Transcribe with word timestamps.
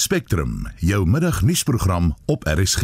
Spectrum, 0.00 0.64
jou 0.76 1.06
middagnuusprogram 1.06 2.14
op 2.24 2.44
RSG. 2.48 2.82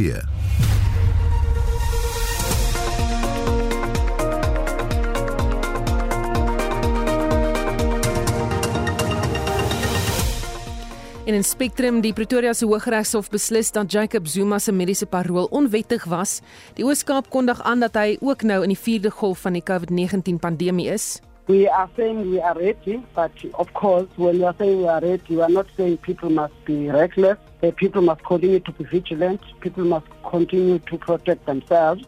In 11.24 11.34
'n 11.34 11.44
Spectrum 11.44 12.00
die 12.00 12.12
Pretoria 12.12 12.52
se 12.52 12.64
Hooggeregshof 12.64 13.30
beslis 13.30 13.72
dat 13.72 13.92
Jacob 13.92 14.26
Zuma 14.26 14.58
se 14.58 14.72
mediese 14.72 15.06
parol 15.06 15.44
onwettig 15.44 16.04
was. 16.04 16.40
Die 16.74 16.84
Ooskaap 16.84 17.30
kondig 17.30 17.62
aan 17.62 17.80
dat 17.80 17.94
hy 17.94 18.16
ook 18.20 18.42
nou 18.42 18.62
in 18.62 18.68
die 18.68 19.00
4de 19.00 19.10
golf 19.10 19.38
van 19.38 19.52
die 19.52 19.62
COVID-19 19.62 20.38
pandemie 20.38 20.88
is. 20.92 21.20
We 21.48 21.68
are 21.68 21.88
saying 21.96 22.30
we 22.30 22.40
are 22.40 22.54
ready, 22.58 23.00
but 23.14 23.30
of 23.54 23.72
course, 23.72 24.08
when 24.16 24.38
we 24.38 24.44
are 24.44 24.54
saying 24.58 24.78
we 24.78 24.88
are 24.88 25.00
ready, 25.00 25.36
we 25.36 25.42
are 25.42 25.52
not 25.52 25.66
saying 25.76 25.98
people 25.98 26.28
must 26.28 26.52
be 26.64 26.90
reckless. 26.90 27.38
The 27.60 27.70
people 27.70 28.02
must 28.02 28.24
continue 28.24 28.58
to 28.58 28.72
be 28.72 28.84
vigilant. 28.84 29.40
People 29.60 29.84
must 29.84 30.06
continue 30.28 30.80
to 30.90 30.98
protect 30.98 31.46
themselves. 31.46 32.02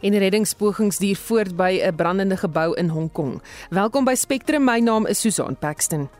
En 0.00 0.12
reddingspogings 0.12 0.98
duur 0.98 1.16
voort 1.16 1.56
by 1.56 1.80
'n 1.80 1.96
brandende 1.96 2.36
gebou 2.36 2.74
in 2.76 2.88
Hong 2.88 3.12
Kong. 3.12 3.42
Welkom 3.70 4.04
by 4.04 4.14
Spectrum. 4.14 4.64
My 4.64 4.80
naam 4.80 5.06
is 5.06 5.18
Susan 5.18 5.56
Paxton. 5.56 6.10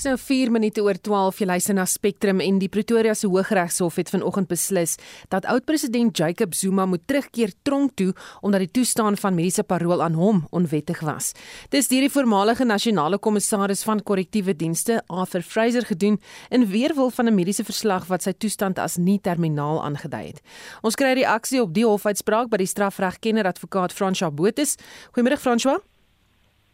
Dis 0.00 0.06
nou 0.08 0.16
4 0.16 0.48
minute 0.48 0.80
oor 0.80 0.96
12 0.96 1.42
jy 1.42 1.46
luister 1.50 1.76
na 1.76 1.84
Spectrum 1.84 2.38
en 2.40 2.56
die 2.56 2.70
Pretoria 2.72 3.12
se 3.12 3.28
Hooggeregshof 3.28 3.98
het 4.00 4.08
vanoggend 4.08 4.48
beslis 4.48 4.94
dat 5.28 5.44
oud-president 5.44 6.16
Jacob 6.16 6.54
Zuma 6.56 6.86
moet 6.88 7.02
terugkeer 7.04 7.52
tronk 7.68 7.92
toe 8.00 8.14
omdat 8.40 8.64
die 8.64 8.70
toestaan 8.78 9.18
van 9.20 9.36
mediese 9.36 9.60
parol 9.60 10.00
aan 10.00 10.16
hom 10.16 10.40
onwettig 10.56 11.02
was. 11.04 11.34
Dis 11.68 11.92
deur 11.92 12.06
die 12.06 12.14
voormalige 12.14 12.64
nasionale 12.64 13.18
kommissaris 13.20 13.84
van 13.84 14.00
korrektiewe 14.00 14.56
dienste, 14.56 15.02
Arthur 15.12 15.44
Fraser 15.44 15.84
gedoen 15.84 16.16
in 16.48 16.64
weerwil 16.72 17.12
van 17.12 17.28
'n 17.28 17.36
mediese 17.36 17.68
verslag 17.68 18.08
wat 18.08 18.22
sy 18.22 18.32
toestand 18.32 18.78
as 18.78 18.96
nie 18.96 19.20
terminaal 19.20 19.84
aangedui 19.84 20.26
het. 20.32 20.40
Ons 20.80 20.94
kry 20.96 21.12
reaksie 21.12 21.60
op 21.60 21.74
die 21.74 21.84
hofuitspraak 21.84 22.48
by 22.48 22.56
die 22.56 22.72
strafregkenner 22.72 23.44
advokaat 23.44 23.92
François 23.92 24.32
Botes. 24.32 24.76
Goeiemôre 25.12 25.36
François. 25.36 25.89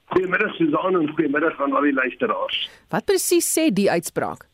Goeiemiddag 0.06 0.54
Susan 0.54 0.94
en 1.00 1.08
goeiemiddag 1.14 1.60
aan 1.60 1.72
al 1.72 1.82
die 1.88 1.92
luisteraars. 1.92 2.68
Wat 2.94 3.04
presies 3.04 3.48
sê 3.58 3.70
die 3.74 3.90
uitspraak? 3.90 4.46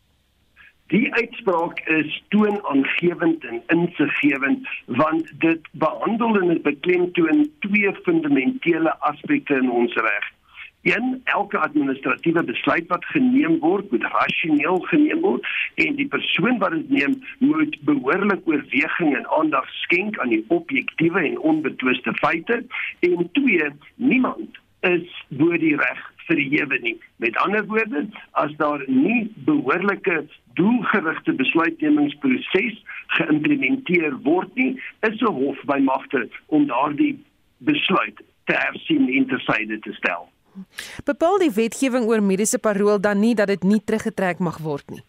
Die 0.93 1.13
uitspraak 1.15 1.81
is 1.89 2.23
toonaangewend 2.29 3.45
en 3.45 3.63
insiggewend 3.75 4.69
want 4.87 5.29
dit 5.45 5.69
behandel 5.73 6.41
en 6.41 6.49
dit 6.53 6.63
beklemtoon 6.63 7.51
twee 7.65 7.93
fundamentele 8.05 8.95
aspekte 9.01 9.57
in 9.61 9.71
ons 9.71 9.95
reg. 9.95 10.31
Een, 10.83 11.21
elke 11.25 11.59
administratiewe 11.59 12.43
besluit 12.45 12.89
wat 12.89 13.05
geneem 13.05 13.59
word, 13.61 13.91
moet 13.91 14.03
rasioneel 14.03 14.81
geneem 14.91 15.21
word 15.21 15.47
en 15.85 16.01
die 16.01 16.09
persoon 16.09 16.59
wat 16.59 16.75
dit 16.75 16.91
neem, 16.91 17.21
moet 17.39 17.77
behoorlik 17.89 18.49
oorweging 18.49 19.15
en 19.17 19.29
aandag 19.39 19.69
skenk 19.85 20.19
aan 20.19 20.33
die 20.35 20.45
objektiewe 20.49 21.23
en 21.29 21.39
onbetwiste 21.39 22.17
feite. 22.25 22.65
En 23.01 23.31
twee, 23.33 23.71
niemand 23.95 24.62
is 24.83 25.09
bo 25.29 25.57
die 25.59 25.77
reg 25.77 26.01
verhewe 26.27 26.79
nie. 26.83 26.97
Met 27.23 27.37
ander 27.37 27.67
woorde, 27.67 28.07
as 28.31 28.55
daar 28.57 28.83
nie 28.87 29.33
behoorlike 29.47 30.25
doelgerigte 30.59 31.35
besluitnemingsproses 31.39 32.83
geïmplementeer 33.17 34.19
word 34.27 34.55
nie, 34.55 34.75
is 35.09 35.21
'n 35.21 35.35
hof 35.39 35.59
by 35.67 35.79
magte 35.79 36.29
om 36.47 36.67
daardie 36.67 37.19
besluit 37.59 38.23
te 38.45 38.55
hersien 38.55 39.09
en 39.09 39.27
te 39.27 39.39
syde 39.39 39.79
te 39.79 39.93
stel. 39.93 40.29
Bepaal 41.05 41.39
die 41.39 41.55
wetgewing 41.55 42.05
oor 42.05 42.23
mediese 42.23 42.59
parol 42.59 43.01
dan 43.01 43.21
nie 43.21 43.35
dat 43.35 43.47
dit 43.47 43.63
nie 43.63 43.81
teruggetrek 43.85 44.39
mag 44.39 44.59
word 44.59 44.91
nie. 44.91 45.05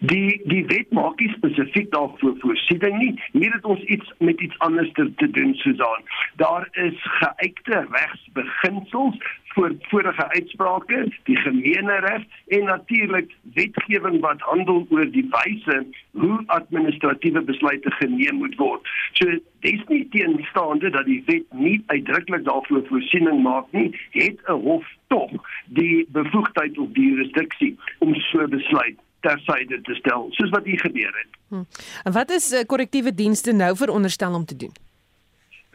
Die 0.00 0.40
die 0.44 0.64
wet 0.66 0.90
maak 0.92 1.20
nie 1.20 1.30
spesifiek 1.32 1.90
daarvoor 1.92 2.34
voorsiening 2.42 2.98
nie. 2.98 3.12
Hier 3.32 3.52
het 3.52 3.64
ons 3.64 3.80
iets 3.80 4.12
met 4.18 4.40
iets 4.40 4.58
anders 4.58 4.92
te, 4.92 5.08
te 5.16 5.30
doen 5.30 5.54
Susan. 5.54 6.04
Daar 6.36 6.68
is 6.72 6.94
geuite 7.00 7.86
regsbeginsels 7.90 9.16
voor 9.56 9.72
vorige 9.80 10.28
uitsprake, 10.28 11.12
die 11.24 11.36
gemeenereg 11.36 12.24
en 12.46 12.64
natuurlik 12.64 13.32
wetgewing 13.54 14.20
wat 14.20 14.40
handel 14.40 14.86
oor 14.90 15.10
die 15.10 15.28
wyse 15.30 15.86
hoe 16.10 16.42
administratiewe 16.46 17.40
besluite 17.40 17.90
geneem 17.90 18.36
moet 18.36 18.56
word. 18.60 18.92
So 19.12 19.38
dis 19.64 19.80
nie 19.88 20.08
teenstaande 20.12 20.90
dat 20.90 21.08
die 21.08 21.22
wet 21.26 21.48
nie 21.50 21.82
uitdruklik 21.86 22.44
daarvoor 22.44 22.84
voorsiening 22.88 23.42
maak 23.42 23.72
nie, 23.72 23.88
het 24.10 24.38
'n 24.44 24.60
hof 24.68 24.84
tog 25.06 25.32
die 25.64 26.06
bevoegdheid 26.12 26.78
of 26.78 26.92
die 26.92 27.08
jurisdiksie 27.08 27.76
om 27.98 28.14
so 28.14 28.48
besluit 28.48 29.00
tersyde 29.20 29.80
te 29.82 29.94
stel 29.94 30.26
soos 30.30 30.50
wat 30.50 30.64
hier 30.64 30.80
gebeur 30.80 31.12
het. 31.14 31.38
Hm. 31.48 31.64
En 32.04 32.12
wat 32.12 32.30
is 32.30 32.52
uh, 32.52 32.64
korrektiewe 32.66 33.14
dienste 33.14 33.52
nou 33.52 33.76
veronderstel 33.76 34.34
om 34.34 34.44
te 34.44 34.56
doen? 34.56 34.74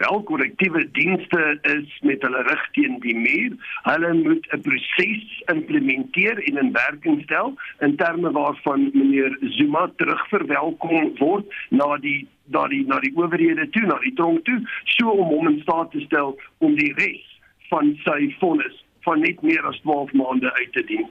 Wel 0.01 0.23
korrektiewe 0.23 0.91
dienste 0.91 1.59
is 1.61 1.99
met 2.01 2.21
hulle 2.25 2.41
rig 2.41 2.61
teen 2.71 2.95
die 3.03 3.15
muur. 3.15 3.51
Hulle 3.85 4.13
moet 4.13 4.47
'n 4.49 4.61
proses 4.61 5.43
implementeer 5.53 6.37
en 6.47 6.57
in 6.57 6.71
werking 6.71 7.21
stel 7.23 7.53
in 7.79 7.95
terme 7.95 8.31
waarvan 8.31 8.89
meneer 8.93 9.37
Zuma 9.41 9.91
terugverwelkom 9.95 11.17
word 11.17 11.45
na 11.69 11.97
die 11.97 12.27
na 12.45 12.67
die 12.67 12.85
na 12.85 12.99
die 12.99 13.13
owerhede 13.15 13.69
toe, 13.69 13.85
na 13.85 13.99
die 13.99 14.13
tronk 14.13 14.45
toe, 14.45 14.59
so 14.83 15.09
om 15.09 15.27
hom 15.27 15.47
in 15.47 15.61
staat 15.61 15.91
te 15.91 15.99
stel 15.99 16.39
om 16.57 16.75
die 16.75 16.93
res 16.93 17.39
van 17.69 17.93
sy 18.03 18.35
vonnis 18.39 18.85
van 19.05 19.19
net 19.19 19.41
meer 19.41 19.65
as 19.65 19.79
12 19.85 20.13
maande 20.13 20.53
uit 20.53 20.73
te 20.73 20.83
dien. 20.83 21.07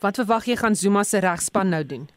Wat 0.00 0.14
verwag 0.20 0.46
jy 0.46 0.56
gaan 0.56 0.74
Zuma 0.74 1.02
se 1.02 1.18
regspan 1.18 1.68
nou 1.68 1.82
doen? 1.86 2.08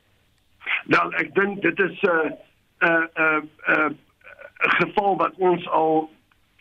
Wel, 0.86 1.14
ek 1.14 1.34
dink 1.36 1.62
dit 1.62 1.80
is 1.80 2.02
'n 2.02 2.34
'n 2.82 3.08
'n 3.18 3.50
'n 3.68 3.98
'n 4.66 4.74
geval 4.82 5.18
wat 5.18 5.34
ons 5.38 5.68
al 5.68 6.10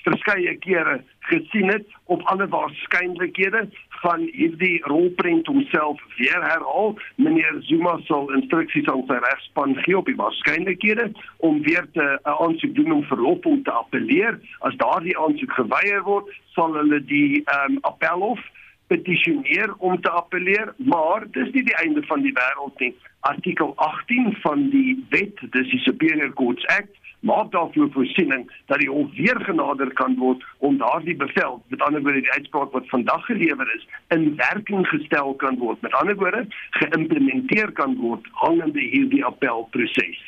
verskeie 0.04 0.56
kere 0.58 1.02
gesien 1.30 1.68
het 1.68 1.86
op 2.04 2.22
alle 2.22 2.48
waarskynlikhede 2.48 3.68
van 4.02 4.20
hierdie 4.32 4.80
rolprent 4.82 5.46
homself 5.46 6.00
weer 6.16 6.42
herhaal. 6.42 6.98
Meneer 7.14 7.56
Zuma 7.60 7.98
sal 8.04 8.32
instruksies 8.32 8.88
aan 8.88 9.04
sy 9.06 9.18
regspan 9.24 9.76
gee 9.84 9.98
op 9.98 10.06
die 10.06 10.16
waarskynlikhede 10.16 11.10
om 11.36 11.62
weer 11.62 11.86
te 11.92 12.06
'n 12.24 12.36
aansoek 12.44 12.74
doen 12.74 12.92
om 12.92 13.04
verlof 13.04 13.44
om 13.44 13.62
te 13.62 13.70
appeleer. 13.70 14.40
As 14.58 14.76
daardie 14.76 15.18
aansoek 15.18 15.52
geweier 15.52 16.02
word, 16.02 16.32
sal 16.54 16.74
hulle 16.74 17.04
die 17.04 17.42
ehm 17.44 17.72
um, 17.72 17.78
appelhof 17.80 18.40
petisioneer 18.90 19.74
om 19.78 20.00
te 20.02 20.10
appeleer, 20.10 20.72
maar 20.92 21.26
dis 21.36 21.52
nie 21.54 21.62
die 21.68 21.76
einde 21.82 22.02
van 22.08 22.24
die 22.26 22.34
wêreld 22.34 22.82
nie. 22.82 22.90
Artikel 23.28 23.72
18 23.76 24.32
van 24.42 24.66
die 24.72 24.96
wet, 25.14 25.38
dis 25.54 25.70
die 25.70 25.82
Superior 25.84 26.32
Courts 26.40 26.66
Act, 26.74 26.96
maak 27.20 27.50
daarvoor 27.52 27.90
voorsiening 27.92 28.46
dat 28.72 28.80
die 28.80 28.88
hof 28.90 29.12
weer 29.16 29.38
genader 29.44 29.92
kan 30.00 30.16
word 30.18 30.44
om 30.58 30.78
daardie 30.80 31.16
bevel, 31.20 31.60
met 31.68 31.82
ander 31.86 32.02
woorde 32.02 32.24
die 32.24 32.32
uitspraak 32.32 32.72
wat 32.72 32.88
vandag 32.88 33.24
gelewer 33.28 33.68
is, 33.76 33.84
in 34.16 34.34
werking 34.40 34.86
gestel 34.88 35.34
kan 35.44 35.58
word. 35.60 35.80
Met 35.86 35.94
ander 36.00 36.16
woorde, 36.16 36.46
geïmplementeer 36.80 37.72
kan 37.78 37.96
word 38.00 38.26
hangende 38.42 38.80
hierdie 38.80 39.24
appelproses. 39.24 40.22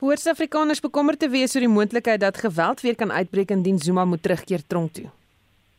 Behoort 0.00 0.20
Suid-Afrikaners 0.20 0.82
bekommerd 0.84 1.22
te 1.22 1.30
wees 1.32 1.54
oor 1.56 1.64
die 1.64 1.72
moontlikheid 1.72 2.20
dat 2.20 2.42
geweld 2.42 2.82
weer 2.84 2.96
kan 2.96 3.12
uitbreek 3.12 3.54
indien 3.54 3.78
Zuma 3.78 4.04
moet 4.04 4.22
terugkeer 4.22 4.66
tronk 4.66 4.92
toe? 4.98 5.06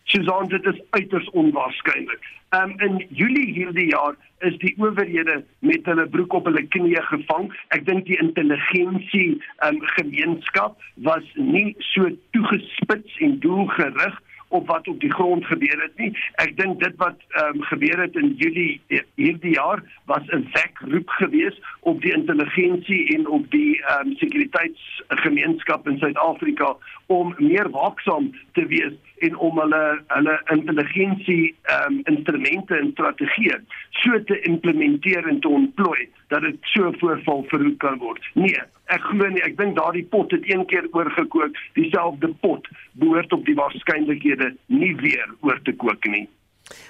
Susan 0.07 0.47
dit 0.47 0.65
is 0.65 0.81
uiters 0.89 1.29
onwaarskynlik. 1.29 2.23
Um 2.55 2.73
in 2.79 3.01
Julie 3.09 3.53
hierdie 3.53 3.89
jaar 3.91 4.15
is 4.39 4.55
die 4.61 4.73
owerhede 4.79 5.41
met 5.59 5.85
hulle 5.89 6.05
broek 6.07 6.33
op 6.33 6.45
hulle 6.47 6.63
knieë 6.75 7.03
gevang. 7.09 7.49
Ek 7.75 7.83
dink 7.89 8.07
die 8.07 8.19
intelligensie 8.23 9.41
um 9.67 9.81
gemeenskap 9.97 10.79
was 11.09 11.27
nie 11.35 11.73
so 11.91 12.07
toegespits 12.35 13.19
en 13.27 13.39
doelgerig 13.43 14.21
op 14.47 14.67
wat 14.67 14.87
op 14.87 14.99
die 14.99 15.13
grond 15.13 15.45
gebeur 15.45 15.81
het 15.81 15.97
nie. 15.97 16.11
Ek 16.43 16.57
dink 16.57 16.79
dit 16.83 16.95
wat 16.97 17.19
ehm 17.29 17.55
um, 17.55 17.63
gebeur 17.71 18.01
het 18.01 18.15
in 18.15 18.33
Julie 18.37 18.81
hierdie 19.15 19.53
jaar 19.53 19.83
was 20.05 20.27
'n 20.27 20.47
wekroep 20.53 21.09
geweest 21.09 21.61
op 21.79 22.01
die 22.01 22.13
intelligensie 22.13 23.15
en 23.15 23.27
op 23.27 23.51
die 23.51 23.83
ehm 23.83 24.07
um, 24.07 24.15
sekuriteitsgemeenskap 24.15 25.87
in 25.87 25.97
Suid-Afrika 25.97 26.75
om 27.05 27.35
meer 27.37 27.69
waaksaam 27.69 28.31
te 28.51 28.65
wees 28.65 28.93
en 29.17 29.37
om 29.37 29.59
hulle 29.59 30.01
hulle 30.07 30.41
intelligensie 30.45 31.55
ehm 31.63 31.93
um, 31.93 32.01
instrumente 32.03 32.75
en 32.75 32.91
strategieë 32.91 33.59
so 33.89 34.23
te 34.23 34.39
implementeer 34.39 35.27
en 35.27 35.39
te 35.39 35.47
ontplooi 35.47 36.09
dat 36.27 36.41
dit 36.41 36.57
so 36.61 36.91
voorval 36.97 37.45
verhoed 37.47 37.77
kan 37.77 37.97
word. 37.97 38.29
Nee, 38.33 38.61
ek 38.85 39.01
glo 39.01 39.29
nie, 39.31 39.43
ek 39.43 39.57
dink 39.57 39.75
daardie 39.75 40.05
pot 40.11 40.31
het 40.31 40.45
een 40.51 40.65
keer 40.65 40.87
oorgekook, 40.91 41.55
dieselfde 41.73 42.29
pot 42.43 42.67
behoort 42.99 43.33
op 43.33 43.45
die 43.45 43.55
waarskynlikhede 43.55 44.51
nie 44.67 44.95
weer 45.01 45.33
oor 45.45 45.59
te 45.63 45.73
kook 45.75 46.05
nie. 46.05 46.27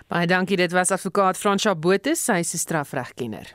Baie 0.09 0.27
dankie, 0.27 0.57
dit 0.57 0.71
was 0.73 0.91
advokaat 0.91 1.37
Fransja 1.37 1.75
Botes, 1.75 2.27
hy 2.27 2.39
is 2.39 2.53
'n 2.53 2.63
strafregkenner. 2.65 3.53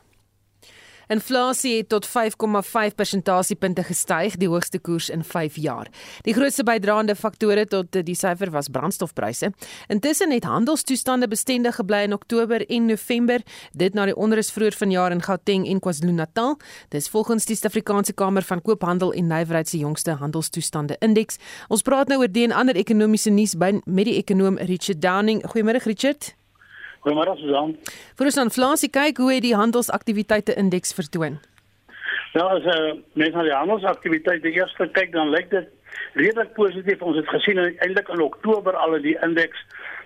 Inflasie 1.07 1.77
het 1.77 1.89
tot 1.89 2.07
5,5 2.07 2.95
persentasiepunte 2.95 3.83
gestyg, 3.83 4.37
die 4.37 4.47
hoogste 4.47 4.79
koers 4.79 5.09
in 5.09 5.23
5 5.23 5.55
jaar. 5.55 5.87
Die 6.21 6.33
grootste 6.33 6.63
bydraende 6.63 7.15
faktore 7.15 7.65
tot 7.67 7.91
die 7.91 8.15
syfer 8.15 8.51
was 8.51 8.69
brandstofpryse. 8.69 9.51
Intussen 9.87 10.31
het 10.31 10.43
handelstoestande 10.43 11.27
bestendig 11.27 11.75
gebly 11.75 12.03
in 12.03 12.13
Oktober 12.13 12.65
en 12.69 12.85
November, 12.85 13.41
dit 13.71 13.93
na 13.93 14.05
die 14.05 14.15
onrus 14.15 14.51
vroeër 14.51 14.77
vanjaar 14.77 15.11
in 15.11 15.21
Gauteng 15.21 15.67
en 15.67 15.79
KwaZulu-Natal. 15.79 16.57
Dis 16.89 17.09
volgens 17.09 17.45
die 17.45 17.55
Suid-Afrikaanse 17.55 18.13
Kamer 18.13 18.43
van 18.43 18.61
Koophandel 18.61 19.13
en 19.13 19.27
Nywerheid 19.27 19.69
se 19.69 19.77
jongste 19.77 20.11
handelstoestande 20.11 20.95
indeks. 20.99 21.39
Ons 21.67 21.81
praat 21.81 22.07
nou 22.07 22.19
oor 22.21 22.31
die 22.31 22.47
en 22.47 22.55
ander 22.55 22.75
ekonomiese 22.75 23.33
nuus 23.33 23.57
by 23.57 23.75
met 23.85 24.09
die 24.09 24.17
ekonom 24.21 24.57
Richard 24.57 25.01
Downing. 25.01 25.43
Goeiemôre 25.51 25.83
Richard. 25.83 26.33
Goeiemôre 27.03 27.35
Susan. 27.41 27.73
Vir 28.15 28.29
ons 28.29 28.41
inflasie 28.45 28.89
kyk 28.93 29.19
hoe 29.19 29.33
het 29.33 29.43
die 29.43 29.55
handelsaktiwiteite 29.59 30.55
indeks 30.59 30.95
vertoon? 30.95 31.41
Nou 32.33 32.45
as 32.55 32.65
uh, 32.65 32.93
mens 33.19 33.35
na 33.35 33.43
die 33.45 33.53
handelsaktiwiteite 33.53 34.53
eers 34.55 34.73
kyk 34.79 35.11
dan 35.13 35.33
lyk 35.33 35.51
dit 35.51 35.67
redelik 36.17 36.53
positief. 36.55 37.03
Ons 37.03 37.19
het 37.19 37.29
gesien 37.29 37.59
eintlik 37.59 38.09
in 38.13 38.23
Oktober 38.23 38.77
al 38.79 38.95
die 39.03 39.17
indeks 39.25 39.59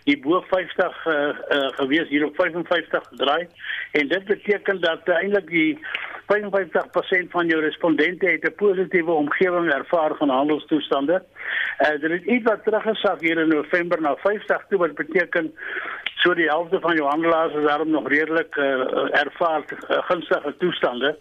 hier 0.07 0.19
bo 0.24 0.39
50 0.50 1.06
uh, 1.06 1.13
uh, 1.13 1.68
gewees 1.80 2.07
hier 2.07 2.25
op 2.25 2.36
55 2.36 3.09
draai 3.19 3.48
en 3.92 4.07
dit 4.07 4.25
beteken 4.25 4.80
dat 4.81 5.01
uh, 5.06 5.15
eintlik 5.15 5.50
die 5.51 5.80
55% 6.27 7.31
van 7.33 7.48
jou 7.48 7.59
respondente 7.62 8.30
het 8.30 8.48
'n 8.48 8.56
positiewe 8.56 9.12
omgewing 9.12 9.68
ervaar 9.74 10.15
van 10.15 10.30
handelstoestande. 10.30 11.24
Eh 11.77 11.94
uh, 11.94 12.01
dit 12.01 12.12
het 12.12 12.24
iets 12.24 12.44
wat 12.44 12.63
teruggesak 12.63 13.21
hier 13.21 13.38
in 13.38 13.48
November 13.48 14.01
na 14.01 14.15
50 14.15 14.65
toe 14.69 14.77
wat 14.77 14.95
beteken 14.95 15.54
so 16.15 16.33
die 16.33 16.50
helfte 16.50 16.80
van 16.80 16.95
jou 16.95 17.09
handelaars 17.09 17.54
is 17.54 17.65
daarom 17.65 17.89
nog 17.89 18.07
redelik 18.07 18.56
uh, 18.56 18.65
ervaar 19.24 19.62
uh, 19.68 19.98
gunstige 20.09 20.56
toestande. 20.57 21.18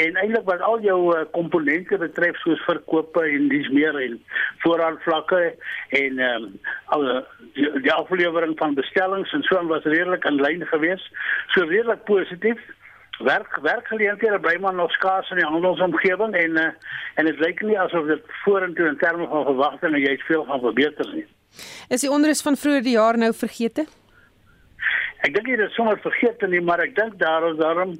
En 0.00 0.16
eintlik 0.16 0.44
wat 0.48 0.60
al 0.64 0.80
jou 0.80 1.00
uh, 1.12 1.24
komponente 1.32 1.98
betref 2.00 2.36
soos 2.40 2.60
verkope 2.64 3.24
en 3.28 3.48
dis 3.52 3.68
meer 3.68 3.96
en 4.00 4.14
voorraadvlakke 4.64 5.40
en 5.98 6.18
ehm 6.18 6.46
um, 6.46 6.60
al 6.94 7.02
die, 7.54 7.68
die 7.84 7.92
aflewering 7.92 8.54
van 8.58 8.74
bestellings 8.74 9.32
en 9.32 9.42
so 9.42 9.58
aan 9.58 9.68
was 9.68 9.84
redelik 9.84 10.24
in 10.24 10.40
lyn 10.40 10.64
geweest. 10.66 11.10
So 11.52 11.68
redelik 11.68 12.04
positief 12.08 12.62
werk 13.18 13.58
werkgeleenthede 13.62 14.40
bly 14.40 14.56
maar 14.60 14.74
nog 14.74 14.92
skaars 14.92 15.30
in 15.30 15.42
die 15.42 15.46
handelsomgewing 15.46 16.34
en 16.34 16.56
uh, 16.56 16.68
en 17.14 17.28
dit 17.28 17.38
lyk 17.44 17.60
nie 17.62 17.78
asof 17.78 18.06
dit 18.08 18.36
vorentoe 18.44 18.88
in 18.88 18.96
terme 18.98 19.28
van 19.28 19.44
verwagtinge 19.44 20.00
jy 20.00 20.16
veel 20.26 20.46
gaan 20.48 20.60
verbeter 20.60 21.12
nie. 21.14 21.26
Is 21.88 22.00
die 22.00 22.10
onrus 22.10 22.40
van 22.42 22.56
vroeër 22.56 22.82
die 22.82 22.96
jaar 22.96 23.18
nou 23.20 23.32
vergeete? 23.36 23.84
Ek 25.22 25.34
dink 25.34 25.46
dit 25.46 25.60
is 25.60 25.76
sommer 25.76 26.00
vergeete 26.02 26.48
nie, 26.48 26.62
maar 26.64 26.80
ek 26.80 26.96
dink 26.96 27.20
daar 27.20 27.44
is 27.50 27.60
daarom 27.60 27.92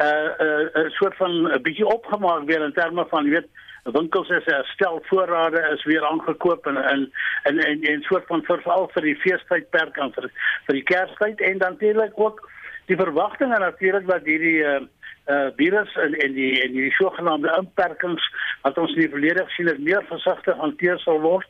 uh, 0.00 0.28
uh, 0.46 0.90
soort 0.98 1.16
van 1.16 1.32
'n 1.52 1.62
bietjie 1.62 1.86
opgemaak 1.86 2.44
weer 2.44 2.64
in 2.64 2.72
terme 2.72 3.06
van 3.08 3.24
jy 3.24 3.30
weet 3.30 3.48
winkels 3.92 4.28
is 4.28 4.44
herstel 4.44 5.00
voorrade 5.02 5.60
is 5.74 5.84
weer 5.84 6.04
aangekoop 6.04 6.66
en 6.66 6.76
en 6.76 7.10
en 7.42 7.58
en 7.58 7.80
'n 7.98 8.02
soort 8.02 8.26
van 8.26 8.42
veral 8.42 8.90
vir 8.94 9.02
die 9.02 9.16
feestydperk 9.16 9.96
en 9.96 10.12
vir 10.12 10.30
die 10.66 10.82
Kerstyd 10.82 11.40
en 11.40 11.58
dan 11.58 11.70
natuurlik 11.72 12.12
ook 12.14 12.50
die 12.86 12.96
verwagtinge 12.96 13.58
natuurlik 13.58 14.06
dat 14.06 14.24
hierdie 14.24 14.58
uh 14.62 14.80
uh 15.26 15.50
virus 15.56 15.94
en 15.94 16.14
en 16.14 16.32
die 16.32 16.62
en 16.62 16.72
die 16.72 16.92
sogenaamde 16.94 17.54
inperkings 17.58 18.22
wat 18.62 18.78
ons 18.78 18.94
in 18.94 19.00
die 19.00 19.14
verlede 19.14 19.44
gesien 19.44 19.66
het 19.66 19.78
meer 19.78 20.04
versigtig 20.08 20.56
hanteer 20.56 20.98
sal 20.98 21.20
word. 21.20 21.48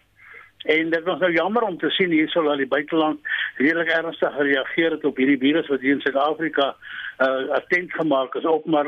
En 0.64 0.90
dit 0.90 1.04
was 1.04 1.18
nou 1.18 1.32
jammer 1.32 1.62
om 1.62 1.78
te 1.78 1.90
sien 1.90 2.10
hierso 2.10 2.42
dat 2.42 2.56
die 2.56 2.66
buiteland 2.66 3.20
redelik 3.56 3.88
ernstig 3.88 4.32
gereageer 4.34 4.90
het 4.90 5.04
op 5.04 5.16
hierdie 5.16 5.38
virus 5.38 5.68
wat 5.68 5.80
hier 5.80 5.94
in 5.94 6.00
Suid-Afrika 6.00 6.74
uh 7.18 7.50
attent 7.58 7.92
gemaak 7.92 8.34
is 8.34 8.44
ook 8.44 8.64
maar 8.64 8.86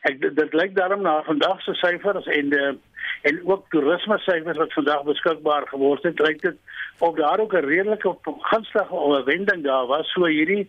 ek 0.00 0.20
dit, 0.20 0.36
dit 0.36 0.52
lyk 0.52 0.76
daarom 0.76 1.02
na 1.02 1.22
vandag 1.22 1.60
se 1.62 1.74
syfers 1.74 2.26
en 2.26 2.54
uh 2.54 2.72
en 3.22 3.40
ook 3.44 3.66
toerisme 3.68 4.18
syfers 4.18 4.56
wat 4.56 4.72
vandag 4.72 5.02
beskikbaar 5.02 5.66
geword 5.68 6.02
het 6.02 6.20
lyk 6.20 6.40
dit 6.42 6.56
of 6.98 7.16
daar 7.16 7.38
ook 7.38 7.52
'n 7.52 7.66
redelike 7.66 8.16
gunstige 8.22 8.94
oorwending 8.94 9.64
daar 9.64 9.86
was. 9.86 10.12
So 10.12 10.24
hierdie 10.24 10.68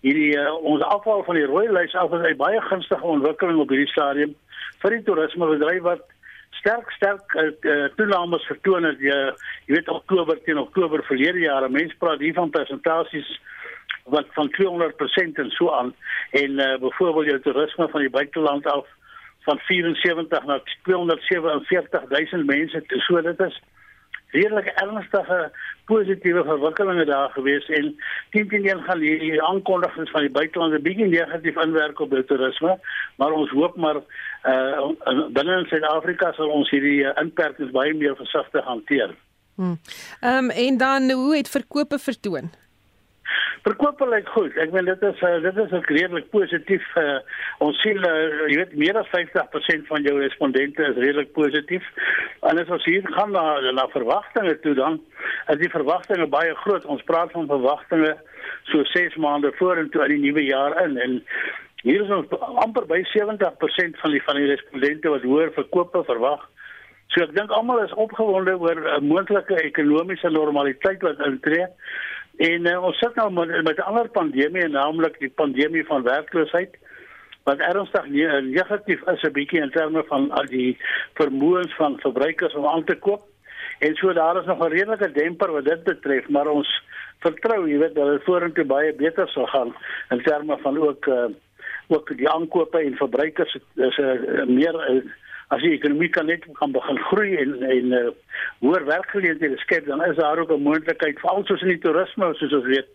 hierdie 0.00 0.36
uh, 0.38 0.54
ons 0.54 0.82
afval 0.82 1.24
van 1.24 1.34
die 1.34 1.46
rooi 1.46 1.68
lys 1.72 1.94
af 1.94 2.12
is 2.12 2.30
'n 2.30 2.36
baie 2.36 2.60
gunstige 2.60 3.04
ontwikkeling 3.04 3.58
op 3.58 3.68
hierdie 3.68 3.92
stadium 3.92 4.34
vir 4.82 4.90
die 4.90 5.02
toerismebedryf 5.02 5.82
wat 5.82 6.04
sterk 6.50 6.90
sterk 6.90 7.34
uh, 7.34 7.84
toenames 7.96 8.46
vertoon 8.46 8.84
het. 8.84 8.98
Jy, 8.98 9.18
jy 9.66 9.74
weet 9.74 9.88
Oktober 9.88 10.42
teen 10.42 10.58
Oktober 10.58 11.04
verlede 11.04 11.38
jaar 11.38 11.70
mense 11.70 11.96
praat 11.98 12.18
hier 12.18 12.34
van 12.34 12.50
persentasies 12.50 13.40
wat 14.08 14.26
van 14.36 14.52
200% 14.60 15.40
en 15.42 15.50
so 15.50 15.70
aan 15.70 15.94
en 16.30 16.50
uh, 16.50 16.78
byvoorbeeld 16.78 17.26
jou 17.26 17.40
toerisme 17.40 17.88
van 17.88 18.00
die 18.00 18.10
buiteland 18.10 18.66
af 18.66 18.86
van 19.40 19.58
74 19.58 20.44
na 20.44 20.60
247 20.82 22.30
000 22.30 22.44
mense 22.44 22.82
so 22.86 23.20
dit 23.22 23.40
is 23.40 23.60
redelik 24.30 24.66
ernstige 24.66 25.50
positiewe 25.84 26.44
verwikkelinge 26.44 27.04
daar 27.04 27.30
gewees 27.30 27.68
en 27.68 27.94
teenoor 28.30 28.82
gaan 28.82 29.00
hierdie 29.00 29.42
aankondigings 29.42 30.10
van 30.10 30.26
die 30.26 30.30
buiteland 30.30 30.74
'n 30.74 30.82
bietjie 30.82 31.06
negatief 31.06 31.56
inwerk 31.56 32.00
op 32.00 32.12
toerisme 32.26 32.78
maar 33.16 33.32
ons 33.32 33.50
hoop 33.50 33.76
maar 33.76 33.96
uh 34.44 34.90
binne 35.32 35.58
in 35.58 35.66
Suid-Afrika 35.66 36.32
sal 36.32 36.48
ons 36.48 36.70
hierdie 36.70 37.00
uh, 37.04 37.12
inperkings 37.20 37.72
baie 37.72 37.94
meer 37.94 38.16
versigtig 38.16 38.64
hanteer. 38.64 39.14
Hm. 39.56 39.74
Ehm 40.20 40.44
um, 40.44 40.50
en 40.50 40.76
dan 40.76 41.10
hoe 41.10 41.36
het 41.36 41.48
verkope 41.48 41.98
vertoon? 41.98 42.50
Verkoop 43.68 44.00
lyk 44.08 44.28
goed. 44.32 44.54
Ek 44.62 44.70
meen 44.72 44.86
dit 44.88 45.02
is 45.04 45.18
uh, 45.26 45.34
dit 45.44 45.58
is 45.60 45.72
redelik 45.90 46.30
positief. 46.32 46.84
Uh, 46.96 47.18
ons 47.66 47.76
sien 47.84 47.98
uh, 48.00 48.12
jy 48.48 48.62
weet 48.62 48.72
meer 48.80 48.96
as 48.96 49.10
50% 49.12 49.84
van 49.90 50.06
jou 50.06 50.14
respondente 50.22 50.86
is 50.86 50.96
redelik 50.96 51.34
positief. 51.36 51.84
En 52.48 52.56
as 52.62 52.72
ons 52.72 52.86
hier 52.88 53.04
gaan 53.12 53.34
na 53.36 53.44
na 53.76 53.84
verwagtinge 53.92 54.56
toe 54.64 54.72
dan 54.78 54.96
is 55.52 55.60
die 55.60 55.68
verwagtinge 55.74 56.30
baie 56.32 56.54
groot. 56.62 56.88
Ons 56.88 57.04
praat 57.10 57.34
van 57.36 57.50
verwagtinge 57.50 58.14
so 58.72 58.88
6 58.94 59.20
maande 59.20 59.52
vorentoe 59.60 60.06
in 60.06 60.16
die 60.16 60.22
nuwe 60.30 60.46
jaar 60.48 60.78
in 60.86 60.96
en 61.04 61.20
hier 61.84 62.06
is 62.06 62.14
ons 62.14 62.32
amper 62.64 62.88
by 62.88 63.02
70% 63.12 64.00
van 64.00 64.16
die 64.16 64.24
van 64.30 64.40
die 64.40 64.48
respondente 64.54 65.12
wat 65.12 65.28
hoër 65.28 65.52
verkope 65.60 66.06
verwag. 66.08 66.48
So 67.12 67.24
ek 67.24 67.36
dink 67.36 67.52
almal 67.52 67.84
is 67.84 67.92
opgewonde 68.00 68.56
oor 68.56 68.80
'n 68.80 68.88
uh, 68.96 69.00
moontlike 69.12 69.60
ekonomiese 69.60 70.32
normaliteit 70.32 71.04
wat 71.04 71.20
intree. 71.28 71.68
En 72.38 72.66
uh, 72.70 72.82
ons 72.84 72.98
sit 72.98 73.14
nou 73.18 73.30
met, 73.34 73.50
met 73.66 73.76
'n 73.76 73.88
ander 73.90 74.08
pandemie, 74.08 74.68
naamlik 74.68 75.18
die 75.18 75.30
pandemie 75.30 75.84
van 75.86 76.02
werkloosheid 76.02 76.76
wat 77.48 77.58
ernstig 77.58 78.06
ne 78.06 78.40
negatief 78.42 79.00
is 79.12 79.22
'n 79.22 79.32
bietjie 79.32 79.62
in 79.62 79.70
terme 79.70 80.04
van 80.06 80.30
al 80.30 80.46
die 80.46 80.78
vermoëns 81.14 81.74
van 81.74 81.98
verbruikers 82.00 82.54
om 82.54 82.66
aan 82.66 82.84
te 82.84 82.94
koop. 82.94 83.22
En 83.78 83.94
so 83.94 84.12
daar 84.12 84.38
is 84.40 84.46
nog 84.46 84.58
'n 84.58 84.72
redelike 84.72 85.12
demper 85.12 85.52
wat 85.52 85.64
dit 85.64 85.82
betref, 85.84 86.28
maar 86.28 86.46
ons 86.46 86.70
vertrou, 87.18 87.68
jy 87.68 87.78
weet, 87.78 87.94
dat 87.94 88.10
dit 88.10 88.24
vorentoe 88.24 88.64
baie 88.64 88.94
beter 88.94 89.28
sal 89.28 89.46
gaan 89.46 89.74
in 90.10 90.22
terme 90.22 90.58
van 90.58 90.78
ook 90.78 91.06
uh, 91.06 91.24
ook 91.88 92.16
die 92.16 92.28
aankope 92.28 92.78
en 92.78 92.96
verbruikers 92.96 93.58
is 93.74 93.96
'n 93.96 94.02
uh, 94.02 94.46
meer 94.46 94.74
uh, 94.90 95.02
as 95.54 95.64
die 95.64 95.72
ekonomie 95.76 96.10
kan 96.12 96.26
net 96.26 96.44
kan 96.60 96.72
begin 96.72 96.98
groei 97.08 97.36
en 97.36 97.56
en 97.62 97.96
uh, 97.96 98.04
hoër 98.64 98.84
werkgeleenthede 98.84 99.58
skep 99.64 99.86
dan 99.86 100.04
is 100.04 100.16
daar 100.16 100.38
ook 100.38 100.52
'n 100.52 100.62
moontlikheid 100.62 101.20
veral 101.20 101.44
soos 101.44 101.62
in 101.62 101.74
die 101.74 101.82
toerisme 101.84 102.34
soos 102.34 102.52
ons 102.52 102.66
weet 102.66 102.88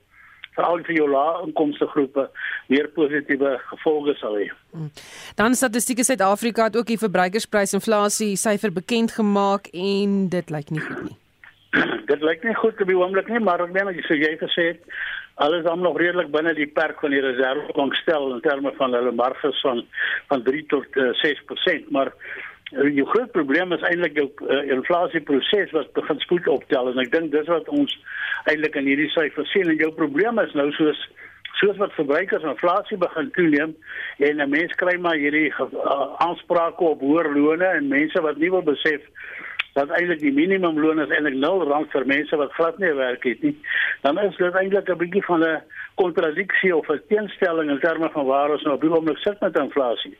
veral 0.55 0.83
vir 0.87 0.95
jou 0.95 1.07
lae 1.09 1.41
inkomste 1.47 1.87
groepe 1.93 2.27
meer 2.71 2.87
positiewe 2.95 3.55
gevolge 3.71 4.15
sal 4.19 4.37
hê. 4.37 4.51
Hmm. 4.71 4.91
Dan 5.35 5.55
statistieke 5.55 6.03
Suid-Afrika 6.03 6.69
het 6.69 6.77
ook 6.77 6.91
die 6.91 6.99
verbruikersprysinflasie 7.01 8.35
syfer 8.37 8.73
bekend 8.73 9.11
gemaak 9.17 9.67
en 9.73 10.29
dit 10.29 10.49
lyk 10.49 10.69
nie 10.69 10.85
goed 10.85 11.03
nie. 11.09 11.17
dit 12.11 12.21
lyk 12.21 12.43
nie 12.43 12.55
goed 12.55 12.81
op 12.81 12.87
die 12.87 12.97
oomblik 12.97 13.29
nie, 13.33 13.41
maar 13.41 13.65
ek 13.65 13.73
meen 13.73 13.89
as 13.89 14.13
jy 14.13 14.35
gesê 14.37 14.69
het 14.73 14.81
alles 15.35 15.63
is 15.63 15.79
nog 15.81 15.97
redelik 15.97 16.31
binne 16.31 16.53
die 16.53 16.67
perk 16.67 16.99
van 16.99 17.13
die 17.13 17.21
reservebank 17.21 17.95
stel 17.95 18.33
in 18.33 18.41
terme 18.41 18.73
van 18.77 18.93
hulle 18.93 19.11
marges 19.11 19.61
van 19.65 19.83
van 20.27 20.43
3 20.43 20.65
tot 20.65 20.97
uh, 20.97 21.09
eh, 21.09 21.35
6%, 21.81 21.89
maar 21.89 22.13
uh, 22.71 22.95
jou 22.95 23.07
groot 23.07 23.31
probleem 23.31 23.73
is 23.73 23.85
eintlik 23.89 24.17
jou 24.17 24.29
uh, 24.45 24.61
inflasieproses 24.75 25.71
wat 25.71 25.93
begin 25.93 26.19
spoed 26.19 26.47
optel. 26.47 26.91
En 26.91 27.01
ek 27.01 27.11
dink 27.11 27.31
dis 27.33 27.49
wat 27.49 27.69
ons 27.69 27.97
eintlik 28.45 28.77
in 28.77 28.89
hierdie 28.91 29.09
syfers 29.15 29.51
sien. 29.51 29.69
En 29.69 29.81
jou 29.81 29.91
probleem 29.97 30.39
is 30.43 30.53
nou 30.53 30.69
soos 30.77 31.01
soos 31.61 31.77
wat 31.77 31.93
verbruikers 31.95 32.45
inflasie 32.49 32.97
begin 32.97 33.29
toeneem 33.35 33.75
en 34.17 34.41
'n 34.41 34.49
mens 34.49 34.73
kry 34.81 34.97
maar 34.99 35.15
hierdie 35.15 35.49
uh, 35.49 36.07
aansprake 36.25 36.83
op 36.83 36.99
hoër 36.99 37.29
lone 37.35 37.65
en 37.65 37.87
mense 37.87 38.21
wat 38.21 38.37
nie 38.37 38.49
wil 38.51 38.65
besef 38.65 39.01
dat 39.73 39.89
eintlik 39.89 40.19
die 40.19 40.33
minimumloon 40.33 41.01
is 41.01 41.09
eintlik 41.09 41.37
0 41.41 41.63
rand 41.69 41.91
vir 41.91 42.05
mense 42.05 42.37
wat 42.41 42.53
glad 42.57 42.77
nie 42.77 42.93
werk 42.93 43.23
het 43.23 43.41
nie. 43.41 43.55
Dan 44.01 44.19
is 44.19 44.35
dit 44.37 44.55
eintlik 44.55 44.89
'n 44.89 44.97
bietjie 44.97 45.25
van 45.25 45.43
'n 45.43 45.63
kontradiksie 45.95 46.75
of 46.75 46.89
'n 46.89 47.01
teenstelling 47.09 47.69
in 47.69 47.79
terme 47.79 48.09
van 48.09 48.25
waar 48.25 48.51
ons 48.51 48.63
nou 48.63 48.75
op 48.75 48.81
die 48.81 48.91
oomblik 48.91 49.17
sit 49.17 49.39
met 49.39 49.57
inflasie. 49.57 50.17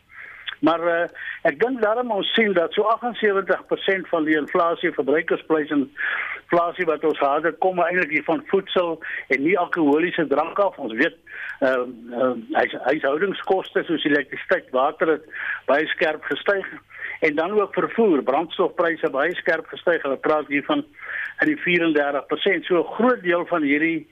Maar 0.64 0.84
uh, 0.88 1.08
ek 1.42 1.60
dink 1.60 1.82
daarom 1.82 2.12
ons 2.12 2.34
sien 2.34 2.54
dat 2.54 2.74
so 2.74 2.84
78% 2.84 4.08
van 4.08 4.24
die 4.24 4.38
inflasie 4.38 4.94
verbruikerspryse 4.96 5.76
inflasie 5.76 6.86
wat 6.86 7.04
ons 7.04 7.18
gehad 7.18 7.44
het 7.44 7.58
kom 7.58 7.80
eintlik 7.80 8.10
hier 8.10 8.24
van 8.24 8.44
voedsel 8.48 9.04
en 9.28 9.44
nie 9.44 9.58
alkoholiese 9.60 10.28
drank 10.28 10.60
af. 10.60 10.78
Ons 10.78 10.94
weet 10.94 11.18
ehm 11.60 11.92
uh, 12.12 12.32
uh, 12.62 12.80
huishoudingskoste 12.88 13.84
soos 13.84 14.04
elektrisiteit, 14.04 14.72
water 14.72 15.08
het 15.08 15.28
baie 15.66 15.88
skerp 15.88 16.24
gestyg 16.24 16.68
en 17.20 17.36
dan 17.36 17.52
ook 17.60 17.74
vervoer, 17.74 18.24
brandstofpryse 18.24 19.10
baie 19.10 19.36
skerp 19.36 19.68
gestyg. 19.68 20.02
Hulle 20.02 20.18
praat 20.18 20.48
hier 20.48 20.64
van 20.64 20.86
in 21.42 21.48
die 21.48 21.60
34%. 21.62 22.66
So 22.66 22.80
'n 22.80 22.94
groot 22.98 23.22
deel 23.22 23.46
van 23.46 23.62
hierdie 23.62 24.08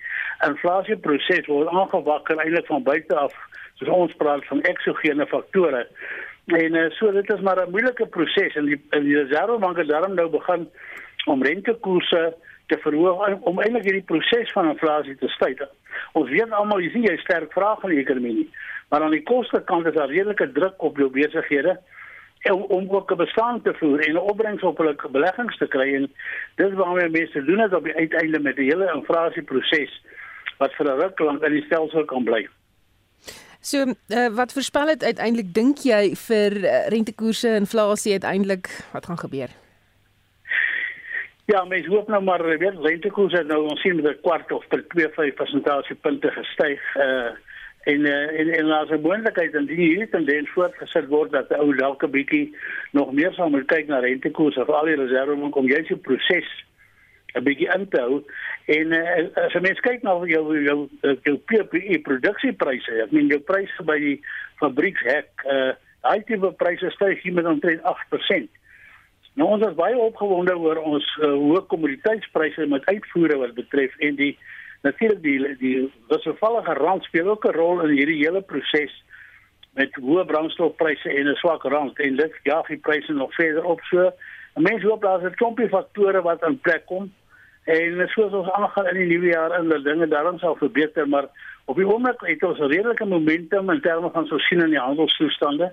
inflasieproses 0.48 1.46
word 1.46 1.68
aangewakker 1.68 2.38
eintlik 2.38 2.66
van 2.66 2.84
buite 2.84 3.16
af. 3.16 3.34
Soos 3.74 3.90
ons 3.90 4.14
praat 4.14 4.46
van 4.46 4.62
eksogene 4.62 5.28
faktore. 5.28 5.88
En 6.46 6.76
uh, 6.76 6.90
so 6.90 7.12
dit 7.12 7.34
is 7.34 7.42
maar 7.42 7.62
'n 7.68 7.72
moeilike 7.72 8.06
proses 8.06 8.56
en 8.56 8.66
die 8.66 8.82
in 8.90 9.04
die 9.04 9.18
Reservebank 9.18 9.78
het 9.78 9.88
daarom 9.88 10.14
nou 10.14 10.30
begin 10.30 10.70
om 11.26 11.44
rentekoerse 11.44 12.36
te 12.68 12.78
verhoog 12.78 13.40
om 13.42 13.60
eintlik 13.60 13.84
hierdie 13.84 14.10
proses 14.14 14.52
van 14.52 14.70
inflasie 14.70 15.16
te 15.16 15.28
stuit. 15.28 15.62
Ons 16.12 16.30
weet 16.30 16.52
almal 16.52 16.82
jy 16.82 16.90
sien 16.90 17.04
jy 17.04 17.18
sterk 17.18 17.54
vraag 17.54 17.80
van 17.80 17.90
die 17.90 18.00
ekonomie 18.00 18.34
nie. 18.34 18.50
Maar 18.90 19.02
aan 19.02 19.16
die 19.16 19.24
koste 19.24 19.62
kant 19.66 19.86
is 19.86 19.94
daar 19.94 20.12
redelike 20.12 20.52
druk 20.52 20.84
op 20.84 20.98
jou 20.98 21.10
besighede 21.10 21.78
om 22.50 22.62
om 22.62 22.90
ook 22.90 23.12
'n 23.12 23.16
bestaan 23.16 23.62
te 23.62 23.74
voer 23.74 24.00
en 24.00 24.14
'n 24.14 24.18
opbrengs 24.18 24.64
op 24.64 24.78
hulle 24.78 24.96
beleggings 25.12 25.58
te 25.58 25.68
kry 25.68 25.96
en 25.96 26.12
dis 26.56 26.74
waarmee 26.74 27.10
mense 27.10 27.44
doen 27.44 27.58
dit 27.58 27.74
op 27.74 27.84
die 27.84 27.96
uiteinde 27.96 28.40
met 28.40 28.56
die 28.56 28.66
hele 28.66 28.92
inflasieproses 28.96 30.02
wat 30.58 30.74
vir 30.74 30.86
'n 30.86 31.00
ruk 31.00 31.20
lank 31.20 31.44
in 31.44 31.52
die 31.52 31.66
stelsel 31.66 32.06
kan 32.06 32.24
bly. 32.24 32.48
So 33.60 33.78
uh, 33.78 34.28
wat 34.28 34.54
voorspel 34.54 34.86
dit 34.86 35.04
uiteindelik 35.04 35.54
dink 35.54 35.78
jy 35.78 36.16
vir 36.16 36.52
uh, 36.58 36.88
rentekoerse 36.88 37.56
inflasie 37.56 38.12
uiteindelik 38.12 38.68
wat 38.92 39.06
gaan 39.06 39.18
gebeur? 39.18 39.50
Ja, 41.46 41.64
mens 41.66 41.86
hoop 41.86 42.08
nou 42.08 42.24
maar 42.24 42.44
weet 42.58 42.80
rentekoerse 42.80 43.44
nou 43.44 43.68
ons 43.70 43.82
sien 43.82 43.96
met 43.96 44.06
'n 44.06 44.22
kwart 44.22 44.52
of 44.52 44.68
per 44.68 44.84
2.5 44.88 45.34
persentasiepunte 45.36 46.32
gestyg 46.32 46.82
uh 46.96 47.32
en 47.84 48.06
uh, 48.06 48.40
en 48.40 48.50
en 48.54 48.72
as 48.72 48.90
'n 48.90 49.02
moontlikheid 49.02 49.52
dan 49.52 49.66
die 49.66 49.76
hierdie 49.76 50.10
tendens 50.10 50.50
voortgesit 50.50 51.08
word 51.08 51.32
dat 51.32 51.54
ou 51.58 51.76
dalk 51.76 52.04
'n 52.04 52.12
bietjie 52.12 52.56
nog 52.92 53.12
meer 53.12 53.34
sal 53.34 53.50
moet 53.50 53.66
kyk 53.68 53.88
na 53.88 54.00
rentekoerse 54.00 54.66
vir 54.66 54.76
al 54.76 54.86
die 54.86 54.96
reservebank 54.96 55.56
om 55.56 55.68
jy 55.68 55.84
se 55.86 55.96
proses 55.96 56.50
'n 57.36 57.44
bietjie 57.44 57.70
in 57.74 57.88
te 57.88 58.00
hou 58.00 58.24
en 58.66 58.94
uh, 58.94 59.44
as 59.46 59.54
mens 59.54 59.80
kyk 59.80 60.04
na 60.04 60.14
jou 60.26 60.62
jou 60.64 60.90
jou 61.24 61.38
PPE 61.38 62.00
produksiepryse, 62.02 63.02
ek 63.04 63.12
meen 63.12 63.28
jou 63.28 63.40
pryse 63.40 63.84
by 63.84 63.98
die 64.00 64.20
fabriekshek, 64.60 65.30
uh 65.46 65.74
daai 66.02 66.24
tipe 66.26 66.50
pryse 66.58 66.90
styg 66.90 67.22
hier 67.22 67.34
met 67.34 67.46
omtrent 67.46 67.82
8%. 67.86 68.48
Nou 69.40 69.48
ons 69.56 69.66
is 69.68 69.76
baie 69.78 69.98
opgewonde 69.98 70.56
oor 70.58 70.80
ons 70.82 71.06
uh, 71.22 71.30
hoë 71.30 71.62
kommoditeitspryse 71.72 72.66
met 72.72 72.88
uitvoere 72.90 73.38
wat 73.38 73.54
betref 73.54 73.94
en 74.00 74.18
die 74.18 74.34
natuurlik 74.82 75.22
die 75.22 75.58
die 75.58 75.92
wisselvallige 76.08 76.74
rand 76.74 77.04
speel 77.04 77.30
ook 77.30 77.46
'n 77.46 77.58
rol 77.58 77.82
in 77.82 77.96
hierdie 77.96 78.24
hele 78.26 78.42
proses 78.42 79.04
met 79.74 79.96
hoë 79.96 80.26
brandstofpryse 80.26 81.10
en 81.10 81.28
'n 81.28 81.36
swak 81.36 81.64
rand 81.64 82.00
en 82.00 82.16
dit 82.16 82.34
jaag 82.44 82.68
die 82.68 82.78
pryse 82.78 83.14
nog 83.14 83.34
verder 83.34 83.64
op 83.64 83.82
so. 83.82 84.12
Mense 84.56 84.88
hoop 84.88 85.02
daar's 85.02 85.24
'n 85.24 85.36
klompie 85.36 85.70
faktore 85.70 86.22
wat 86.22 86.44
in 86.44 86.60
plek 86.60 86.86
kom 86.86 87.12
En 87.64 88.08
soos 88.10 88.34
ons 88.34 88.50
aangaan 88.50 88.88
in 88.88 88.98
die 88.98 89.10
nuwe 89.14 89.28
jaar 89.36 89.52
en 89.52 89.70
dat 89.70 89.84
dinge 89.84 90.08
daarom 90.08 90.40
sal 90.40 90.56
verbeter, 90.58 91.08
maar 91.08 91.28
op 91.66 91.78
die 91.78 91.86
oomblik 91.86 92.24
het 92.26 92.44
ons 92.44 92.60
'n 92.60 92.74
redelike 92.74 93.06
momentum 93.06 93.70
in 93.70 93.82
terme 93.82 94.10
van 94.10 94.26
so 94.26 94.38
sien 94.38 94.62
in 94.62 94.70
die 94.70 94.80
handelstoestande. 94.80 95.72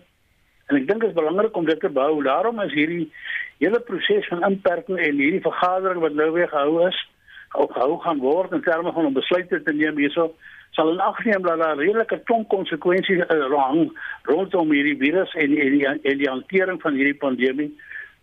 En 0.67 0.77
ek 0.77 0.87
dink 0.87 1.01
dit 1.01 1.09
is 1.09 1.15
belangrik 1.15 1.57
om 1.57 1.65
dit 1.65 1.81
te 1.81 1.89
behou. 1.89 2.23
Daarom 2.23 2.61
is 2.61 2.73
hierdie 2.73 3.13
hele 3.59 3.81
proses 3.81 4.27
van 4.27 4.45
inperking 4.45 4.99
en 4.99 5.17
hierdie 5.17 5.41
vergadering 5.41 6.01
wat 6.01 6.13
nou 6.13 6.33
weer 6.33 6.49
gehou 6.49 6.89
is, 6.89 7.09
ook 7.53 7.73
gehou 7.73 7.99
gaan 8.01 8.19
word 8.19 8.53
in 8.53 8.63
terme 8.63 8.93
van 8.93 9.07
om 9.07 9.13
besluite 9.13 9.63
te 9.63 9.73
neem 9.73 9.97
hierso 9.97 10.35
sal 10.71 10.91
in 10.93 11.01
agneem 11.01 11.43
dat 11.43 11.59
daar 11.59 11.77
redelike 11.77 12.21
klomp 12.25 12.49
konsekwensies 12.49 13.25
uh, 13.31 13.87
rondom 14.23 14.73
hierdie 14.73 14.97
virus 14.97 15.35
en 15.35 15.57
en 15.57 15.79
die, 15.79 15.87
en 15.87 16.19
die 16.19 16.29
hantering 16.29 16.81
van 16.83 16.95
hierdie 16.95 17.21
pandemie 17.25 17.71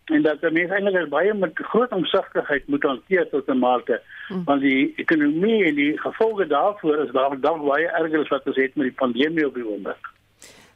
en 0.06 0.22
dat 0.22 0.42
die 0.42 0.52
mense 0.54 0.78
eintlik 0.78 1.10
baie 1.10 1.34
met 1.34 1.60
groot 1.72 1.92
omsigtigheid 1.92 2.68
moet 2.68 2.84
hanteer 2.84 3.30
tot 3.30 3.48
'n 3.50 3.58
mate 3.60 4.02
hmm. 4.28 4.44
want 4.46 4.62
die 4.62 4.94
ekonomie 4.96 5.64
en 5.66 5.76
die 5.76 5.98
gevolge 6.00 6.48
daarvoor 6.48 6.98
is 7.06 7.12
daar 7.12 7.40
dan 7.40 7.66
baie 7.66 7.88
erger 7.88 8.20
as 8.20 8.28
wat 8.28 8.46
ons 8.46 8.56
het 8.56 8.76
met 8.76 8.88
die 8.92 9.00
pandemie 9.04 9.48
op 9.48 9.56
die 9.56 9.68
oomblik. 9.68 10.12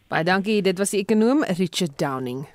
Baie 0.07 0.23
dankie, 0.23 0.61
dit 0.61 0.77
was 0.77 0.89
die 0.89 0.99
ekonom 1.05 1.43
Richard 1.43 1.99
Downing. 1.99 2.47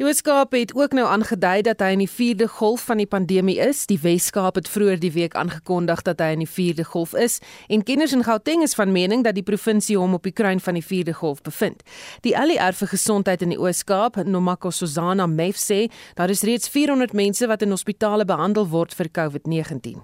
Die 0.00 0.06
Weskaap 0.06 0.54
het 0.56 0.70
ook 0.74 0.94
nou 0.96 1.04
aangedui 1.04 1.60
dat 1.66 1.82
hy 1.84 1.90
in 1.92 2.00
die 2.00 2.08
4de 2.08 2.46
golf 2.48 2.80
van 2.88 2.96
die 2.96 3.06
pandemie 3.06 3.58
is. 3.60 3.82
Die 3.90 3.98
Weskaap 4.00 4.56
het 4.56 4.70
vroeër 4.72 4.96
die 5.02 5.10
week 5.12 5.34
aangekondig 5.36 6.00
dat 6.06 6.22
hy 6.24 6.30
in 6.32 6.40
die 6.46 6.48
4de 6.48 6.86
golf 6.88 7.12
is 7.12 7.42
en 7.68 7.84
kenners 7.84 8.14
in 8.16 8.24
Gauteng 8.24 8.64
is 8.64 8.72
van 8.78 8.94
mening 8.94 9.20
dat 9.26 9.36
die 9.36 9.44
provinsie 9.44 9.98
hom 10.00 10.16
op 10.16 10.24
die 10.24 10.32
kruin 10.32 10.64
van 10.64 10.80
die 10.80 10.84
4de 10.86 11.12
golf 11.20 11.44
bevind. 11.44 11.84
Die 12.24 12.32
ALR 12.32 12.72
vir 12.72 12.92
gesondheid 12.94 13.44
in 13.44 13.52
die 13.52 13.60
Weskaap, 13.60 14.16
Nomako 14.24 14.72
Suzana 14.72 15.28
Mef 15.28 15.60
sê, 15.60 15.90
daar 16.16 16.32
is 16.32 16.40
reeds 16.48 16.72
400 16.72 17.12
mense 17.12 17.46
wat 17.46 17.60
in 17.60 17.76
hospitale 17.76 18.24
behandel 18.24 18.70
word 18.72 18.96
vir 18.96 19.12
COVID-19. 19.12 20.00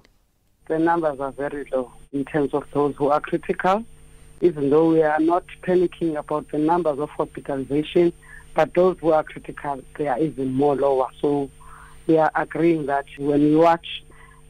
The 0.68 0.76
numbers 0.76 1.16
are 1.18 1.33
very 1.33 1.64
low 1.73 1.88
in 2.12 2.28
terms 2.28 2.52
of 2.52 2.68
those 2.76 2.92
who 3.00 3.09
are 3.09 3.25
critical. 3.25 3.87
Even 4.42 4.68
though 4.68 4.92
we 4.92 5.02
are 5.02 5.18
not 5.18 5.45
panicking 5.64 6.18
about 6.18 6.45
the 6.52 6.59
numbers 6.59 6.99
of 7.00 7.09
hospitalization, 7.16 8.12
But 8.58 8.74
those 8.74 8.96
who 9.00 9.12
are 9.12 9.22
critical, 9.22 9.80
they 9.96 10.08
are 10.08 10.18
even 10.18 10.52
more 10.52 10.74
lower. 10.74 11.06
So 11.20 11.48
we 12.08 12.18
are 12.18 12.32
agreeing 12.34 12.86
that 12.86 13.04
when 13.16 13.40
you 13.40 13.58
watch 13.58 13.86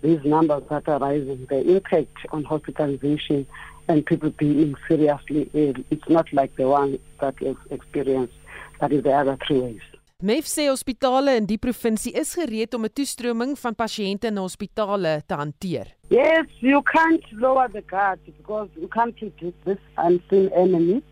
these 0.00 0.24
numbers 0.24 0.62
that 0.70 0.88
are 0.88 0.98
rising, 0.98 1.46
the 1.50 1.60
impact 1.76 2.16
on 2.30 2.42
hospitalization 2.44 3.46
and 3.86 4.06
people 4.06 4.30
being 4.30 4.74
seriously 4.88 5.50
ill, 5.52 5.74
it's 5.90 6.08
not 6.08 6.32
like 6.32 6.56
the 6.56 6.66
one 6.66 6.98
that 7.20 7.34
is 7.42 7.56
experienced. 7.68 8.32
That 8.80 8.94
is 8.94 9.02
the 9.02 9.12
other 9.12 9.36
three 9.46 9.60
ways. 9.60 9.86
MEF 10.22 10.48
sê 10.48 10.64
hospitale 10.66 11.36
in 11.36 11.44
die 11.46 11.60
provinsie 11.62 12.10
is 12.16 12.32
gereed 12.34 12.72
om 12.74 12.88
'n 12.88 12.92
toestroming 12.92 13.52
van 13.58 13.74
pasiënte 13.74 14.32
na 14.32 14.40
hospitale 14.40 15.22
te 15.26 15.34
hanteer. 15.34 15.86
Yes, 16.10 16.46
you 16.60 16.82
can't 16.82 17.22
lower 17.32 17.68
the 17.68 17.82
guard 17.82 18.18
because 18.24 18.70
you 18.74 18.88
can't 18.88 19.14
predict 19.14 19.64
this 19.64 19.78
unseen 19.96 20.48
enemy. 20.56 21.02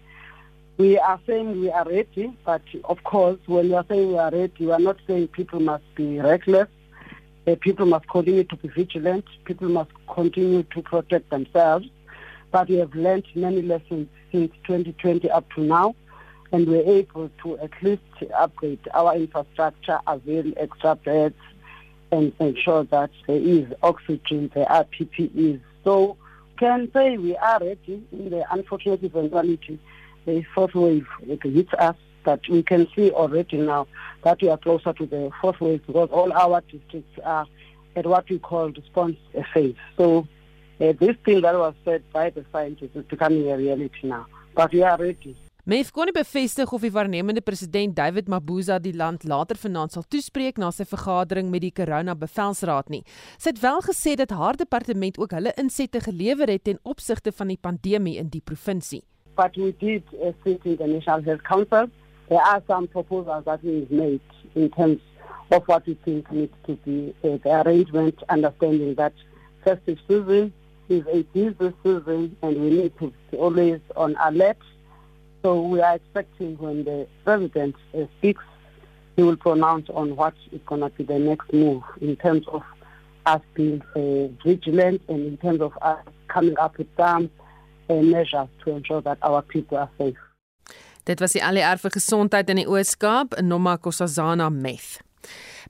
We 0.79 0.99
are 0.99 1.19
saying 1.27 1.61
we 1.61 1.71
are 1.71 1.85
ready, 1.89 2.37
but 2.45 2.63
of 2.85 3.03
course, 3.05 3.39
when 3.47 3.69
we 3.69 3.75
are 3.75 3.85
saying 3.89 4.09
we 4.09 4.19
are 4.19 4.31
ready, 4.31 4.53
we 4.67 4.71
are 4.71 4.79
not 4.79 4.99
saying 5.07 5.29
people 5.29 5.61
must 5.61 5.85
be 5.95 6.21
reckless. 6.21 6.69
Uh, 7.47 7.55
people 7.61 7.87
must 7.87 8.07
continue 8.09 8.45
to 8.45 8.57
be 8.57 8.69
vigilant. 8.69 9.25
People 9.45 9.69
must 9.69 9.91
continue 10.13 10.65
to 10.65 10.83
protect 10.83 11.31
themselves. 11.31 11.87
But 12.51 12.69
we 12.69 12.77
have 12.77 12.95
learned 12.95 13.25
many 13.35 13.63
lessons 13.63 14.09
since 14.31 14.53
2020 14.67 15.31
up 15.31 15.51
to 15.55 15.63
now, 15.63 15.95
and 16.53 16.67
we're 16.69 16.87
able 16.87 17.31
to 17.43 17.59
at 17.59 17.71
least 17.83 18.03
upgrade 18.37 18.81
our 18.93 19.17
infrastructure, 19.17 20.01
avail 20.07 20.53
extra 20.59 20.95
beds, 20.97 21.37
and 22.13 22.35
ensure 22.39 22.85
that 22.85 23.11
there 23.27 23.41
is 23.41 23.67
oxygen, 23.83 24.51
there 24.55 24.71
are 24.71 24.85
PPEs. 24.85 25.61
So, 25.85 26.19
can 26.59 26.91
say 26.93 27.17
we 27.17 27.37
are 27.37 27.61
ready 27.61 28.03
in 28.13 28.31
the 28.31 28.45
unfortunate 28.51 29.03
eventuality 29.05 29.79
the 30.27 30.45
fourth 30.55 30.75
wave 30.75 31.07
it 31.23 31.43
hits 31.43 31.73
us, 31.79 31.97
but 32.25 32.41
we 32.51 32.63
can 32.63 32.87
see 32.95 33.11
already 33.11 33.57
now 33.57 33.87
that 34.25 34.43
we 34.43 34.49
are 34.49 34.59
closer 34.59 34.93
to 34.93 35.07
the 35.07 35.31
fourth 35.41 35.61
wave 35.61 35.87
because 35.87 36.11
all 36.13 36.33
our 36.33 36.61
districts 36.73 37.19
are 37.25 37.47
at 37.95 38.07
what 38.07 38.29
we 38.29 38.39
call 38.39 38.69
response 38.71 39.17
phase. 39.55 39.77
So 39.97 40.29
uh, 40.81 40.93
this 41.01 41.17
thing 41.25 41.41
that 41.43 41.55
was 41.55 41.75
said 41.85 42.03
by 42.13 42.31
the 42.31 42.45
scientists 42.53 42.95
is 42.95 43.05
becoming 43.07 43.51
a 43.51 43.57
reality 43.57 44.03
now. 44.05 44.27
But 44.55 44.73
we 44.73 44.83
are 44.83 44.99
ready. 44.99 45.37
Mef 45.67 45.89
kon 45.91 46.07
nie 46.07 46.15
bevestig 46.15 46.71
of 46.71 46.85
die 46.87 46.93
waarnemende 46.95 47.43
president 47.43 47.97
David 47.97 48.29
Mabuza 48.31 48.77
die 48.79 48.93
land 48.95 49.25
later 49.27 49.59
vanaand 49.59 49.97
sal 49.97 50.05
toespreek 50.07 50.61
na 50.63 50.69
sy 50.71 50.87
vergadering 50.87 51.51
met 51.51 51.65
die 51.65 51.73
Corona 51.75 52.15
Bevelsraad 52.15 52.93
nie. 52.95 53.03
Sy 53.35 53.51
het 53.51 53.59
wel 53.65 53.83
gesê 53.89 54.15
dat 54.21 54.31
haar 54.31 54.55
departement 54.61 55.19
ook 55.19 55.35
hulle 55.35 55.57
insette 55.59 56.05
gelewer 56.07 56.55
het 56.55 56.69
ten 56.71 56.79
opsigte 56.87 57.35
van 57.35 57.51
die 57.51 57.59
pandemie 57.59 58.15
in 58.23 58.31
die 58.31 58.45
provinsie. 58.47 59.03
But 59.37 59.57
we 59.57 59.73
did 59.73 60.03
uh, 60.25 60.33
sit 60.43 60.63
in 60.65 60.77
the 60.77 60.87
National 60.87 61.23
Health 61.23 61.45
Council. 61.45 61.89
There 62.29 62.41
are 62.41 62.63
some 62.67 62.89
proposals 62.89 63.45
that 63.45 63.63
we've 63.63 63.91
made 63.91 64.21
in 64.55 64.71
terms 64.71 65.01
of 65.53 65.63
what 65.69 65.87
we 65.87 65.95
think 66.05 66.31
needs 66.33 66.55
to 66.67 66.75
be 66.77 67.15
uh, 67.23 67.39
the 67.45 67.63
arrangement, 67.63 68.23
understanding 68.29 68.95
that 68.97 69.13
festive 69.65 69.99
season 70.09 70.53
is 70.89 71.05
a 71.13 71.23
busy 71.23 71.75
season 71.83 72.37
and 72.43 72.61
we 72.61 72.71
need 72.71 72.99
to 72.99 73.13
be 73.31 73.37
always 73.37 73.81
on 73.97 74.17
alert. 74.21 74.59
So 75.43 75.61
we 75.63 75.81
are 75.81 75.97
expecting 75.97 76.57
when 76.59 76.85
the 76.85 77.07
president 77.25 77.77
uh, 77.95 78.07
speaks, 78.19 78.43
he 79.15 79.23
will 79.23 79.37
pronounce 79.37 79.89
on 79.91 80.17
what 80.17 80.35
is 80.53 80.61
going 80.67 80.81
to 80.81 80.91
be 80.91 81.05
the 81.05 81.19
next 81.19 81.53
move 81.53 81.83
in 82.01 82.17
terms 82.17 82.47
of 82.49 82.63
us 83.27 83.41
being 83.55 83.83
uh, 83.95 84.29
vigilant 84.45 85.03
and 85.09 85.27
in 85.27 85.37
terms 85.39 85.61
of 85.61 85.77
us 85.83 85.99
coming 86.29 86.57
up 86.59 86.79
with 86.79 86.89
some 86.97 87.31
measures 87.89 88.49
to 88.65 88.71
ensure 88.71 89.03
that 89.03 89.19
our 89.23 89.43
people 89.43 89.79
are 89.79 89.91
safe. 89.99 90.19
Dit 91.07 91.21
was 91.21 91.33
die 91.33 91.43
ALR 91.43 91.79
vir 91.79 91.91
gesondheid 91.95 92.51
in 92.51 92.59
die 92.59 92.67
Oos-Kaap, 92.67 93.39
Noma 93.43 93.77
Kosazana 93.79 94.51
Meth. 94.51 95.06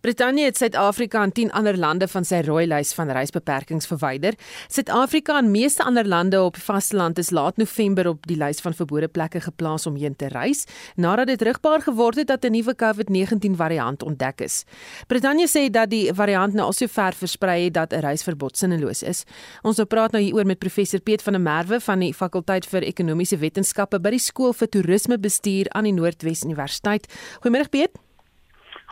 Brittanje 0.00 0.44
het 0.44 0.56
Suid-Afrika 0.56 1.22
en 1.22 1.32
10 1.32 1.52
ander 1.52 1.76
lande 1.78 2.08
van 2.08 2.24
sy 2.24 2.42
rooi 2.44 2.66
lys 2.68 2.92
van 2.94 3.10
reisbeperkings 3.10 3.88
verwyder. 3.88 4.34
Suid-Afrika 4.68 5.38
en 5.38 5.50
meeste 5.50 5.84
ander 5.84 6.06
lande 6.08 6.42
op 6.42 6.54
die 6.58 6.62
vasteland 6.62 7.18
is 7.18 7.30
laat 7.30 7.56
November 7.56 8.08
op 8.08 8.26
die 8.26 8.36
lys 8.36 8.60
van 8.60 8.74
verbode 8.74 9.08
plekke 9.08 9.40
geplaas 9.40 9.86
om 9.86 9.96
heen 9.96 10.16
te 10.16 10.28
reis, 10.28 10.64
nadat 10.96 11.26
dit 11.32 11.42
rigbaar 11.42 11.82
geword 11.82 12.16
het 12.16 12.26
dat 12.26 12.44
'n 12.44 12.52
nuwe 12.52 12.74
COVID-19 12.74 13.56
variant 13.56 14.02
ontdek 14.02 14.40
is. 14.40 14.64
Brittanje 15.06 15.48
sê 15.48 15.70
dat 15.70 15.90
die 15.90 16.12
variant 16.14 16.52
nou 16.52 16.66
al 16.66 16.72
so 16.72 16.86
ver 16.86 17.12
versprei 17.12 17.64
het 17.64 17.74
dat 17.74 17.92
'n 17.92 18.00
reisverbod 18.00 18.56
sinneloos 18.56 19.02
is. 19.02 19.24
Ons 19.62 19.76
nou 19.76 19.86
praat 19.86 20.12
nou 20.12 20.22
hieroor 20.22 20.46
met 20.46 20.58
professor 20.58 21.00
Piet 21.00 21.22
van 21.22 21.32
der 21.32 21.42
Merwe 21.42 21.80
van 21.80 21.98
die 21.98 22.14
fakulteit 22.14 22.66
vir 22.66 22.82
ekonomiese 22.82 23.36
wetenskappe 23.36 24.00
by 24.00 24.10
die 24.10 24.18
skool 24.18 24.52
vir 24.52 24.68
toerismebestuur 24.68 25.66
aan 25.68 25.84
die 25.84 25.92
Noordwes 25.92 26.42
Universiteit. 26.42 27.06
Goeiemôre 27.40 27.68
Piet. 27.68 28.05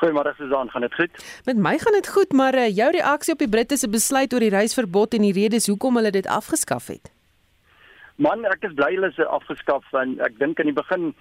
Goeiemôre 0.05 0.35
Susan, 0.37 0.69
gaan 0.71 0.85
dit 0.85 0.95
goed? 0.95 1.43
Met 1.45 1.57
my 1.57 1.79
gaan 1.79 1.95
dit 1.97 2.09
goed, 2.09 2.33
maar 2.33 2.55
uh, 2.55 2.69
jou 2.69 2.91
reaksie 2.93 3.33
op 3.33 3.39
die 3.41 3.49
Britte 3.49 3.77
se 3.81 3.89
besluit 3.89 4.35
oor 4.37 4.45
die 4.45 4.53
reisverbod 4.53 5.15
en 5.17 5.25
die 5.25 5.33
redes 5.33 5.69
hoekom 5.71 5.97
hulle 5.97 6.11
dit 6.13 6.27
afgeskaf 6.29 6.91
het? 6.93 7.09
Man, 8.21 8.45
ek 8.45 8.67
is 8.69 8.75
bly 8.77 8.91
hulle 8.93 9.09
is 9.09 9.21
afgeskaf 9.25 9.87
want 9.97 10.21
ek 10.27 10.37
dink 10.43 10.61
in 10.61 10.69
die 10.69 10.77
begin 10.77 11.15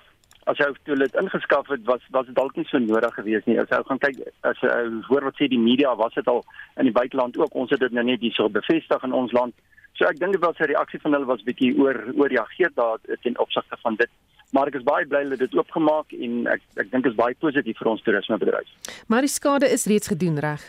as 0.52 0.60
jy 0.60 0.68
toe 0.84 0.98
dit 1.00 1.16
ingeskaf 1.22 1.72
het 1.72 1.86
was 1.88 2.04
was 2.12 2.28
dit 2.28 2.36
dalk 2.36 2.60
nie 2.60 2.68
so 2.68 2.82
nodig 2.84 3.16
geweest 3.16 3.48
nie. 3.48 3.56
As 3.62 3.72
jy 3.72 3.80
gaan 3.88 4.04
kyk 4.04 4.20
as 4.52 4.60
jy 4.68 4.75
hoor 5.08 5.30
wat 5.30 5.40
sê 5.40 5.48
die 5.48 5.62
media 5.63 5.96
was 6.04 6.20
dit 6.20 6.28
al 6.28 6.44
in 6.75 6.92
die 6.92 6.98
buiteland 7.00 7.40
ook. 7.40 7.56
Ons 7.56 7.72
het 7.72 7.80
dit 7.86 7.96
nou 7.96 8.04
net 8.04 8.20
hier 8.20 8.36
so 8.36 8.52
bevestig 8.52 9.08
in 9.08 9.16
ons 9.16 9.32
land. 9.32 9.56
So 9.96 10.12
ek 10.12 10.20
dink 10.20 10.36
dit 10.36 10.44
was 10.44 10.60
'n 10.60 10.74
reaksie 10.75 11.00
van 11.00 11.16
hulle 11.16 11.32
was 11.32 11.48
bietjie 11.48 11.72
oor 11.80 12.04
oor 12.20 12.36
reageer 12.36 12.75
daar 12.75 13.00
ten 13.24 13.40
opsigte 13.40 13.80
van 13.80 13.96
dit 13.96 14.12
maar 14.54 14.70
ek 14.70 14.78
is 14.80 14.86
baie 14.86 15.06
bly 15.10 15.24
dat 15.32 15.42
dit 15.42 15.56
oopgemaak 15.58 16.14
en 16.14 16.48
ek 16.54 16.62
ek 16.78 16.92
dink 16.92 17.04
dit 17.04 17.12
is 17.12 17.20
baie 17.20 17.36
positief 17.42 17.80
vir 17.82 17.90
ons 17.94 18.04
toerismebedryf. 18.06 18.70
Maar 19.10 19.26
die 19.26 19.34
skade 19.34 19.70
is 19.74 19.88
reeds 19.90 20.12
gedoen, 20.14 20.38
reg? 20.46 20.64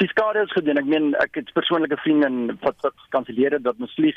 Die 0.00 0.08
skade 0.08 0.44
is 0.46 0.54
gedoen. 0.56 0.80
Ek 0.80 0.88
meen 0.88 1.10
ek 1.20 1.36
het 1.40 1.52
persoonlike 1.56 1.98
vriende 2.00 2.30
en 2.30 2.38
wat 2.64 2.78
wat 2.86 3.04
kanselleer 3.16 3.58
het 3.58 3.66
dat 3.66 3.78
mens 3.78 3.94
vlieg. 3.98 4.16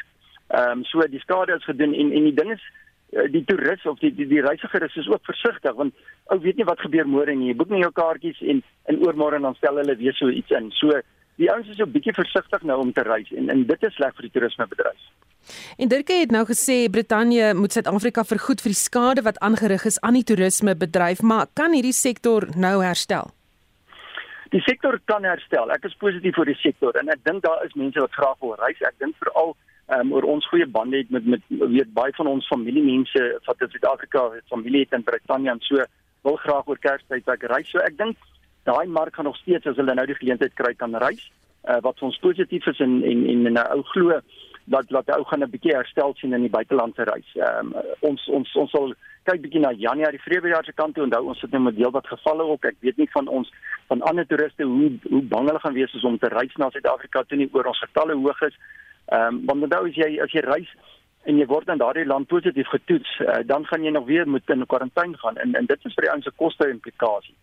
Ehm 0.53 0.79
um, 0.79 0.86
so 0.88 1.03
die 1.12 1.22
skade 1.24 1.58
is 1.60 1.67
gedoen 1.67 1.93
en 1.93 2.13
en 2.20 2.29
die 2.29 2.36
ding 2.39 2.53
is 2.55 2.63
eh, 3.12 3.27
die 3.36 3.43
toerist 3.50 3.89
of 3.89 4.00
die 4.00 4.13
die, 4.15 4.27
die 4.32 4.43
reisiger 4.46 4.88
is 4.88 5.10
ook 5.12 5.25
versigtig 5.32 5.75
want 5.82 5.93
ou 6.32 6.39
weet 6.39 6.62
nie 6.62 6.70
wat 6.70 6.86
gebeur 6.86 7.10
môre 7.10 7.36
nie. 7.36 7.51
Jy 7.51 7.58
boek 7.60 7.74
nie 7.74 7.84
jou 7.84 7.91
kaartjies 7.91 8.39
en 8.41 8.63
in 8.93 9.03
oormôre 9.03 9.41
dan 9.41 9.60
stel 9.60 9.82
hulle 9.82 9.98
weer 10.00 10.15
so 10.15 10.29
iets 10.29 10.55
in. 10.55 10.72
So 10.79 11.01
die 11.41 11.51
ouens 11.51 11.67
is 11.67 11.82
so 11.82 11.89
bietjie 11.89 12.15
versigtig 12.15 12.63
nou 12.63 12.79
om 12.79 12.93
te 12.93 13.03
reis 13.03 13.32
en 13.36 13.50
en 13.50 13.67
dit 13.67 13.84
is 13.89 13.96
sleg 14.00 14.15
vir 14.15 14.29
die 14.29 14.36
toerismebedryf. 14.38 15.12
En 15.77 15.88
Dirkie 15.88 16.19
het 16.19 16.31
nou 16.31 16.45
gesê 16.45 16.89
Brittanje 16.91 17.53
moet 17.53 17.71
Suid-Afrika 17.71 18.23
vergoed 18.23 18.62
vir 18.62 18.73
die 18.73 18.79
skade 18.79 19.23
wat 19.25 19.39
aangerig 19.39 19.85
is 19.85 20.00
aan 20.01 20.17
die 20.17 20.23
toerismebedryf, 20.23 21.21
maar 21.21 21.47
kan 21.53 21.73
hierdie 21.75 21.95
sektor 21.95 22.47
nou 22.55 22.79
herstel? 22.83 23.31
Die 24.53 24.62
sektor 24.62 25.00
kan 25.09 25.25
herstel. 25.25 25.71
Ek 25.73 25.85
is 25.89 25.97
positief 25.97 26.38
oor 26.38 26.50
die 26.50 26.59
sektor 26.62 26.95
en 27.00 27.09
ek 27.09 27.23
dink 27.25 27.43
daar 27.43 27.63
is 27.65 27.73
mense 27.79 28.00
wat 28.00 28.13
graag 28.13 28.38
wil 28.45 28.55
reis. 28.62 28.81
Ek 28.85 29.00
dink 29.01 29.17
veral 29.23 29.55
um, 29.97 30.13
oor 30.13 30.27
ons 30.35 30.47
goeie 30.51 30.67
bande 30.69 31.01
het 31.01 31.09
met 31.09 31.25
met 31.25 31.41
weet 31.50 31.93
baie 31.97 32.13
van 32.19 32.29
ons 32.35 32.47
familiemense 32.51 33.23
wat 33.47 33.65
in 33.65 33.73
Suid-Afrika 33.73 34.29
het, 34.35 34.45
familie 34.53 34.85
het 34.85 34.93
in 34.93 35.03
Brittanje 35.07 35.51
en 35.51 35.63
so 35.65 35.81
wil 36.23 36.38
graag 36.45 36.69
oor 36.69 36.79
Kerstyd 36.79 37.27
ek 37.27 37.47
reis. 37.51 37.71
So 37.71 37.81
ek 37.83 37.97
dink 37.97 38.17
daai 38.69 38.88
mark 38.88 39.17
gaan 39.17 39.27
nog 39.27 39.39
steeds 39.41 39.67
as 39.67 39.79
hulle 39.81 39.95
nou 39.95 40.05
die 40.07 40.19
geleentheid 40.21 40.53
kry 40.55 40.73
kan 40.77 40.95
reis. 41.01 41.25
Uh, 41.63 41.79
wat 41.83 42.00
ons 42.03 42.19
positief 42.19 42.67
is 42.67 42.79
en 42.83 43.01
en 43.03 43.25
en 43.33 43.53
'n 43.53 43.67
ou 43.73 43.83
glo 43.91 44.21
dat 44.65 44.86
dat 44.89 45.10
ou 45.15 45.24
gaan 45.24 45.43
'n 45.43 45.50
bietjie 45.50 45.75
herstel 45.75 46.13
sien 46.15 46.34
in 46.34 46.41
die 46.41 46.50
buitelandse 46.50 47.03
reis. 47.03 47.29
Ehm 47.36 47.74
um, 47.74 47.82
ons 48.00 48.27
ons 48.27 48.55
ons 48.55 48.72
sal 48.72 48.93
kyk 49.24 49.41
bietjie 49.41 49.60
na 49.60 49.72
Januarie, 49.72 50.20
Februarie 50.20 50.65
se 50.65 50.74
kant 50.74 50.96
toe. 50.96 51.03
Onthou 51.03 51.27
ons 51.27 51.41
het 51.41 51.51
nou 51.51 51.62
met 51.63 51.75
deel 51.75 51.91
wat 51.91 52.08
gevalle 52.08 52.43
ook. 52.43 52.65
Ek 52.65 52.75
weet 52.79 52.98
nie 52.98 53.10
van 53.12 53.27
ons 53.27 53.51
van 53.88 54.01
ander 54.01 54.27
toeriste 54.27 54.63
hoe 54.63 54.91
hoe 55.10 55.22
bang 55.22 55.48
hulle 55.48 55.60
gaan 55.60 55.74
wees 55.74 56.03
om 56.03 56.17
te 56.17 56.27
reis 56.27 56.55
na 56.55 56.70
Suid-Afrika 56.70 57.24
toe 57.24 57.38
nie 57.38 57.50
oor 57.51 57.65
ons 57.65 57.84
getalle 57.86 58.15
hoog 58.15 58.41
is. 58.41 58.58
Ehm 59.05 59.27
um, 59.27 59.46
want 59.46 59.63
onthou 59.63 59.88
as 59.88 59.96
jy 59.96 60.20
as 60.24 60.32
jy 60.32 60.46
reis 60.48 60.70
en 61.24 61.38
jy 61.38 61.46
word 61.46 61.70
in 61.70 61.77
daardie 61.77 62.05
land 62.05 62.27
positief 62.27 62.67
getoets, 62.67 63.20
uh, 63.20 63.39
dan 63.46 63.65
gaan 63.65 63.84
jy 63.84 63.91
nog 63.91 64.05
weer 64.05 64.27
moet 64.27 64.50
in 64.50 64.65
kwarantyne 64.65 65.17
gaan 65.17 65.38
en 65.38 65.55
en 65.55 65.65
dit 65.65 65.86
is 65.86 65.93
vir 65.93 66.08
die 66.08 66.12
ouens 66.12 66.24
se 66.24 66.32
koste 66.36 66.70
implikasie. 66.70 67.36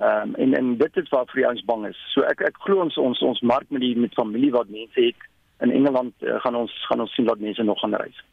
Ehm 0.00 0.22
um, 0.22 0.34
en 0.34 0.54
en 0.54 0.76
dit 0.76 0.96
is 0.96 1.08
waar 1.08 1.26
vir 1.26 1.42
die 1.42 1.46
ouens 1.46 1.64
bang 1.64 1.86
is. 1.86 1.98
So 2.14 2.22
ek 2.22 2.40
ek 2.40 2.62
glo 2.66 2.80
ons 2.80 2.96
ons 2.96 3.22
ons 3.22 3.40
mark 3.40 3.70
met 3.70 3.80
die 3.80 3.96
met 3.96 4.14
familie 4.14 4.50
wat 4.50 4.68
mense 4.68 5.00
het 5.00 5.29
in 5.60 5.70
Engeland 5.70 6.12
uh, 6.20 6.40
gaan 6.40 6.54
ons 6.54 6.72
gaan 6.88 7.00
ons 7.00 7.14
sien 7.14 7.26
dat 7.26 7.38
mense 7.38 7.62
nog 7.62 7.80
gaan 7.80 7.94
reis. 7.94 8.24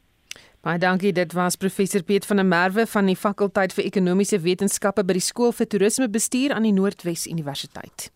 Baie 0.60 0.78
dankie. 0.78 1.12
Dit 1.12 1.32
was 1.32 1.56
professor 1.56 2.02
Piet 2.02 2.26
van 2.26 2.36
der 2.36 2.46
Merwe 2.46 2.86
van 2.86 3.06
die 3.06 3.16
fakulteit 3.16 3.72
vir 3.72 3.86
ekonomiese 3.86 4.40
wetenskappe 4.42 5.04
by 5.06 5.14
die 5.18 5.22
skool 5.22 5.52
vir 5.54 5.68
toerismebestuur 5.70 6.54
aan 6.56 6.66
die 6.66 6.74
Noordwes 6.74 7.28
Universiteit. 7.30 8.10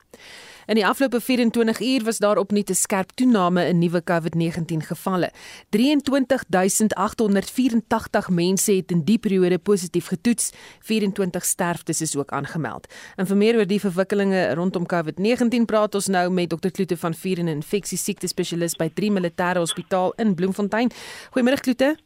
In 0.67 0.75
die 0.75 0.87
afgelope 0.87 1.21
24 1.21 1.81
uur 1.81 2.05
was 2.05 2.19
daar 2.19 2.37
opnuut 2.37 2.71
'n 2.71 2.75
skerp 2.75 3.11
toename 3.15 3.67
in 3.67 3.79
nuwe 3.79 4.03
COVID-19 4.05 4.87
gevalle. 4.87 5.31
23884 5.69 8.29
mense 8.29 8.73
het 8.73 8.91
in 8.91 9.05
die 9.05 9.19
periode 9.19 9.59
positief 9.59 10.07
getoets. 10.07 10.53
24 10.81 11.45
sterftes 11.45 12.01
is 12.01 12.17
ook 12.17 12.31
aangemeld. 12.31 12.95
En 13.17 13.27
vir 13.27 13.37
meer 13.37 13.57
oor 13.57 13.67
die 13.67 13.81
verwikkelinge 13.81 14.55
rondom 14.55 14.87
COVID-19 14.87 15.65
praat 15.67 15.95
ons 15.95 16.07
nou 16.07 16.31
met 16.31 16.49
Dr. 16.49 16.71
Kloete 16.71 16.97
van 16.97 17.15
Vier 17.15 17.39
en 17.39 17.49
Infeksie 17.49 17.99
Siekte 17.99 18.27
Spesialist 18.27 18.77
by 18.77 18.91
3 18.95 19.11
Militêre 19.11 19.59
Hospitaal 19.59 20.13
in 20.17 20.35
Bloemfontein. 20.35 20.91
Goeiemôre 21.31 21.61
Kloete. 21.61 21.97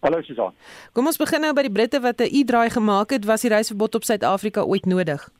Hallo 0.00 0.22
Susan. 0.22 0.52
Kom 0.92 1.06
ons 1.06 1.16
begin 1.16 1.40
nou 1.40 1.52
by 1.52 1.62
die 1.62 1.72
Britte 1.72 2.00
wat 2.00 2.20
'n 2.20 2.34
u-draai 2.34 2.70
gemaak 2.70 3.10
het. 3.10 3.24
Was 3.24 3.40
die 3.40 3.50
reisverbod 3.50 3.94
op 3.94 4.04
Suid-Afrika 4.04 4.62
ooit 4.62 4.86
nodig? 4.86 5.30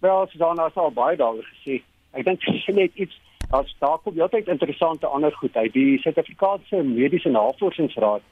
Wel, 0.00 0.26
Susan, 0.30 0.58
as 0.58 0.74
al 0.74 0.92
baie 0.96 1.16
daaroor 1.16 1.44
gesê. 1.44 1.82
Ek 2.16 2.24
dink 2.24 2.44
sy 2.64 2.72
net 2.72 2.96
iets 2.96 3.16
as 3.52 3.68
daar 3.82 3.98
kom 4.00 4.16
altyd 4.20 4.48
interessante 4.48 5.06
ander 5.06 5.34
goed 5.36 5.56
uit. 5.56 5.72
Die 5.74 5.98
Suid-Afrikaanse 6.00 6.82
Mediese 6.86 7.32
Navorsingsraad 7.34 8.24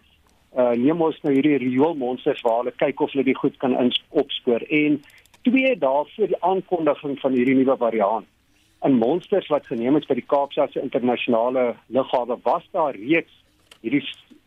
uh 0.57 0.73
neem 0.81 1.03
ons 1.05 1.19
nou 1.27 1.35
hierdie 1.35 1.59
rioolmonsters 1.61 2.41
waar 2.47 2.63
hulle 2.63 2.73
kyk 2.81 3.03
of 3.05 3.13
hulle 3.13 3.27
die 3.27 3.37
goed 3.37 3.59
kan 3.61 3.75
opspoor 3.77 4.65
en 4.73 4.97
twee 5.45 5.75
dae 5.77 6.05
voor 6.15 6.31
die 6.31 6.39
aankondiging 6.51 7.19
van 7.21 7.37
hierdie 7.37 7.57
nuwe 7.59 7.77
variant 7.77 8.27
in 8.89 8.97
monsters 8.97 9.51
wat 9.53 9.69
geneem 9.69 9.99
is 9.99 10.07
by 10.09 10.17
die 10.17 10.25
Kaapstadse 10.33 10.81
internasionale 10.81 11.75
lughawe 11.93 12.39
was 12.47 12.65
daar 12.73 12.97
reeds 12.97 13.35
hierdie 13.83 14.05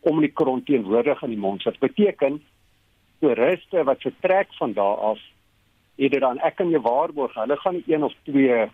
omikron 0.09 0.63
teenwoordig 0.65 1.21
in 1.21 1.35
die 1.35 1.43
monsters. 1.45 1.77
Beteken 1.77 2.41
toeriste 3.21 3.83
wat 3.85 4.01
vertrek 4.01 4.49
van 4.57 4.73
daar 4.73 4.97
af 5.11 5.21
het 6.03 6.11
dit 6.11 6.21
dan 6.21 6.39
ek 6.39 6.55
kan 6.59 6.69
jou 6.69 6.81
waarborg 6.81 7.35
hulle 7.39 7.57
gaan 7.63 7.79
nie 7.79 7.95
een 7.95 8.03
of 8.03 8.13
twee 8.29 8.65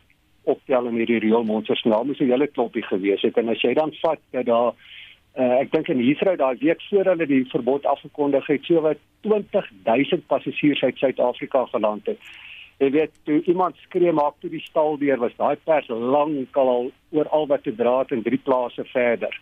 optel 0.44 0.88
in 0.88 1.00
hierdie 1.02 1.20
reël 1.20 1.44
monsters 1.44 1.84
nou 1.84 2.06
moes 2.06 2.20
'n 2.20 2.32
hele 2.32 2.48
klompie 2.48 2.84
gewees 2.84 3.22
het 3.22 3.38
en 3.38 3.50
as 3.50 3.62
jy 3.62 3.74
dan 3.74 3.94
vat 4.02 4.20
dat 4.32 4.46
daar 4.46 4.74
uh, 5.38 5.60
ek 5.62 5.72
dink 5.72 5.88
in 5.88 6.04
Heathrow 6.04 6.38
daai 6.38 6.58
week 6.60 6.82
voor 6.90 7.06
hulle 7.06 7.28
die 7.28 7.46
verbod 7.54 7.86
afgekondig 7.86 8.48
het 8.48 8.64
so 8.66 8.82
wat 8.82 8.98
20000 9.22 10.28
passasiers 10.28 10.84
uit 10.84 10.98
Suid-Afrika 10.98 11.66
geland 11.66 12.06
het 12.06 12.20
Jy 12.78 12.92
weet, 12.94 13.14
toe 13.26 13.40
iemand 13.50 13.78
skree 13.82 14.12
maak 14.14 14.36
toe 14.40 14.52
die 14.54 14.62
stal 14.62 15.00
weer 15.02 15.18
was 15.18 15.34
daai 15.40 15.58
pers 15.66 15.88
lankal 15.90 16.70
al 16.70 16.92
oor 17.18 17.30
al 17.34 17.48
wat 17.50 17.64
te 17.66 17.74
draad 17.76 18.12
en 18.14 18.22
drie 18.22 18.38
plase 18.38 18.86
verder. 18.92 19.34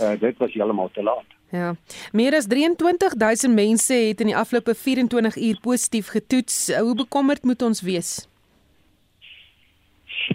Uh 0.00 0.14
dit 0.20 0.38
was 0.40 0.54
heeltemal 0.56 0.88
te 0.94 1.04
laat. 1.04 1.39
Ja. 1.50 1.74
Meer 2.12 2.34
as 2.34 2.46
23000 2.46 3.54
mense 3.54 3.94
het 3.94 4.20
in 4.20 4.30
die 4.30 4.36
afgelope 4.36 4.74
24 4.74 5.36
uur 5.36 5.58
positief 5.60 6.08
getoets. 6.08 6.76
Hoe 6.76 6.94
bekommerd 6.94 7.42
moet 7.42 7.62
ons 7.62 7.82
wees? 7.82 8.28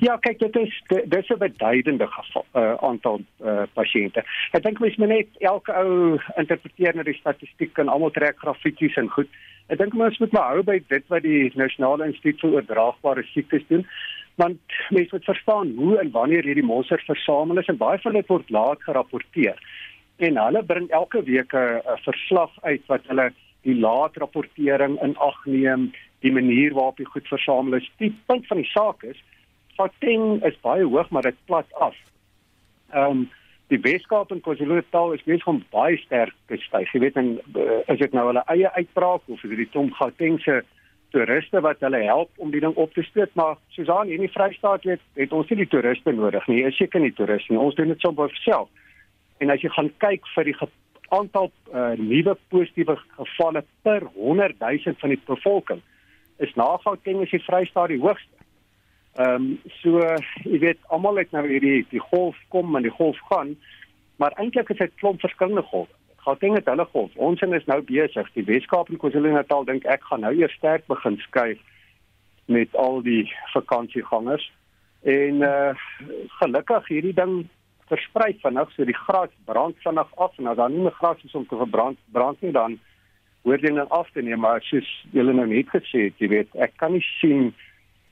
Ja, 0.03 0.17
kyk, 0.19 0.39
dit 0.39 0.55
is 0.55 0.81
dit 0.87 1.15
is 1.15 1.29
'n 1.29 1.37
beduidende 1.37 2.07
geval 2.07 2.45
uh, 2.55 2.73
aantal 2.73 3.21
uh, 3.43 3.63
pasiënte. 3.73 4.23
Ek 4.51 4.63
dink 4.63 4.79
mens 4.79 4.95
moet 4.95 5.07
net 5.07 5.27
elke 5.39 5.71
ou 5.71 6.19
interpreteer 6.35 6.95
na 6.95 7.03
die 7.03 7.15
statistiek 7.15 7.77
en 7.77 7.87
almal 7.87 8.11
trek 8.11 8.37
grafietjies 8.37 8.95
en 8.95 9.09
goed. 9.09 9.29
Ek 9.67 9.77
dink 9.77 9.93
mens 9.93 10.17
moet 10.17 10.31
maar 10.31 10.51
hou 10.51 10.63
by 10.63 10.81
dit 10.87 11.07
wat 11.07 11.23
die 11.23 11.51
Nasionale 11.55 12.05
Instituut 12.05 12.39
vir 12.39 12.59
Oordraagbare 12.59 13.23
Siektes 13.23 13.63
doen. 13.67 13.87
Want 14.35 14.59
mense 14.89 15.15
moet 15.15 15.31
verstaan 15.31 15.73
hoe 15.77 15.97
en 15.97 16.11
wanneer 16.11 16.43
hierdie 16.43 16.63
monsters 16.63 17.05
versamel 17.05 17.57
is 17.57 17.71
en 17.71 17.77
baie 17.77 17.99
van 18.03 18.13
dit 18.13 18.27
word 18.27 18.49
laat 18.49 18.83
gerapporteer 18.83 19.55
en 20.17 20.37
hulle 20.37 20.63
bring 20.63 20.89
elke 20.89 21.23
week 21.23 21.53
'n 21.53 21.81
verslag 22.03 22.51
uit 22.61 22.83
wat 22.87 23.01
hulle 23.07 23.31
die 23.61 23.75
laat 23.75 24.17
rapportering 24.17 25.01
in 25.01 25.15
ag 25.17 25.45
neem, 25.45 25.93
die 26.19 26.31
manier 26.31 26.73
waarop 26.73 26.97
die 26.97 27.09
goed 27.09 27.27
versamel 27.27 27.73
is. 27.73 27.91
Die 27.97 28.13
punt 28.25 28.47
van 28.47 28.57
die 28.57 28.69
saak 28.69 29.03
is, 29.03 29.23
Gauteng 29.77 30.43
is 30.43 30.59
baie 30.61 30.85
hoog, 30.85 31.09
maar 31.09 31.21
dit 31.21 31.35
plat 31.45 31.73
af. 31.73 31.95
Ehm 32.93 33.11
um, 33.11 33.29
die 33.73 33.79
Weskaap 33.81 34.29
en 34.31 34.43
KwaZulu-Natal 34.45 35.15
is 35.15 35.23
besig 35.25 35.47
om 35.49 35.63
baie 35.73 35.97
sterk 35.97 36.35
te 36.47 36.57
styg. 36.61 36.91
Jy 36.93 36.99
weet, 37.01 37.15
en, 37.17 37.31
uh, 37.57 37.79
is 37.89 37.97
dit 37.97 38.13
nou 38.13 38.27
hulle 38.27 38.43
eie 38.53 38.69
uitbraak 38.75 39.25
of 39.25 39.41
is 39.43 39.49
dit 39.49 39.63
die 39.63 39.71
tom 39.73 39.89
Gautengse 39.97 40.59
toeriste 41.15 41.63
wat 41.65 41.81
hulle 41.81 42.03
help 42.05 42.29
om 42.37 42.51
die 42.53 42.61
ding 42.61 42.75
op 42.77 42.93
te 42.93 43.01
stoot? 43.07 43.33
Maar 43.33 43.57
Susan, 43.73 44.05
hier 44.05 44.19
in 44.19 44.27
die 44.27 44.33
Vrystaat 44.35 44.85
weet, 44.85 45.01
het 45.17 45.33
ons 45.33 45.49
nie 45.49 45.63
die 45.63 45.71
toeriste 45.71 46.13
nodig 46.13 46.45
nie. 46.51 46.61
Is 46.67 46.77
seker 46.77 47.01
nie 47.01 47.13
toeriste 47.17 47.55
nie. 47.55 47.61
Ons 47.61 47.77
doen 47.79 47.89
dit 47.89 48.05
sommer 48.05 48.29
self. 48.43 48.69
En 49.43 49.51
as 49.51 49.61
jy 49.61 49.69
gaan 49.75 49.91
kyk 50.03 50.27
vir 50.35 50.49
die 50.49 50.55
aantal 51.13 51.51
uh, 51.73 51.93
nuwe 51.99 52.37
positiewe 52.49 52.95
gevalle 53.17 53.63
per 53.85 54.07
100 54.15 54.59
000 54.59 54.95
van 55.01 55.13
die 55.13 55.21
bevolking 55.27 55.83
is 56.37 56.53
na 56.55 56.77
Gauteng 56.83 57.21
is 57.23 57.31
die 57.31 57.43
Vrystaat 57.43 57.93
die 57.93 58.01
hoogste. 58.01 58.31
Ehm 59.15 59.35
um, 59.35 59.51
so 59.79 60.01
jy 60.43 60.59
weet 60.59 60.79
almal 60.91 61.21
het 61.21 61.31
nou 61.31 61.45
hierdie 61.47 61.85
die 61.91 62.03
golf 62.11 62.39
kom 62.51 62.75
en 62.75 62.83
die 62.83 62.95
golf 62.97 63.19
gaan, 63.29 63.53
maar 64.19 64.35
eintlik 64.41 64.73
is 64.73 64.81
dit 64.81 64.97
klomp 64.99 65.21
verskillende 65.23 65.63
golwe. 65.69 65.91
Gauteng 66.25 66.57
het 66.57 66.67
hulle 66.67 66.85
golf. 66.91 67.15
Ons 67.15 67.41
is 67.41 67.67
nou 67.69 67.79
besig. 67.85 68.29
Die 68.33 68.43
Weskaap 68.43 68.89
en 68.89 68.99
KwaZulu-Natal 68.99 69.67
dink 69.69 69.85
ek 69.85 70.03
gaan 70.09 70.25
nou 70.25 70.33
eers 70.33 70.55
sterk 70.57 70.87
begin 70.91 71.19
skuif 71.21 71.61
met 72.51 72.75
al 72.75 73.01
die 73.05 73.23
vakansiegangers. 73.53 74.49
En 75.05 75.43
uh 75.45 75.71
gelukkig 76.39 76.87
hierdie 76.87 77.13
ding 77.13 77.35
versprei 77.91 78.33
vinnig, 78.41 78.71
so 78.73 78.85
die 78.85 78.97
gras 78.97 79.33
brand 79.45 79.77
vinnig 79.83 80.11
af 80.17 80.37
en 80.39 80.47
as 80.47 80.57
daar 80.57 80.69
nie 80.69 80.83
meer 80.85 80.97
gras 80.99 81.23
is 81.23 81.35
om 81.35 81.45
te 81.47 81.57
verbrand 81.57 81.97
brand 82.11 82.41
nie 82.41 82.51
dan 82.51 82.79
word 83.45 83.61
dit 83.61 83.75
dan 83.75 83.89
af 83.89 84.09
te 84.11 84.21
neem, 84.25 84.39
maar 84.41 84.63
soos 84.65 84.87
julle 85.13 85.33
nou 85.33 85.45
net 85.47 85.69
gesê 85.69 86.07
het, 86.07 86.17
jy 86.17 86.31
weet, 86.31 86.55
ek 86.65 86.73
kan 86.81 86.95
nie 86.95 87.05
sien 87.19 87.53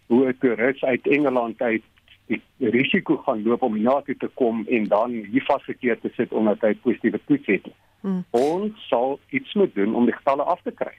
hoe 0.07 0.27
'n 0.29 0.37
toerist 0.37 0.83
uit 0.83 1.07
Engeland 1.07 1.61
uit 1.61 1.83
die 2.27 2.41
risiko 2.59 3.17
gaan 3.17 3.43
loop 3.43 3.61
om 3.61 3.73
hiernatoe 3.73 4.15
te 4.17 4.29
kom 4.39 4.65
en 4.69 4.85
dan 4.87 5.11
hier 5.11 5.43
vasgekeer 5.47 5.99
te 5.99 6.11
sit 6.15 6.31
omdat 6.31 6.61
hy 6.61 6.73
positiewe 6.85 7.19
toets 7.25 7.45
het. 7.45 7.65
Hmm. 8.01 8.23
Ons 8.31 8.87
sal 8.87 9.19
iets 9.29 9.53
moet 9.53 9.75
doen 9.75 9.95
om 9.95 10.05
die 10.05 10.15
getalle 10.15 10.43
af 10.43 10.61
te 10.61 10.71
kry. 10.71 10.93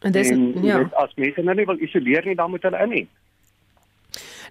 En 0.00 0.12
dis 0.12 0.28
ja, 0.62 0.78
weet, 0.78 0.94
as 0.94 1.14
mense 1.14 1.42
nou 1.42 1.56
nie 1.56 1.66
wil 1.66 1.80
isoleer 1.82 2.24
nie, 2.24 2.36
dan 2.38 2.50
moet 2.50 2.62
hulle 2.62 2.82
in 2.82 2.94
nie. 2.94 3.08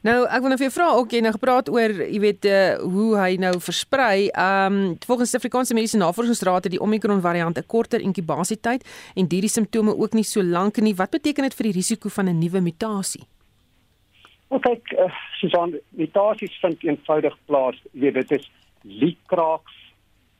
Nou, 0.05 0.17
ek 0.25 0.43
wil 0.43 0.51
nou 0.51 0.57
vir 0.59 0.67
jou 0.67 0.73
vra 0.75 0.87
ook 0.99 1.13
jy 1.15 1.21
nou 1.25 1.31
gepraat 1.33 1.69
oor, 1.73 1.93
jy 2.03 2.19
weet, 2.21 2.45
uh, 2.45 2.75
hoe 2.83 3.07
hy 3.17 3.37
nou 3.41 3.53
versprei. 3.63 4.27
Ehm 4.29 4.77
um, 4.77 4.97
volgens 5.07 5.31
die 5.31 5.39
Afrikaanse 5.39 5.73
Mediese 5.73 5.97
Navorsingsraad 5.97 6.67
het 6.67 6.75
die 6.75 6.81
Omicron 6.81 7.21
variant 7.21 7.57
'n 7.57 7.65
korter 7.65 8.01
inkubasietyd 8.01 8.85
en 9.15 9.25
hierdie 9.29 9.49
simptome 9.49 9.95
ook 9.97 10.13
nie 10.13 10.23
so 10.23 10.43
lank 10.43 10.77
nie. 10.77 10.95
Wat 10.95 11.09
beteken 11.09 11.43
dit 11.43 11.53
vir 11.53 11.63
die 11.71 11.77
risiko 11.79 12.09
van 12.09 12.29
'n 12.29 12.39
nuwe 12.39 12.61
mutasie? 12.61 13.23
Ook 14.49 14.61
kyk, 14.61 14.91
uh, 14.91 15.11
Susan, 15.39 15.75
mutasies 15.89 16.59
vind 16.61 16.83
eenvoudig 16.83 17.37
plaas, 17.45 17.75
jy 17.91 18.11
weet, 18.11 18.29
dit 18.29 18.39
is 18.39 18.51
liekraaks 18.81 19.73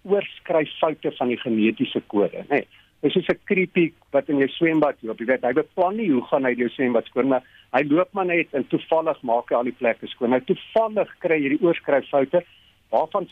oorskryffoute 0.04 1.12
van 1.18 1.28
die 1.28 1.38
genetiese 1.38 2.02
kode, 2.08 2.46
nê. 2.48 2.50
Nee, 2.50 2.68
Is 3.02 3.16
'n 3.16 3.40
creepy 3.46 3.94
wat 4.12 4.30
in 4.30 4.38
jou 4.38 4.48
swembad 4.48 4.96
loop. 5.02 5.20
Jy 5.20 5.26
weet, 5.26 5.44
hy 5.44 5.54
beplan 5.54 5.98
nie 5.98 6.10
hoe 6.12 6.24
gaan 6.26 6.46
hy 6.46 6.54
jou 6.58 6.70
swembad 6.70 7.06
skoon 7.06 7.28
maar 7.28 7.44
hy 7.72 7.84
loop 7.84 8.10
maar 8.14 8.26
net 8.26 8.48
en 8.54 8.68
toevallig 8.68 9.22
maak 9.22 9.50
hy 9.50 9.56
al 9.56 9.64
die 9.64 9.78
plekke 9.80 10.08
skoon. 10.08 10.30
Nou 10.30 10.42
toevallig 10.42 11.10
kry 11.20 11.38
jy 11.42 11.50
die 11.50 11.66
oorskryffoute 11.66 12.44
waarvan 12.90 13.28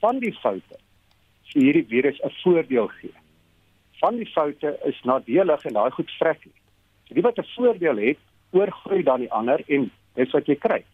van 0.00 0.18
die 0.20 0.34
foute 0.42 0.76
vir 1.52 1.62
hierdie 1.62 1.86
virus 1.88 2.20
'n 2.20 2.32
voordeel 2.42 2.88
gee. 3.00 3.14
Van 4.00 4.16
die 4.16 4.30
foute 4.34 4.78
is 4.84 5.00
nadelig 5.04 5.64
en 5.64 5.72
daai 5.72 5.90
goed 5.90 6.10
vrek 6.18 6.44
nie. 6.44 6.54
So 7.08 7.14
die 7.14 7.22
wat 7.22 7.38
'n 7.38 7.48
voordeel 7.56 7.96
het, 7.96 8.18
oorgroei 8.52 9.02
dan 9.02 9.20
die 9.20 9.32
ander 9.32 9.62
en 9.68 9.90
dis 10.14 10.32
wat 10.32 10.46
jy 10.46 10.56
kry. 10.56 10.84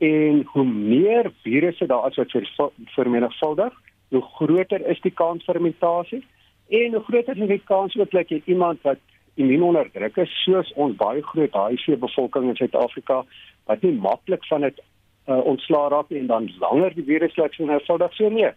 En 0.00 0.42
hoe 0.52 0.64
meer 0.64 1.32
virusse 1.42 1.86
daar 1.86 2.08
is 2.08 2.16
wat 2.16 2.72
vermenigvuldig, 2.96 3.72
hoe 4.08 4.22
groter 4.22 4.86
is 4.88 5.00
die 5.00 5.14
kans 5.14 5.44
vir 5.44 5.60
mutasie. 5.60 6.22
En 6.70 6.94
hoe 6.94 7.02
groter 7.02 7.36
is 7.42 7.48
die 7.48 7.62
kans 7.64 7.96
ook 7.98 8.10
dat 8.10 8.28
jy 8.28 8.42
iemand 8.44 8.82
wat 8.86 8.98
immuunonderdruk 9.34 10.16
is 10.22 10.34
soos 10.44 10.70
ons 10.74 10.94
baie 11.00 11.22
groot 11.22 11.56
HIV 11.56 11.98
bevolking 11.98 12.50
in 12.52 12.58
Suid-Afrika 12.58 13.24
wat 13.66 13.82
nie 13.82 13.96
maklik 13.98 14.46
van 14.46 14.66
dit 14.66 14.78
uh, 14.78 15.40
ontslaa 15.52 15.88
raak 15.90 16.12
nie 16.14 16.20
en 16.22 16.30
dan 16.30 16.46
langer 16.62 16.94
die 16.94 17.06
virus 17.08 17.34
laat 17.36 17.58
sien 17.58 17.72
dit 17.72 18.14
so 18.14 18.28
nee. 18.28 18.52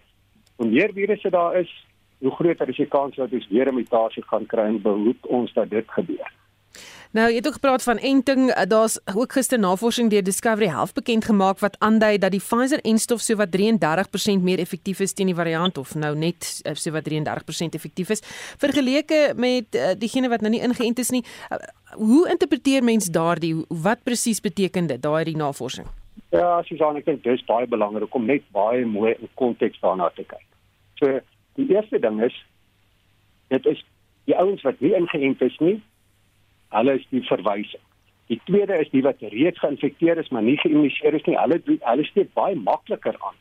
Hoe 0.61 0.69
meer 0.69 0.93
virusse 0.93 1.29
daar 1.33 1.57
is, 1.59 1.71
hoe 2.21 2.35
groter 2.37 2.69
is 2.69 2.77
die 2.77 2.89
kans 2.97 3.15
dat 3.15 3.33
ons 3.33 3.49
weer 3.49 3.71
'n 3.71 3.75
mutasie 3.75 4.23
gaan 4.29 4.45
kry 4.45 4.67
en 4.69 4.81
behoed 4.81 5.27
ons 5.27 5.53
dat 5.53 5.69
dit 5.69 5.85
gebeur. 5.97 6.31
Nou, 7.13 7.27
jy 7.29 7.35
het 7.35 7.47
ook 7.47 7.53
gepraat 7.53 7.83
van 7.83 7.97
enting. 7.97 8.53
Daar's 8.67 8.99
ook 9.15 9.31
gister 9.31 9.59
navorsing 9.59 10.09
deur 10.09 10.23
Discovery 10.23 10.67
Health 10.67 10.93
bekend 10.93 11.25
gemaak 11.25 11.59
wat 11.59 11.75
aandui 11.79 12.17
dat 12.17 12.31
die 12.31 12.41
Pfizer-enstof 12.41 13.21
sowat 13.21 13.53
33% 13.57 14.41
meer 14.41 14.59
effektief 14.59 14.99
is 14.99 15.13
teen 15.13 15.29
die 15.29 15.35
variant 15.35 15.77
of 15.77 15.95
nou 15.95 16.15
net 16.15 16.61
eh, 16.63 16.73
sowat 16.73 17.09
33% 17.09 17.77
effektief 17.77 18.09
is 18.09 18.21
vergeleke 18.57 19.33
met 19.37 19.75
uh, 19.75 19.93
diegene 19.97 20.29
wat 20.29 20.41
nou 20.41 20.49
nie 20.49 20.63
ingeënt 20.65 20.99
is 20.99 21.13
nie. 21.13 21.21
Uh, 21.51 21.57
hoe 21.93 22.29
interpreteer 22.29 22.83
mens 22.83 23.05
daardie 23.05 23.53
wat 23.69 24.03
presies 24.03 24.41
beteken 24.41 24.87
dit 24.87 25.01
daai 25.01 25.35
navorsing? 25.35 25.85
Ja, 26.33 26.63
Susan, 26.65 26.97
ek 26.97 27.05
dink 27.05 27.23
dis 27.23 27.45
baie 27.45 27.67
belangrik 27.69 28.15
om 28.15 28.25
net 28.25 28.41
baie 28.51 28.85
mooi 28.89 29.13
in 29.19 29.29
konteks 29.37 29.77
daarna 29.85 30.09
te 30.17 30.25
kyk. 30.25 30.45
So, 30.97 31.19
die 31.61 31.69
eerste 31.69 31.99
ding 32.01 32.21
is 32.25 32.33
dit 33.53 33.65
is 33.69 33.85
die 34.25 34.37
ouens 34.39 34.65
wat 34.65 34.79
nie 34.81 34.95
ingeënt 34.97 35.41
is 35.45 35.57
nie, 35.61 35.77
hulle 36.73 36.97
is 36.99 37.05
die 37.13 37.23
verwysing. 37.27 37.81
Die 38.31 38.39
tweede 38.47 38.79
is 38.81 38.89
die 38.93 39.03
wat 39.05 39.21
reeds 39.33 39.59
geïnfekteer 39.61 40.17
is 40.17 40.29
maar 40.33 40.45
nie 40.45 40.57
geïmmuniseer 40.61 41.13
is 41.13 41.25
nie. 41.27 41.37
Hulle 41.37 41.59
hulle 41.67 42.05
steek 42.09 42.33
baie 42.37 42.55
makliker 42.55 43.17
aan. 43.19 43.39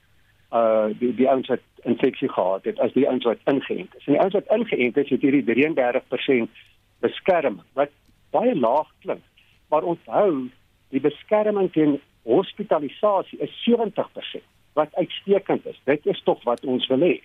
Uh 0.52 0.88
die 1.00 1.12
die 1.16 1.28
ouens 1.30 1.48
wat 1.48 1.64
infeksie 1.88 2.28
gehad 2.28 2.66
het 2.68 2.80
as 2.84 2.94
die 2.96 3.06
ouens 3.08 3.24
wat 3.28 3.42
ingeënt 3.50 3.94
is. 3.98 4.06
En 4.06 4.16
die 4.16 4.20
ouens 4.20 4.36
wat 4.38 4.50
ingeënt 4.56 4.96
is, 4.96 5.10
het 5.14 5.24
hierdie 5.24 5.44
33% 5.48 6.62
beskerming 7.04 7.64
wat 7.78 7.94
baie 8.34 8.54
laag 8.58 8.90
klink. 9.04 9.24
Maar 9.72 9.86
onthou, 9.94 10.48
die 10.92 11.00
beskerming 11.00 11.70
teen 11.72 12.00
hospitalisasie 12.28 13.38
is 13.38 13.54
70% 13.64 14.44
wat 14.78 14.94
uitstekend 14.94 15.66
is. 15.66 15.80
Dit 15.84 16.06
is 16.06 16.22
tog 16.24 16.42
wat 16.44 16.64
ons 16.64 16.86
wil 16.92 17.04
hê. 17.04 17.16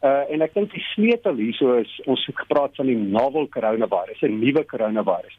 Uh 0.00 0.30
en 0.30 0.42
ek 0.46 0.54
dink 0.54 0.70
die 0.70 0.84
sleutel 0.94 1.40
hierso 1.42 1.74
is 1.80 1.90
ons 2.06 2.22
het 2.26 2.36
gepraat 2.38 2.76
van 2.78 2.86
die 2.86 2.96
novel 2.96 3.48
coronavirus, 3.48 4.22
'n 4.22 4.38
nuwe 4.38 4.64
coronavirus. 4.64 5.38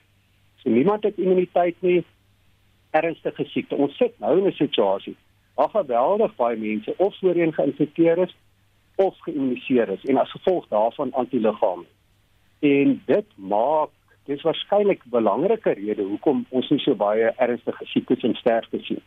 So 0.63 0.69
niemand 0.69 1.03
het 1.03 1.17
immuniteit 1.17 1.75
nie 1.79 2.03
ernstige 2.91 3.45
siekte. 3.45 3.75
Ons 3.75 3.95
sit 3.97 4.19
nou 4.19 4.37
in 4.37 4.47
'n 4.47 4.51
situasie 4.51 5.15
waar 5.55 5.69
geweldig 5.69 6.35
baie 6.35 6.57
mense 6.57 6.93
of 6.97 7.15
voorheen 7.19 7.53
geïnfekteer 7.53 8.17
is 8.17 8.35
of 8.95 9.15
geïmmuniseer 9.19 9.89
is 9.89 10.03
en 10.05 10.17
as 10.17 10.31
gevolg 10.31 10.67
daarvan 10.67 11.13
antiliggame. 11.13 11.85
En 12.59 13.01
dit 13.05 13.25
maak 13.35 13.89
dis 14.25 14.41
waarskynlik 14.41 15.01
'n 15.05 15.09
belangrike 15.09 15.71
rede 15.71 16.03
hoekom 16.03 16.45
ons 16.49 16.69
nie 16.69 16.79
so 16.79 16.95
baie 16.95 17.31
ernstige 17.35 17.85
siektes 17.85 18.23
en 18.23 18.35
sterftes 18.35 18.85
sien. 18.85 19.01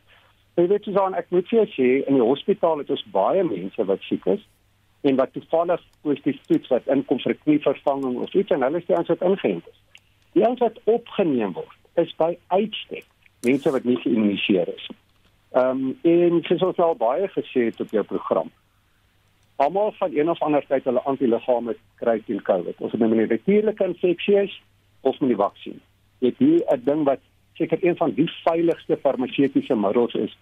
Jy 0.57 0.67
weet 0.67 0.85
jy 0.85 0.93
dan 0.93 1.15
ek 1.15 1.31
moet 1.31 1.49
vir 1.49 1.59
jou 1.59 1.69
sê 1.69 2.07
in 2.09 2.15
die 2.15 2.29
hospitaal 2.33 2.79
het 2.79 2.91
ons 2.91 3.05
baie 3.13 3.45
mense 3.45 3.85
wat 3.85 4.01
siek 4.01 4.27
is 4.27 4.43
en 5.03 5.17
wat 5.17 5.33
toevallig 5.33 5.83
positief 6.01 6.41
toets 6.47 6.69
wat 6.69 6.87
inkom 6.95 7.19
vir 7.25 7.35
knievervanging 7.45 8.19
of 8.23 8.35
iets 8.35 8.55
en 8.55 8.63
hulle 8.63 8.79
is 8.79 8.87
die 8.87 8.97
ons 8.97 9.11
wat 9.11 9.25
ingeënt 9.27 9.71
is. 9.71 9.79
Die 10.37 10.45
ons 10.47 10.63
wat 10.63 10.79
opgeneem 10.91 11.55
word 11.59 12.03
is 12.03 12.13
by 12.19 12.37
uitstek 12.55 13.07
mense 13.43 13.71
wat 13.75 13.87
nie 13.89 13.99
geïmmuniseer 14.05 14.71
is. 14.71 14.91
Ehm 15.59 15.87
um, 15.89 15.97
en 16.09 16.43
soos 16.47 16.63
ons 16.69 16.83
al 16.87 16.95
baie 17.01 17.27
gesê 17.35 17.67
het 17.71 17.81
op 17.83 17.91
jou 17.91 18.05
program. 18.07 18.53
Almal 19.63 19.91
van 19.99 20.15
een 20.15 20.31
of 20.31 20.43
ander 20.43 20.65
tyd 20.69 20.87
hulle 20.87 21.03
antiliggame 21.11 21.75
kry 22.01 22.21
teen 22.27 22.43
COVID. 22.43 22.79
Ons 22.79 22.95
het 22.95 23.01
nou 23.01 23.11
'n 23.11 23.27
natuurlike 23.29 23.85
infeksie 23.85 24.39
is 24.43 24.63
of 25.01 25.21
met 25.21 25.29
die 25.29 25.43
vaksin. 25.43 25.81
Dit 26.19 26.41
is 26.41 26.63
'n 26.71 26.81
ding 26.85 27.05
wat 27.05 27.21
seker 27.55 27.79
een 27.85 27.97
van 27.97 28.15
die 28.15 28.31
veiligste 28.45 28.97
farmaseutiese 28.97 29.77
middels 29.77 30.15
is 30.15 30.39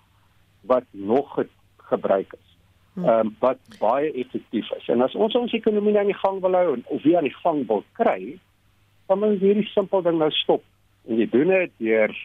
wat 0.60 0.84
nog 0.90 1.44
gebruik 1.76 2.32
is 2.32 2.49
ehm 2.96 3.08
um, 3.08 3.36
wat 3.38 3.58
baie 3.78 4.12
effektief 4.12 4.70
is. 4.76 4.88
En 4.88 5.02
as 5.02 5.14
ons 5.14 5.34
ons 5.34 5.52
ekonomie 5.52 5.98
aan 5.98 6.10
die 6.10 6.20
gang 6.22 6.40
wil 6.40 6.54
hou 6.58 6.78
of 6.84 7.02
weer 7.02 7.16
aan 7.16 7.28
die 7.28 7.40
gang 7.42 7.66
wil 7.66 7.84
kry, 7.92 8.38
dan 9.06 9.18
moet 9.18 9.36
ons 9.36 9.40
hierdie 9.40 9.68
simpel 9.70 10.02
ding 10.02 10.18
nou 10.18 10.30
stop. 10.30 10.62
En 11.08 11.16
jy 11.18 11.28
doen 11.30 11.48
dit 11.48 11.72
deur 11.78 12.16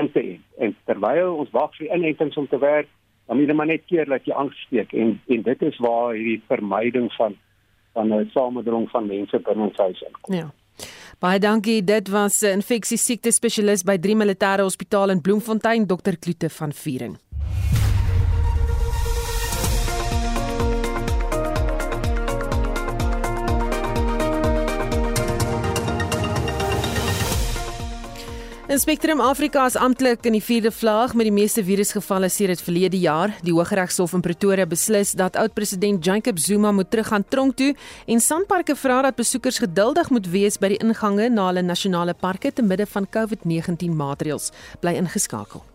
in 0.00 0.10
te 0.12 0.20
en, 0.20 0.42
en 0.58 0.76
terwyl 0.84 1.36
ons 1.42 1.50
wag 1.50 1.74
vir 1.78 1.94
inentings 1.94 2.36
om 2.36 2.48
te 2.48 2.58
werk, 2.58 2.88
dan 3.26 3.38
moet 3.38 3.48
jy 3.48 3.54
maar 3.54 3.70
net 3.70 3.86
keer 3.86 4.10
dat 4.10 4.26
jy 4.26 4.34
aansteek 4.34 4.92
en 4.92 5.20
en 5.28 5.42
dit 5.42 5.62
is 5.62 5.78
waar 5.78 6.14
hierdie 6.14 6.42
vermyding 6.50 7.12
van 7.18 7.38
van 7.92 8.14
'n 8.14 8.30
samedrong 8.34 8.90
van 8.90 9.06
mense 9.06 9.38
binne 9.38 9.62
ons 9.62 9.76
huis 9.76 10.02
inkom. 10.02 10.34
Ja. 10.34 10.50
Baie 11.18 11.38
dankie. 11.38 11.84
Dit 11.84 12.08
was 12.08 12.42
'n 12.42 12.46
infeksie 12.60 12.98
siekte 12.98 13.30
spesialis 13.30 13.82
by 13.82 13.98
3 13.98 14.16
Militêre 14.16 14.62
Hospitaal 14.62 15.10
in 15.10 15.20
Bloemfontein, 15.20 15.86
Dr. 15.86 16.16
Kloete 16.18 16.50
van 16.50 16.72
Vieren. 16.72 17.18
In 28.70 28.78
Spectrum 28.78 29.20
Afrika 29.20 29.64
is 29.66 29.74
amptelik 29.74 30.22
in 30.28 30.36
die 30.36 30.42
vierde 30.46 30.70
vlaag 30.70 31.16
met 31.18 31.26
die 31.26 31.34
meeste 31.34 31.64
virusgevalle 31.66 32.28
sedert 32.30 32.60
verlede 32.62 33.00
jaar. 33.02 33.32
Die 33.42 33.50
Hooggeregshof 33.50 34.14
in 34.14 34.22
Pretoria 34.22 34.62
beslis 34.62 35.10
dat 35.18 35.34
oud-president 35.34 36.04
Jacob 36.06 36.38
Zuma 36.38 36.70
moet 36.70 36.90
teruggaan 36.90 37.26
tronk 37.26 37.56
toe 37.58 37.74
en 38.06 38.22
Sanparks 38.22 38.78
vra 38.78 39.02
dat 39.02 39.18
besoekers 39.18 39.58
geduldig 39.58 40.14
moet 40.14 40.30
wees 40.30 40.62
by 40.62 40.70
die 40.76 40.82
ingange 40.86 41.26
na 41.34 41.50
hulle 41.50 41.66
nasionale 41.66 42.14
parke 42.14 42.54
te 42.54 42.62
midde 42.62 42.86
van 42.86 43.10
COVID-19 43.10 43.90
maatreëls. 43.90 44.52
Bly 44.78 44.94
ingeskakel. 45.02 45.66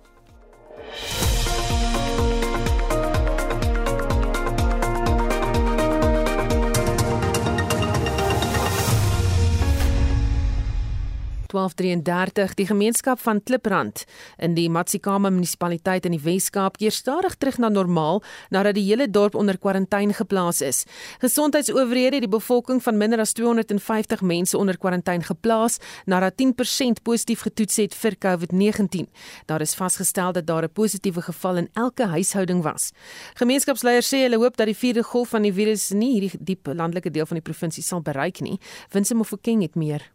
1233. 11.55 12.53
Die 12.59 12.67
gemeenskap 12.67 13.19
van 13.19 13.43
Kliprand 13.43 14.03
in 14.37 14.55
die 14.55 14.67
Matsikama 14.69 15.29
munisipaliteit 15.29 16.05
in 16.05 16.15
die 16.15 16.21
Wes-Kaap 16.23 16.77
keer 16.81 16.91
stadig 16.91 17.35
terug 17.39 17.57
na 17.57 17.69
normaal 17.69 18.21
nadat 18.53 18.75
die 18.75 18.85
hele 18.85 19.07
dorp 19.09 19.35
onder 19.35 19.57
kwarantyne 19.57 20.13
geplaas 20.13 20.61
is. 20.61 20.83
Gesondheidsowerhede 21.23 22.19
het 22.19 22.25
die 22.25 22.31
bevolking 22.31 22.81
van 22.83 22.97
minder 22.97 23.19
as 23.23 23.33
250 23.33 24.21
mense 24.21 24.57
onder 24.57 24.77
kwarantyne 24.77 25.23
geplaas 25.23 25.79
nadat 26.05 26.35
10% 26.41 27.01
positief 27.03 27.45
getoets 27.47 27.79
het 27.81 27.95
vir 27.95 28.19
COVID-19. 28.25 29.07
Daar 29.45 29.61
is 29.61 29.75
vasgestel 29.75 30.31
dat 30.31 30.47
daar 30.47 30.63
'n 30.63 30.73
positiewe 30.73 31.21
geval 31.21 31.55
in 31.55 31.69
elke 31.73 32.05
huishouding 32.05 32.63
was. 32.63 32.91
Gemeenskapsleiers 33.33 34.13
sê 34.13 34.17
hulle 34.17 34.37
hoop 34.37 34.57
dat 34.57 34.67
die 34.67 34.75
vierde 34.75 35.03
golf 35.03 35.29
van 35.29 35.41
die 35.41 35.53
virus 35.53 35.89
nie 35.89 36.11
hierdie 36.19 36.39
diep 36.39 36.67
landelike 36.67 37.11
deel 37.11 37.25
van 37.25 37.35
die 37.35 37.51
provinsie 37.51 37.83
sal 37.83 38.01
bereik 38.01 38.39
nie. 38.39 38.59
Winsie 38.91 39.15
Mofokeng 39.15 39.61
het 39.61 39.75
meer. 39.75 40.14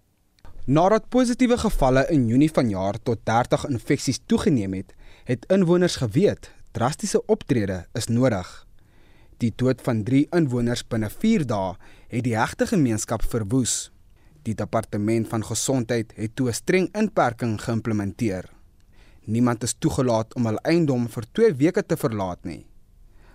Nadat 0.70 1.08
positiewe 1.10 1.56
gevalle 1.58 2.04
in 2.14 2.28
Junie 2.30 2.48
vanjaar 2.54 2.94
tot 3.02 3.24
30 3.26 3.64
infeksies 3.72 4.20
toegeneem 4.30 4.76
het, 4.78 4.92
het 5.26 5.46
inwoners 5.50 5.96
geweet 5.98 6.46
drastiese 6.78 7.18
optrede 7.26 7.78
is 7.98 8.06
nodig. 8.06 8.46
Die 9.42 9.50
dood 9.50 9.80
van 9.82 10.04
3 10.06 10.28
inwoners 10.38 10.84
binne 10.86 11.08
4 11.10 11.42
dae 11.50 11.72
het 12.12 12.22
die 12.22 12.36
hegte 12.38 12.68
gemeenskap 12.70 13.24
verwoes. 13.32 13.90
Die 14.46 14.54
departement 14.54 15.26
van 15.32 15.42
gesondheid 15.48 16.12
het 16.14 16.36
toe 16.38 16.46
'n 16.50 16.58
streng 16.60 16.86
inperking 16.94 17.56
geïmplementeer. 17.58 18.46
Niemand 19.24 19.64
is 19.66 19.74
toegelaat 19.74 20.34
om 20.34 20.46
hul 20.46 20.60
eiendom 20.62 21.08
vir 21.08 21.26
2 21.32 21.54
weke 21.54 21.82
te 21.82 21.96
verlaat 21.96 22.44
nie. 22.44 22.66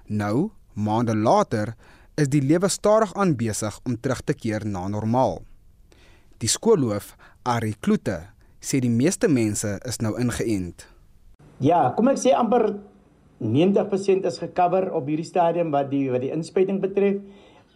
Nou, 0.08 0.52
maande 0.74 1.16
later, 1.16 1.76
is 2.16 2.30
die 2.30 2.42
lewe 2.42 2.70
stadig 2.70 3.14
aan 3.14 3.36
besig 3.36 3.80
om 3.84 4.00
terug 4.00 4.22
te 4.22 4.34
keer 4.34 4.66
na 4.66 4.88
normaal. 4.88 5.44
Die 6.44 6.50
skoolhoof, 6.52 7.14
Ari 7.46 7.76
Kloete, 7.78 8.32
sê 8.58 8.80
die 8.82 8.90
meeste 8.90 9.28
mense 9.30 9.76
is 9.86 10.00
nou 10.02 10.16
ingeënt. 10.18 10.88
Ja, 11.62 11.92
kom 11.94 12.08
ek 12.10 12.18
sê 12.18 12.32
amper 12.34 12.72
90% 13.38 14.26
is 14.26 14.40
gekover 14.42 14.88
op 14.98 15.12
hierdie 15.12 15.28
stadium 15.28 15.70
wat 15.76 15.92
die 15.92 16.08
wat 16.10 16.24
die 16.24 16.32
inspuiting 16.34 16.80
betref. 16.82 17.20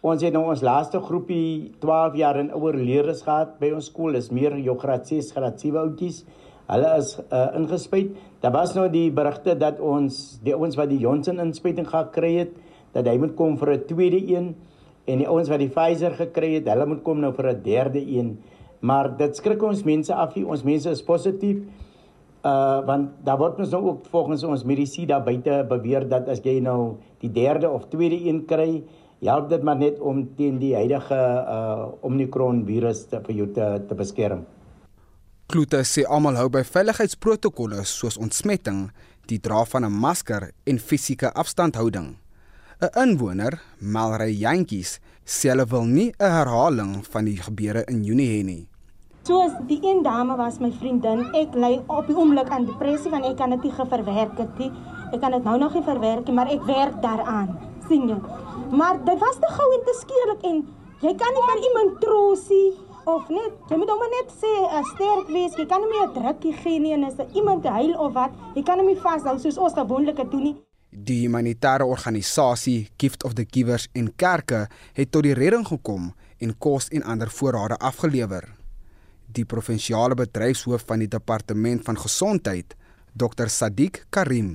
Ons 0.02 0.26
het 0.26 0.34
nou 0.34 0.42
ons 0.50 0.64
laaste 0.66 0.98
groepie 1.04 1.70
12 1.86 2.18
jaar 2.18 2.40
en 2.42 2.50
ouer 2.58 2.80
leerders 2.82 3.22
gehad 3.22 3.54
by 3.62 3.70
ons 3.78 3.92
skool. 3.92 4.18
Dis 4.18 4.32
meer 4.34 4.58
jou 4.58 4.74
graad 4.82 5.06
6, 5.06 5.30
graad 5.38 5.62
7 5.62 5.78
ouetjies. 5.84 6.24
Hulle 6.66 6.92
is 6.98 7.14
uh, 7.22 7.46
ingespuit. 7.62 8.18
Daar 8.42 8.58
was 8.58 8.74
nou 8.74 8.90
die 8.90 9.06
berigte 9.14 9.54
dat 9.54 9.78
ons 9.78 10.40
die 10.42 10.58
ouens 10.58 10.74
wat 10.82 10.90
die 10.90 10.98
Johnson 10.98 11.38
inspuiting 11.46 11.86
gekry 11.86 12.40
het, 12.40 12.58
dat 12.90 13.06
hy 13.06 13.20
moet 13.22 13.38
kom 13.38 13.54
vir 13.60 13.76
'n 13.78 13.86
tweede 13.86 14.18
een 14.18 14.56
en 15.06 15.18
die 15.22 15.30
ouens 15.30 15.48
wat 15.48 15.62
die 15.62 15.70
Pfizer 15.70 16.18
gekry 16.18 16.56
het, 16.58 16.66
hulle 16.66 16.90
moet 16.90 17.04
kom 17.06 17.20
nou 17.22 17.30
vir 17.30 17.54
'n 17.54 17.62
derde 17.62 18.02
een. 18.02 18.40
Maar 18.80 19.16
dit 19.16 19.36
skrik 19.36 19.62
ons 19.62 19.82
mense 19.84 20.14
af. 20.14 20.36
Ons 20.36 20.64
mense 20.64 20.90
is 20.90 21.02
positief. 21.02 21.62
Uh 22.40 22.80
want 22.88 23.18
daar 23.24 23.36
word 23.36 23.58
ons 23.60 23.72
nou 23.74 23.82
ook 23.84 24.06
volgens 24.08 24.42
ons 24.48 24.64
medisyne 24.64 25.10
daar 25.10 25.24
buite 25.24 25.58
beweer 25.68 26.06
dat 26.08 26.28
as 26.28 26.40
jy 26.40 26.56
nou 26.64 26.96
die 27.20 27.28
derde 27.28 27.68
of 27.68 27.84
tweede 27.92 28.16
een 28.16 28.46
kry, 28.48 28.80
help 29.20 29.50
dit 29.50 29.62
maar 29.62 29.76
net 29.76 30.00
om 30.00 30.22
teen 30.38 30.56
die 30.58 30.72
huidige 30.74 31.18
uh 31.18 31.90
Omicron 32.00 32.64
virus 32.64 33.04
te 33.10 33.20
vir 33.26 33.36
jou 33.42 33.50
te, 33.52 33.66
te 33.88 33.94
beskerm. 33.94 34.46
Kloete 35.52 35.82
sê 35.84 36.06
almal 36.08 36.38
hou 36.38 36.48
by 36.48 36.62
veiligheidsprotokolle 36.64 37.84
soos 37.84 38.16
ontsmetting, 38.16 38.86
die 39.28 39.40
dra 39.42 39.64
van 39.68 39.84
'n 39.84 39.92
masker 39.92 40.52
en 40.64 40.78
fisieke 40.78 41.34
afstandhouding. 41.34 42.16
'n 42.80 42.90
Inwoner, 42.96 43.60
Malray 43.80 44.32
Jantjies, 44.32 45.00
sê 45.26 45.50
hulle 45.50 45.66
wil 45.66 45.84
nie 45.84 46.12
'n 46.16 46.32
herhaling 46.38 47.04
van 47.04 47.24
die 47.24 47.36
gebeure 47.36 47.84
in 47.88 48.04
Junie 48.04 48.30
hê 48.30 48.44
nie. 48.44 48.69
Soos 49.30 49.52
die 49.68 49.78
een 49.82 50.02
dame 50.02 50.34
was 50.36 50.56
my 50.58 50.72
vriendin, 50.74 51.20
ek 51.38 51.52
ly 51.54 51.76
op 51.86 52.08
die 52.10 52.16
oomblik 52.18 52.48
aan 52.50 52.64
depressie 52.66 53.12
want 53.12 53.28
ek 53.28 53.36
kan 53.38 53.52
dit 53.54 53.68
nie 53.68 53.86
verwerk 53.92 54.40
nie. 54.58 54.70
Ek 55.14 55.20
kan 55.22 55.36
dit 55.36 55.46
nou 55.46 55.54
nog 55.62 55.76
nie 55.78 55.82
verwerk 55.86 56.26
nie, 56.26 56.34
maar 56.34 56.50
ek 56.50 56.64
werk 56.66 56.96
daaraan, 57.04 57.52
sien 57.86 58.08
jy. 58.10 58.16
Maar 58.74 58.98
dit 59.06 59.22
was 59.22 59.38
te 59.38 59.52
gou 59.54 59.68
en 59.76 59.86
te 59.86 59.94
skielik 60.00 60.42
en 60.50 60.58
jy 61.06 61.14
kan 61.22 61.38
nie 61.38 61.46
van 61.46 61.62
iemand 61.68 62.02
trosie 62.02 62.66
of 63.14 63.30
net 63.30 63.70
jy 63.70 63.78
moet 63.78 63.94
hom 63.94 64.04
net 64.16 64.34
sê 64.42 64.52
eh, 64.64 64.82
sterk 64.96 65.30
wees. 65.30 65.54
Jy 65.54 65.70
kan 65.70 65.86
hom 65.86 65.94
nie 65.94 66.02
'n 66.08 66.12
drukkie 66.18 66.58
gee 66.64 66.82
nie 66.82 66.94
en 66.98 67.06
as 67.06 67.22
iemand 67.30 67.64
huil 67.64 67.94
of 67.94 68.12
wat, 68.18 68.34
jy 68.58 68.66
kan 68.66 68.82
hom 68.82 68.90
nie 68.90 68.98
vashou 68.98 69.38
soos 69.38 69.58
ons 69.58 69.78
gewoonlik 69.78 70.18
doen 70.30 70.42
nie. 70.42 70.56
Die 70.90 71.22
humanitêre 71.22 71.86
organisasie 71.86 72.90
Gift 72.98 73.22
of 73.22 73.34
the 73.34 73.46
Givers 73.46 73.86
en 73.94 74.10
kerke 74.16 74.66
het 74.92 75.12
tot 75.12 75.22
die 75.22 75.34
redding 75.34 75.66
gekom 75.66 76.14
en 76.40 76.58
kos 76.58 76.88
en 76.88 77.04
ander 77.04 77.30
voorrade 77.30 77.78
afgelewer. 77.78 78.59
Die 79.30 79.44
provinsiale 79.46 80.16
bedryfshoof 80.18 80.82
van 80.88 80.98
die 81.04 81.08
departement 81.08 81.84
van 81.86 81.98
gesondheid, 82.02 82.74
Dr 83.14 83.46
Sadiq 83.46 84.00
Karim. 84.10 84.48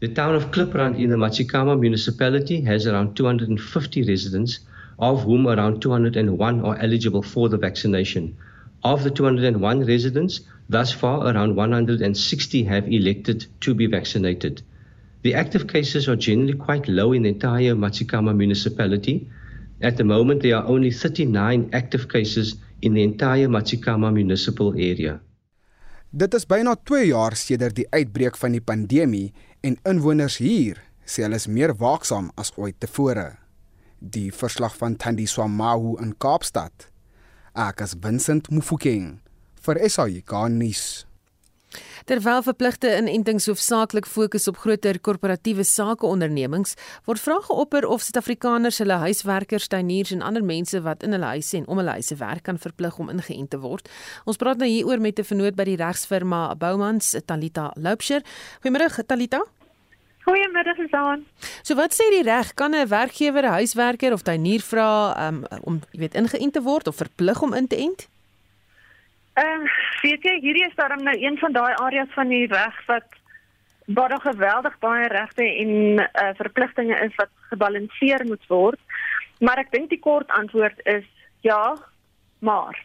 The 0.00 0.08
town 0.08 0.34
of 0.34 0.50
Kliprand 0.50 0.96
in 0.96 1.10
the 1.10 1.16
Machikama 1.16 1.78
municipality 1.78 2.62
has 2.62 2.86
around 2.86 3.14
250 3.14 4.04
residents, 4.08 4.60
of 4.98 5.24
whom 5.24 5.46
around 5.46 5.82
201 5.82 6.64
are 6.64 6.78
eligible 6.78 7.20
for 7.22 7.50
the 7.50 7.58
vaccination. 7.58 8.34
Of 8.82 9.04
the 9.04 9.10
201 9.10 9.84
residents, 9.84 10.40
thus 10.70 10.92
far 10.92 11.26
around 11.26 11.54
160 11.54 12.64
have 12.64 12.88
elected 12.88 13.46
to 13.60 13.74
be 13.74 13.86
vaccinated. 13.86 14.62
The 15.24 15.34
active 15.34 15.66
cases 15.66 16.08
are 16.08 16.16
generally 16.16 16.54
quite 16.54 16.88
low 16.88 17.12
in 17.12 17.24
the 17.24 17.28
entire 17.28 17.74
Machikama 17.74 18.34
municipality. 18.34 19.28
At 19.82 19.98
the 19.98 20.04
moment, 20.04 20.42
there 20.42 20.56
are 20.56 20.66
only 20.66 20.90
39 20.90 21.68
active 21.74 22.08
cases 22.08 22.56
in 22.80 22.94
the 22.94 23.02
entire 23.02 23.48
Machikama 23.48 24.12
municipal 24.12 24.72
area. 24.74 25.20
Dit 26.10 26.34
is 26.34 26.46
byna 26.46 26.76
2 26.84 27.06
jaar 27.10 27.36
sedert 27.36 27.76
die 27.76 27.88
uitbreek 27.92 28.36
van 28.36 28.54
die 28.56 28.62
pandemie 28.62 29.32
en 29.60 29.78
inwoners 29.88 30.38
hier 30.40 30.80
sê 31.06 31.24
hulle 31.24 31.38
is 31.38 31.48
meer 31.48 31.74
waaksaam 31.78 32.30
as 32.40 32.52
ooit 32.56 32.78
tevore. 32.82 33.36
Die 34.00 34.30
verslag 34.32 34.76
van 34.76 34.96
Thandi 35.00 35.26
Swamahu 35.26 35.96
in 36.02 36.14
Kaapstad. 36.18 36.88
Ek 37.56 37.80
as 37.80 37.96
Vincent 38.02 38.50
Mufokeng 38.52 39.18
vir 39.64 39.80
SAI 39.88 40.22
Garnis. 40.26 41.05
Terwyl 42.06 42.38
verpligte 42.46 42.86
inentings 43.00 43.48
hoofsaaklik 43.50 44.06
fokus 44.06 44.44
op 44.46 44.60
groter 44.62 45.00
korporatiewe 45.02 45.64
sakeondernemings, 45.66 46.76
word 47.08 47.18
vrae 47.18 47.40
geopper 47.48 47.82
of 47.90 48.04
Suid-Afrikaners 48.06 48.78
hulle 48.78 49.00
huiswerkers, 49.02 49.66
tuiniers 49.72 50.12
en 50.14 50.22
ander 50.22 50.46
mense 50.46 50.78
wat 50.84 51.02
in 51.02 51.16
hulle 51.16 51.32
huise 51.34 51.56
en 51.58 51.66
om 51.66 51.82
hulle 51.82 51.96
huise 51.98 52.14
werk 52.22 52.46
kan 52.46 52.62
verplig 52.62 53.00
om 53.02 53.10
ingeënt 53.10 53.50
te 53.50 53.58
word. 53.58 53.90
Ons 54.22 54.38
praat 54.38 54.62
nou 54.62 54.70
hieroor 54.70 55.02
met 55.02 55.18
'n 55.18 55.26
vernoot 55.26 55.56
by 55.56 55.64
die 55.64 55.76
regsfirma 55.82 56.54
Boumans, 56.54 57.16
Talita 57.26 57.72
Loupsher. 57.74 58.22
Goeiemôre 58.62 59.06
Talita. 59.06 59.42
Goeiemiddag 60.26 60.76
Susan. 60.76 61.26
So 61.62 61.74
wat 61.74 61.92
sê 61.94 62.06
die 62.10 62.22
reg? 62.22 62.54
Kan 62.54 62.74
'n 62.74 62.88
werkgewer 62.88 63.42
'n 63.42 63.58
huiswerker 63.58 64.12
of 64.12 64.22
tuinier 64.22 64.60
vra 64.60 65.14
um, 65.28 65.44
om 65.62 65.80
jy 65.90 65.98
weet 65.98 66.14
ingeënt 66.14 66.52
te 66.52 66.62
word 66.62 66.86
of 66.86 66.96
verplig 66.96 67.42
om 67.42 67.52
in 67.52 67.66
te 67.66 67.76
ent? 67.76 68.08
Ehm 69.36 69.64
uh, 69.64 69.76
weet 70.02 70.22
jy 70.24 70.34
hierdie 70.40 70.64
is 70.64 70.74
dan 70.76 71.02
nou 71.04 71.16
een 71.20 71.38
van 71.38 71.52
daai 71.52 71.74
areas 71.74 72.12
van 72.14 72.28
die 72.32 72.46
reg 72.48 72.76
wat 72.86 73.16
baie 73.86 74.20
geweldig 74.20 74.78
baie 74.78 75.08
regte 75.08 75.44
en 75.44 76.00
uh, 76.00 76.30
verpligtinge 76.38 76.96
is 77.04 77.14
wat 77.20 77.30
gebalanseer 77.50 78.24
moet 78.26 78.46
word. 78.48 78.80
Maar 79.38 79.60
ek 79.62 79.70
dink 79.70 79.90
die 79.92 80.00
kort 80.00 80.32
antwoord 80.32 80.80
is 80.84 81.04
ja, 81.44 81.76
maar. 82.38 82.80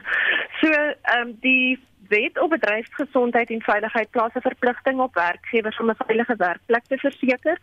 so 0.60 0.70
ehm 0.72 1.28
um, 1.28 1.36
die 1.44 1.78
wet 2.10 2.40
op 2.40 2.50
bedryfsgesondheid 2.50 3.50
en 3.50 3.62
veiligheid 3.62 4.10
plaas 4.10 4.34
'n 4.34 4.48
verpligting 4.50 5.00
op 5.00 5.14
werkgewers 5.14 5.78
om 5.78 5.90
'n 5.90 6.02
veilige 6.06 6.36
werkplek 6.36 6.84
te 6.86 6.98
verseker 6.98 7.58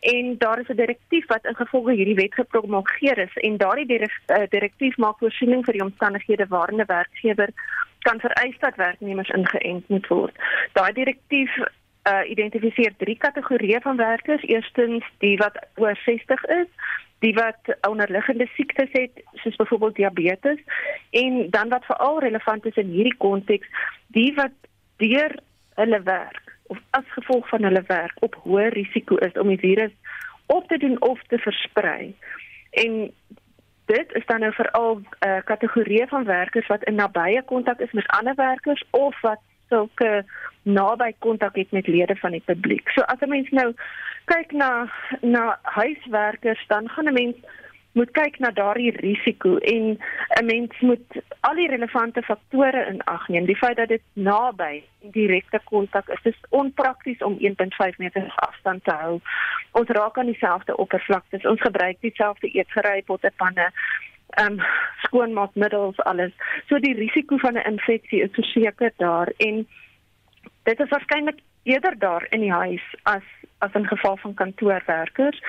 en 0.00 0.38
daar 0.38 0.58
is 0.60 0.68
'n 0.68 0.82
direktief 0.84 1.26
wat 1.26 1.44
ingevolge 1.44 1.92
hierdie 1.92 2.20
wet 2.22 2.34
gepromulgeer 2.34 3.18
is 3.18 3.34
en 3.34 3.56
daardie 3.56 3.98
eh, 3.98 4.42
direktief 4.48 4.96
maak 4.96 5.18
voorsiening 5.18 5.64
vir 5.64 5.72
die 5.72 5.86
omstandighede 5.88 6.46
waarin 6.48 6.80
'n 6.80 6.92
werkgewer 6.98 7.50
kan 7.98 8.20
vereis 8.20 8.58
dat 8.58 8.76
werknemers 8.76 9.28
ingeënt 9.28 9.88
moet 9.88 10.06
word. 10.06 10.36
Daai 10.72 10.92
direktief 10.92 11.50
uh, 12.08 12.30
identifiseer 12.30 12.94
drie 12.96 13.16
kategorieë 13.16 13.80
van 13.80 13.96
werkers. 13.96 14.42
Eerstens 14.42 15.04
die 15.18 15.36
wat 15.36 15.58
oor 15.74 15.96
60 16.04 16.44
is, 16.44 16.66
die 17.22 17.34
wat 17.34 17.70
onderliggende 17.88 18.48
siektes 18.54 18.90
het 18.92 19.22
soos 19.32 19.56
byvoorbeeld 19.56 19.94
diabetes 19.94 20.58
en 21.10 21.46
dan 21.50 21.68
wat 21.68 21.84
veral 21.84 22.20
relevant 22.20 22.66
is 22.66 22.80
in 22.82 22.90
hierdie 22.90 23.16
konteks 23.16 23.68
die 24.16 24.32
wat 24.34 24.56
deur 25.02 25.36
hulle 25.78 26.02
werk 26.02 26.56
of 26.66 26.78
as 26.90 27.14
gevolg 27.16 27.48
van 27.48 27.62
hulle 27.68 27.84
werk 27.86 28.24
op 28.26 28.38
hoë 28.44 28.68
risiko 28.74 29.16
is 29.26 29.38
om 29.38 29.52
die 29.54 29.62
virus 29.62 29.94
op 30.46 30.68
te 30.68 30.78
doen 30.78 31.00
of 31.00 31.20
te 31.28 31.38
versprei. 31.38 32.14
En 32.70 33.10
dit 33.84 34.12
is 34.18 34.26
dan 34.26 34.40
nou 34.40 34.52
veral 34.52 34.94
'n 34.96 35.06
uh, 35.26 35.38
kategorie 35.44 36.06
van 36.06 36.24
werkers 36.24 36.66
wat 36.66 36.84
in 36.84 36.94
nabye 36.94 37.42
kontak 37.42 37.80
is 37.80 37.92
met 37.92 38.06
ander 38.06 38.34
werkers 38.34 38.84
of 38.90 39.20
wat 39.20 39.40
sulke 39.68 40.24
naby 40.62 41.12
kontak 41.18 41.54
het 41.56 41.70
met 41.70 41.86
lede 41.86 42.16
van 42.16 42.30
die 42.30 42.44
publiek. 42.44 42.88
So 42.90 43.00
as 43.00 43.20
'n 43.20 43.28
mens 43.28 43.50
nou 43.50 43.74
kyk 44.24 44.52
na 44.52 44.90
na 45.20 45.58
huiswerkers 45.62 46.64
dan 46.68 46.88
gaan 46.88 47.08
'n 47.08 47.12
mens 47.12 47.36
moet 47.92 48.10
kyk 48.10 48.38
na 48.38 48.50
daardie 48.50 48.90
risiko 48.90 49.56
en 49.56 49.98
'n 50.40 50.44
mens 50.44 50.80
moet 50.80 51.22
al 51.40 51.54
die 51.54 51.68
relevante 51.68 52.22
faktore 52.22 52.86
in 52.86 53.04
ag 53.04 53.28
neem. 53.28 53.44
Die 53.44 53.56
feit 53.56 53.76
dat 53.76 53.88
dit 53.88 54.02
naby 54.12 54.82
direkte 55.00 55.60
kontak 55.64 56.08
is, 56.08 56.22
is 56.22 56.40
onprakties 56.48 57.18
om 57.18 57.36
1.5 57.38 57.98
meter 57.98 58.32
afstand 58.34 58.84
te 58.84 58.94
hou. 58.94 59.20
Ons 59.70 59.88
raak 59.88 60.18
aan 60.18 60.26
dieselfde 60.26 60.76
oppervlaktes, 60.76 61.46
ons 61.46 61.60
gebruik 61.60 61.96
dieselfde 62.00 62.48
eetgerei 62.48 63.02
pottepanne, 63.02 63.72
ehm 64.28 64.52
um, 64.52 64.60
skoonmaakmiddels 65.02 65.98
alles. 65.98 66.32
So 66.66 66.78
die 66.78 66.94
risiko 66.94 67.36
van 67.36 67.54
'n 67.54 67.70
infeksie 67.72 68.22
is 68.22 68.32
verseker 68.32 68.92
daar 68.96 69.32
en 69.36 69.68
dit 70.62 70.80
is 70.80 70.88
waarskynlik 70.88 71.38
eerder 71.62 71.98
daar 71.98 72.26
in 72.30 72.40
die 72.40 72.52
huis 72.52 72.82
as 73.02 73.22
as 73.58 73.74
in 73.78 73.86
geval 73.86 74.16
van 74.16 74.34
kantoorwerkers. 74.34 75.42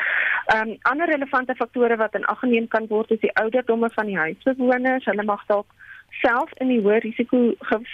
Ehm 0.45 0.69
um, 0.69 0.77
ander 0.81 1.07
relevante 1.09 1.55
faktore 1.55 1.95
wat 1.95 2.15
in 2.15 2.25
ag 2.25 2.39
geneem 2.39 2.67
kan 2.67 2.87
word 2.87 3.11
is 3.11 3.19
die 3.19 3.35
ouderdomme 3.35 3.89
van 3.93 4.05
die 4.05 4.17
huisbewoners. 4.17 5.05
Hulle 5.05 5.23
mag 5.23 5.45
dalk 5.45 5.71
self 6.21 6.51
in 6.63 6.67
die 6.71 6.81
hoë 6.83 6.99
risiko 7.03 7.39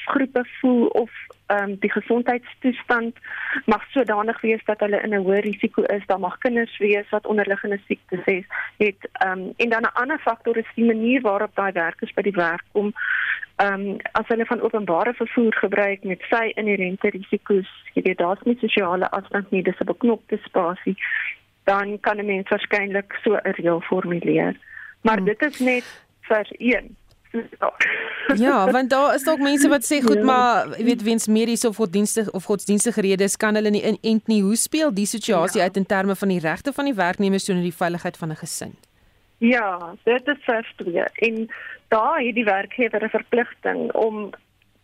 groepe 0.05 0.45
voel 0.59 0.87
of 0.87 1.11
ehm 1.49 1.71
um, 1.71 1.75
die 1.81 1.91
gesondheidstoestand 1.91 3.17
mag 3.65 3.85
sodanig 3.93 4.41
wees 4.41 4.61
dat 4.65 4.79
hulle 4.85 5.01
in 5.01 5.13
'n 5.15 5.23
hoë 5.25 5.39
risiko 5.45 5.81
is. 5.95 6.05
Daar 6.05 6.19
mag 6.19 6.37
kinders 6.37 6.77
wees 6.77 7.09
wat 7.09 7.27
onderliggende 7.27 7.79
siektes 7.87 8.25
het. 8.25 8.45
het 8.77 9.09
ehm 9.11 9.31
um, 9.31 9.53
en 9.57 9.69
dan 9.69 9.81
'n 9.81 9.97
ander 10.01 10.19
faktor 10.19 10.57
is 10.57 10.75
die 10.75 10.85
manier 10.85 11.21
waarop 11.21 11.55
daai 11.55 11.71
werkers 11.71 12.13
by 12.13 12.21
die 12.21 12.39
werk 12.45 12.63
kom. 12.71 12.93
Ehm 13.55 13.73
um, 13.73 13.97
as 14.11 14.27
hulle 14.27 14.45
van 14.45 14.61
openbare 14.61 15.13
vervoer 15.13 15.53
gebruik 15.53 16.03
met 16.03 16.21
sy 16.29 16.51
inherente 16.55 17.09
risiko's, 17.09 17.69
jy 17.93 18.01
weet 18.01 18.17
daar's 18.17 18.43
nie 18.43 18.57
sosiale 18.59 19.09
afstand 19.09 19.51
nie, 19.51 19.63
dis 19.63 19.79
'n 19.79 19.85
beknopte 19.85 20.37
spasie, 20.43 20.97
dan 21.63 21.99
kan 21.99 22.17
'n 22.17 22.25
mens 22.25 22.49
waarskynlik 22.49 23.19
so 23.23 23.33
'n 23.33 23.55
reël 23.57 23.81
formuleer. 23.81 24.55
Maar 25.01 25.17
hmm. 25.17 25.25
dit 25.25 25.41
is 25.41 25.59
net 25.59 25.85
vir 26.21 26.47
een 26.57 26.95
ja, 28.45 28.71
want 28.71 28.89
daar 28.89 29.13
is 29.15 29.23
dalk 29.23 29.39
mense 29.39 29.69
wat 29.69 29.85
sê 29.85 30.01
goed, 30.01 30.21
ja. 30.21 30.25
maar 30.25 30.77
jy 30.77 30.83
weet 30.83 31.03
wens 31.03 31.27
mediese 31.27 31.67
of 31.67 31.75
godsdienstige 31.75 32.31
of 32.31 32.43
godsdienstige 32.43 33.01
redes 33.01 33.37
kan 33.37 33.55
hulle 33.55 33.69
nie 33.69 33.83
inent 33.85 34.27
nie. 34.27 34.41
Hoe 34.41 34.55
speel 34.55 34.93
die 34.93 35.05
situasie 35.05 35.59
ja. 35.59 35.69
uit 35.69 35.77
in 35.77 35.85
terme 35.85 36.15
van 36.15 36.27
die 36.27 36.39
regte 36.39 36.73
van 36.73 36.89
die 36.89 36.97
werknemers 36.97 37.43
teenoor 37.43 37.63
die 37.63 37.75
veiligheid 37.75 38.17
van 38.17 38.31
'n 38.31 38.41
gesin? 38.41 38.75
Ja, 39.37 39.95
dit 40.03 40.27
is 40.27 40.43
verskree. 40.43 41.03
En 41.03 41.47
daar 41.87 42.19
het 42.19 42.35
die 42.35 42.43
werkgewer 42.43 43.03
'n 43.03 43.09
verpligting 43.09 43.93
om 43.93 44.29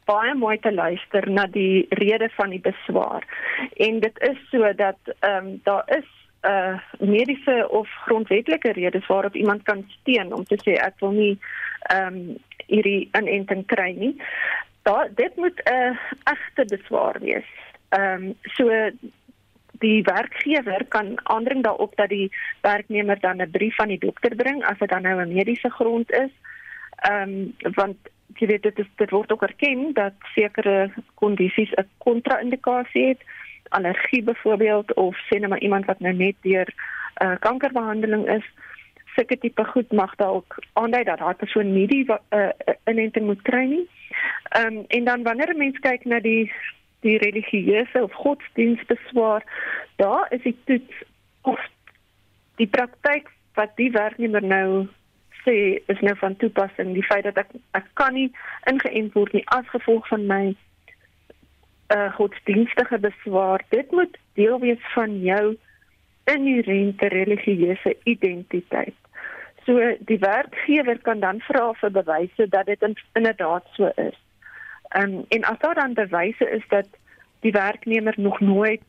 baie 0.05 0.35
mooi 0.35 0.59
te 0.59 0.73
luister 0.73 1.29
na 1.31 1.47
die 1.47 1.85
rede 1.89 2.29
van 2.29 2.49
die 2.49 2.61
beswaar. 2.61 3.23
En 3.73 3.99
dit 3.99 4.19
is 4.19 4.37
so 4.49 4.73
dat 4.73 4.97
ehm 5.19 5.45
um, 5.45 5.59
daar 5.63 5.83
is 5.97 6.05
uh, 6.45 6.79
mediese 6.99 7.67
of 7.69 7.89
grondwetlike 8.05 8.71
redes 8.71 9.07
waarop 9.07 9.35
iemand 9.35 9.63
kan 9.63 9.85
steun 9.99 10.33
om 10.33 10.43
te 10.43 10.57
sê 10.63 10.77
ek 10.79 10.99
wil 10.99 11.11
nie 11.11 11.37
ehm 11.89 12.19
um, 12.19 12.37
hierdie 12.65 13.09
inenting 13.13 13.61
kry 13.69 13.91
nie. 13.93 14.15
Daar 14.89 15.09
dit 15.13 15.35
moet 15.35 15.61
'n 15.65 15.73
uh, 15.73 15.97
egte 16.33 16.65
beswaar 16.75 17.19
wees. 17.19 17.49
Ehm 17.89 18.23
um, 18.23 18.33
so 18.57 18.69
die 19.79 20.01
werkgewer 20.03 20.85
kan 20.87 21.13
aandring 21.23 21.63
daarop 21.63 21.95
dat 21.95 22.09
die 22.09 22.31
werknemer 22.61 23.19
dan 23.19 23.41
'n 23.41 23.51
brief 23.51 23.75
van 23.75 23.87
die 23.87 23.99
dokter 23.99 24.35
bring 24.35 24.63
as 24.63 24.77
dit 24.77 24.89
dan 24.89 25.01
nou 25.01 25.21
'n 25.21 25.33
mediese 25.33 25.69
grond 25.69 26.11
is. 26.11 26.33
Ehm 26.95 27.21
um, 27.21 27.73
want 27.73 27.97
jy 28.35 28.47
weet 28.47 28.63
dit 28.63 28.79
is 28.79 28.89
dit 28.95 29.09
word 29.09 29.31
ook 29.31 29.43
erken 29.43 29.93
dat 29.93 30.13
sekere 30.33 30.91
kondisies 31.13 31.71
'n 31.71 31.89
kontra-indikasie 31.97 33.07
het 33.07 33.21
allergie 33.69 34.23
byvoorbeeld 34.23 34.93
of 34.93 35.17
sê 35.27 35.39
net 35.39 35.49
maar 35.49 35.59
iemand 35.59 35.85
wat 35.85 35.99
nou 35.99 36.13
net 36.13 36.35
deur 36.41 36.67
'n 36.67 37.25
uh, 37.25 37.35
kankerbehandeling 37.39 38.27
is 38.29 38.45
sulke 39.15 39.37
tipe 39.37 39.63
goed 39.63 39.91
mag 39.91 40.15
dalk 40.15 40.57
aandui 40.73 41.03
dat 41.03 41.19
daai 41.19 41.33
persoon 41.33 41.73
nie 41.73 41.87
die 41.87 42.05
uh, 42.09 42.49
inenting 42.91 43.25
moet 43.25 43.41
kry 43.41 43.65
nie. 43.65 43.87
Ehm 44.49 44.77
um, 44.77 44.83
en 44.87 45.03
dan 45.03 45.23
wanneer 45.23 45.53
'n 45.53 45.57
mens 45.57 45.79
kyk 45.79 46.05
na 46.05 46.19
die 46.19 46.51
die 46.99 47.17
religieuse 47.17 48.03
of 48.03 48.13
godsdienstbeswaar, 48.13 49.43
daar 49.95 50.25
is 50.29 50.41
die 50.41 50.57
toets 50.65 51.03
of 51.41 51.59
die 52.55 52.67
praktyk 52.67 53.29
wat 53.53 53.75
die 53.75 53.91
werknemer 53.91 54.43
nou 54.43 54.87
sê 55.45 55.81
is 55.85 55.99
nou 55.99 56.15
van 56.17 56.35
toepassing, 56.35 56.93
die 56.93 57.05
feit 57.05 57.23
dat 57.23 57.37
ek 57.37 57.51
ek 57.71 57.87
kan 57.93 58.13
nie 58.13 58.31
ingeënt 58.71 59.13
word 59.13 59.33
nie 59.33 59.45
as 59.57 59.67
gevolg 59.73 60.07
van 60.07 60.25
my 60.31 60.55
uh 61.93 62.13
godsdienstige 62.13 62.99
beswaar. 62.99 63.61
Dit 63.69 63.91
moet 63.91 64.17
deel 64.33 64.59
wees 64.59 64.81
van 64.93 65.19
jou 65.21 65.57
inherente 66.23 67.07
religieuse 67.07 67.95
identiteit. 68.03 68.95
So 69.65 69.95
die 69.99 70.19
werkgewer 70.19 70.99
kan 71.01 71.19
dan 71.19 71.41
vra 71.41 71.73
vir 71.73 71.91
bewyse 71.91 72.47
dat 72.49 72.65
dit 72.65 72.85
inderdaad 73.13 73.65
so 73.73 73.91
is. 73.95 74.17
Um, 74.97 75.25
en 75.29 75.43
as 75.43 75.59
daar 75.59 75.75
dan 75.75 75.93
bewyse 75.93 76.49
is 76.49 76.63
dat 76.69 76.87
die 77.39 77.51
werknemer 77.51 78.13
nog 78.17 78.39
nooit 78.39 78.83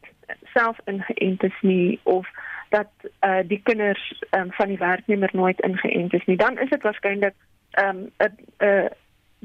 self 0.52 0.78
ingeënt 0.84 1.42
is 1.42 1.58
nie 1.60 2.00
of 2.02 2.28
dat 2.68 2.90
uh, 3.20 3.38
die 3.46 3.60
kinders 3.62 4.22
um, 4.30 4.52
van 4.52 4.68
die 4.68 4.78
werknemer 4.78 5.30
nooit 5.32 5.60
ingeënt 5.60 6.12
is 6.12 6.24
nie, 6.24 6.36
dan 6.36 6.58
is 6.58 6.68
dit 6.68 6.82
waarskynlik 6.82 7.34
'n 7.76 7.84
um, 7.84 8.10
'n 8.58 8.88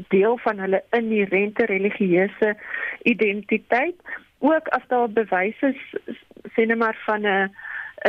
deel 0.07 0.37
van 0.37 0.59
hulle 0.59 0.83
inherente 0.89 1.65
religieuse 1.65 2.55
identiteit. 3.03 3.95
Ook 4.39 4.67
as 4.67 4.87
daar 4.87 5.09
bewyse 5.09 5.75
sê 6.55 6.65
net 6.65 6.77
maar 6.77 6.97
van 7.05 7.21
'n 7.21 7.49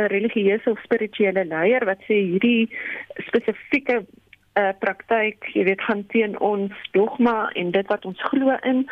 'n 0.01 0.07
religieuse 0.07 0.69
of 0.69 0.79
spirituele 0.81 1.45
leier 1.45 1.85
wat 1.85 2.01
sê 2.07 2.13
hierdie 2.13 2.69
spesifieke 3.17 4.05
uh, 4.53 4.69
praktyk, 4.79 5.45
jy 5.53 5.63
weet, 5.63 5.81
gaan 5.81 6.05
teen 6.13 6.39
ons 6.39 6.73
dogma 6.91 7.49
en 7.59 7.71
dit 7.71 7.87
wat 7.87 8.05
ons 8.05 8.23
glo 8.29 8.57
in, 8.61 8.89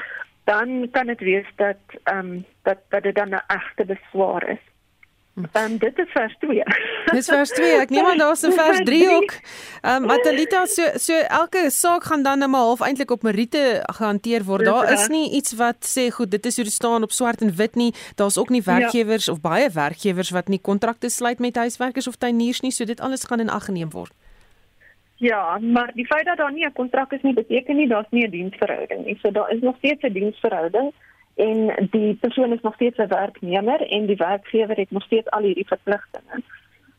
dan 0.49 0.89
kan 0.91 1.07
dit 1.07 1.19
wees 1.19 1.47
dat 1.55 1.81
ehm 2.03 2.19
um, 2.19 2.45
dat 2.63 2.77
dat 2.89 3.03
dit 3.03 3.15
dan 3.15 3.29
'n 3.29 3.45
egte 3.47 3.85
beswaar 3.85 4.49
is. 4.49 4.63
Dan 5.33 5.77
dit 5.77 5.97
is 5.97 6.09
vers 6.11 6.35
2. 6.39 6.63
Dis 7.11 7.27
vers 7.29 7.49
2. 7.49 7.79
Ek 7.79 7.89
neem 7.89 8.05
aan 8.05 8.17
daar's 8.17 8.43
'n 8.43 8.51
vers 8.51 8.81
3 8.83 9.09
ook. 9.15 9.31
Ehm 9.81 10.03
um, 10.03 10.05
Matalita 10.05 10.65
so 10.65 10.83
so 10.95 11.13
elke 11.13 11.69
saak 11.69 12.03
gaan 12.03 12.23
dan 12.23 12.39
nou 12.39 12.49
maar 12.49 12.61
half 12.61 12.81
eintlik 12.81 13.11
op 13.11 13.23
meriete 13.23 13.83
gehanteer 13.95 14.43
word. 14.43 14.65
Daar 14.65 14.91
is 14.91 15.07
nie 15.07 15.31
iets 15.31 15.53
wat 15.53 15.79
sê 15.87 16.11
goed, 16.11 16.31
dit 16.31 16.45
is 16.45 16.55
hoe 16.55 16.63
dit 16.63 16.73
staan 16.73 17.03
op 17.03 17.11
swart 17.11 17.41
en 17.41 17.55
wit 17.55 17.75
nie. 17.75 17.93
Daar's 18.15 18.37
ook 18.37 18.49
nie 18.49 18.61
werkgewers 18.63 19.25
ja. 19.25 19.31
of 19.31 19.41
baie 19.41 19.69
werkgewers 19.69 20.29
wat 20.29 20.47
nie 20.47 20.59
kontrakte 20.59 21.09
sluit 21.09 21.39
met 21.39 21.55
huiswerkers 21.55 22.07
of 22.07 22.15
tuiniers 22.15 22.61
nie, 22.61 22.71
so 22.71 22.85
dit 22.85 22.99
alles 22.99 23.23
gaan 23.23 23.39
in 23.39 23.49
ag 23.49 23.65
geneem 23.65 23.89
word. 23.89 24.11
Ja, 25.15 25.59
maar 25.59 25.91
die 25.93 26.05
feit 26.05 26.25
dat 26.25 26.37
daar 26.37 26.53
nie 26.53 26.65
'n 26.65 26.73
kontrak 26.73 27.11
is 27.11 27.21
nie 27.21 27.33
beteken 27.33 27.75
nie 27.75 27.87
daar's 27.87 28.09
nie 28.09 28.27
'n 28.27 28.31
diensverhouding 28.31 29.05
nie. 29.05 29.17
So 29.21 29.31
daar 29.31 29.51
is 29.51 29.61
nog 29.61 29.75
steeds 29.77 30.03
'n 30.03 30.13
diensverhouding 30.13 30.93
en 31.35 31.87
die 31.91 32.13
persoon 32.15 32.53
is 32.53 32.61
nog 32.61 32.73
steeds 32.73 32.97
'n 32.97 33.07
werknemer 33.07 33.87
en 33.87 34.05
die 34.05 34.15
werkgewer 34.15 34.77
het 34.77 34.91
nog 34.91 35.03
steeds 35.03 35.29
al 35.29 35.41
hierdie 35.41 35.67
verpligtinge. 35.67 36.43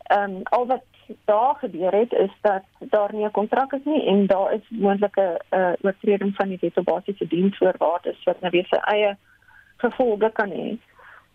Ehm 0.02 0.30
um, 0.30 0.40
al 0.42 0.66
wat 0.66 0.82
daar 1.24 1.54
gebeur 1.54 1.92
het 1.92 2.12
is 2.12 2.30
dat 2.40 2.62
daar 2.78 3.14
nie 3.14 3.24
'n 3.24 3.30
kontrak 3.30 3.72
is 3.72 3.84
nie 3.84 4.06
en 4.06 4.26
daar 4.26 4.52
is 4.52 4.68
moontlike 4.68 5.40
uh, 5.50 5.72
oortreding 5.80 6.34
van 6.34 6.48
die 6.48 6.58
wet 6.60 6.76
op 6.76 6.84
basiese 6.84 7.26
diensvoorwaardes 7.26 8.24
wat 8.24 8.40
nou 8.40 8.50
weer 8.50 8.66
sy 8.66 8.76
eie 8.76 9.16
gevolge 9.76 10.30
kan 10.32 10.50
hê. 10.50 10.76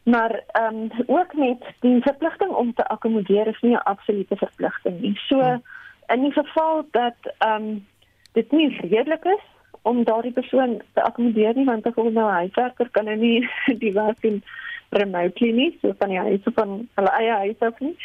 Maar 0.04 0.44
ehm 0.52 0.76
um, 0.76 0.92
ook 1.06 1.34
met 1.34 1.62
die 1.80 2.02
verpligting 2.02 2.52
om 2.52 2.74
te 2.74 2.88
akkommodeer 2.88 3.48
is 3.48 3.62
nie 3.62 3.76
'n 3.76 3.84
absolute 3.94 4.36
verpligting 4.36 5.00
nie. 5.00 5.16
So 5.16 5.40
hmm. 5.40 5.62
in 6.08 6.22
die 6.22 6.32
geval 6.32 6.88
dat 6.92 7.18
ehm 7.38 7.62
um, 7.62 7.86
dit 8.32 8.52
nie 8.52 8.80
redelik 8.82 9.26
is 9.26 9.57
om 9.90 10.04
daardie 10.04 10.36
persoon 10.36 10.78
te 10.94 11.04
akkommodeer 11.04 11.56
nie 11.56 11.66
want 11.66 11.86
ons 11.88 12.14
nou 12.14 12.28
'n 12.30 12.40
huiswerker 12.42 12.90
kan 12.92 13.06
nou 13.06 13.16
nie 13.16 13.50
die 13.84 13.94
werk 13.94 14.22
doen 14.22 14.42
remotely 14.90 15.52
nie 15.52 15.72
so 15.82 15.94
van 16.00 16.10
die 16.10 16.24
huis 16.30 16.48
van 16.60 16.88
hulle 16.96 17.14
eie 17.20 17.36
huis 17.44 17.60
af 17.70 17.80
nie. 17.80 17.96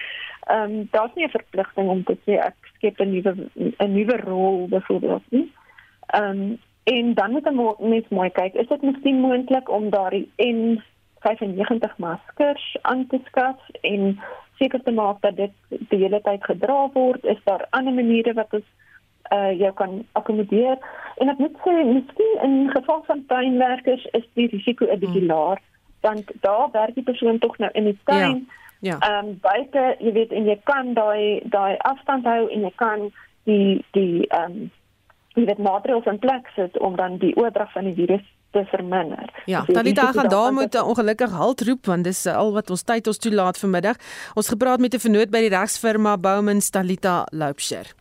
Ehm 0.51 0.71
um, 0.71 0.89
daar's 0.91 1.15
nie 1.15 1.25
'n 1.27 1.37
verpligting 1.39 1.89
om 1.89 2.05
te 2.05 2.17
sê 2.27 2.39
ek 2.39 2.57
skep 2.75 3.01
'n 3.01 3.13
nuwe 3.15 3.33
'n 3.79 3.93
nuwe 3.95 4.17
rol 4.27 4.69
byvoorbeeld 4.69 5.27
nie. 5.31 5.53
Ehm 6.07 6.41
um, 6.41 6.59
en 6.85 7.15
dan 7.15 7.31
moet 7.31 7.47
ons 7.79 8.09
mooi 8.09 8.31
kyk, 8.31 8.55
is 8.55 8.69
dit 8.69 8.83
miskien 8.83 9.21
moontlik 9.21 9.71
om 9.71 9.91
daardie 9.91 10.31
en 10.37 10.83
95 11.21 11.99
maskers 11.99 12.77
aan 12.83 13.07
te 13.07 13.21
skaf 13.27 13.59
en 13.81 14.21
seker 14.59 14.83
te 14.83 14.91
maak 14.91 15.21
dat 15.21 15.37
dit 15.37 15.53
die 15.69 15.99
hele 15.99 16.21
tyd 16.21 16.45
gedra 16.45 16.89
word, 16.93 17.25
is 17.25 17.39
daar 17.45 17.67
ander 17.71 17.95
maniere 17.95 18.35
wat 18.35 18.53
ons 18.59 18.67
uh 19.31 19.51
jy 19.61 19.73
kan 19.75 20.07
akkommodeer 20.13 20.79
en 21.17 21.29
ek 21.29 21.39
moet 21.39 21.57
sê 21.65 21.75
miskien 21.85 22.35
in 22.43 22.71
geval 22.71 23.05
van 23.07 23.25
tuinwerkers 23.27 24.05
is 24.13 24.27
die 24.35 24.47
risiko 24.47 24.85
'n 24.85 24.99
bietjie 24.99 25.27
hmm. 25.27 25.33
laer 25.35 25.59
want 26.03 26.31
daar 26.41 26.69
werk 26.73 26.95
die 26.95 27.03
persoon 27.07 27.39
tog 27.39 27.59
nou 27.59 27.71
in 27.73 27.85
die 27.85 27.99
tuin. 28.05 28.49
Ja. 28.81 28.99
Ehm 28.99 29.01
ja. 29.01 29.23
um, 29.23 29.39
buite, 29.41 29.97
jy 29.99 30.13
weet 30.13 30.33
en 30.33 30.45
jy 30.45 30.59
kan 30.65 30.95
daai 30.95 31.41
daai 31.45 31.77
afstand 31.79 32.27
hou 32.27 32.49
en 32.51 32.61
jy 32.67 32.73
kan 32.77 33.11
die 33.45 33.85
die 33.97 34.27
ehm 34.29 34.53
um, 34.53 34.71
jy 35.35 35.47
weet 35.49 35.63
maatreëls 35.65 36.09
in 36.11 36.19
plek 36.19 36.49
sit 36.57 36.79
om 36.79 36.97
dan 36.97 37.17
die 37.23 37.37
oordrag 37.41 37.73
van 37.73 37.87
die 37.89 37.95
virus 37.97 38.25
te 38.53 38.65
verminder. 38.69 39.31
Ja, 39.49 39.65
Talita 39.65 40.11
gaan 40.13 40.29
daar 40.29 40.53
moet 40.53 40.83
ongelukkig 40.83 41.31
halt 41.31 41.63
roep 41.69 41.87
want 41.87 42.05
dis 42.05 42.27
al 42.27 42.53
wat 42.53 42.71
ons 42.71 42.83
tyd 42.83 43.07
ons 43.07 43.19
toelaat 43.19 43.59
vanmiddag. 43.59 43.97
Ons 44.35 44.49
gepraat 44.49 44.81
met 44.81 44.95
'n 44.95 45.05
vernoot 45.07 45.31
by 45.31 45.41
die 45.41 45.55
regsfirma 45.57 46.19
Bowman 46.19 46.61
Talita 46.61 47.27
Loupsher. 47.31 47.95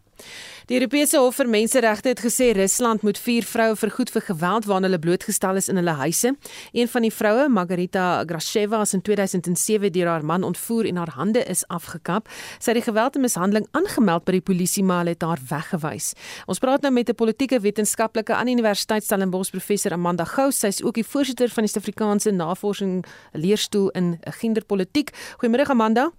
Die 0.72 0.78
Europese 0.80 1.20
Hof 1.20 1.36
vir 1.36 1.50
Menseregte 1.52 2.14
het 2.14 2.22
gesê 2.24 2.46
Rusland 2.56 3.02
moet 3.04 3.18
vier 3.20 3.44
vroue 3.44 3.74
vergoed 3.76 4.08
vir 4.14 4.24
geweld 4.24 4.68
waaraan 4.70 4.86
hulle 4.88 5.00
blootgestel 5.04 5.58
is 5.60 5.68
in 5.68 5.76
hulle 5.76 5.98
huise. 6.00 6.32
Een 6.72 6.88
van 6.88 7.04
die 7.04 7.12
vroue, 7.12 7.50
Margarita 7.52 8.24
Grasheva, 8.24 8.80
is 8.88 8.96
in 8.96 9.04
2007 9.04 9.92
deur 9.92 10.08
haar 10.08 10.24
man 10.24 10.48
ontvoer 10.48 10.88
en 10.88 11.02
haar 11.02 11.12
hande 11.18 11.44
is 11.44 11.66
afgekap. 11.68 12.32
Sy 12.56 12.72
het 12.72 12.80
die 12.80 12.86
geweld 12.86 13.20
en 13.20 13.28
mishandeling 13.28 13.68
aangemeld 13.76 14.24
by 14.24 14.38
die 14.38 14.46
polisie, 14.48 14.86
maar 14.88 15.04
hulle 15.04 15.18
het 15.18 15.28
haar 15.28 15.44
weggewys. 15.52 16.14
Ons 16.48 16.64
praat 16.64 16.88
nou 16.88 16.94
met 16.94 17.10
'n 17.10 17.20
politieke 17.20 17.60
wetenskaplike 17.60 18.34
aan 18.34 18.48
Universiteit 18.48 19.04
Stellenbosch, 19.04 19.52
professor 19.52 19.92
Amanda 19.92 20.24
Gous. 20.24 20.60
Sy 20.60 20.68
is 20.68 20.84
ook 20.84 20.96
die 20.96 21.04
voorsitter 21.04 21.50
van 21.50 21.64
die 21.64 21.72
Suid-Afrikaanse 21.72 22.32
Navorsing 22.32 23.04
Leerstoel 23.34 23.90
in 23.90 24.20
Genderpolitiek. 24.24 25.12
Goeiemôre 25.36 25.68
Amanda. 25.68 26.12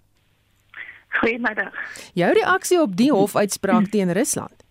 Goeiemiddag. 1.21 1.75
Jou 2.15 2.33
reaksie 2.33 2.81
op 2.81 2.97
die 2.97 3.13
hofuitspraak 3.13 3.91
teen 3.93 4.13
Rusland? 4.13 4.63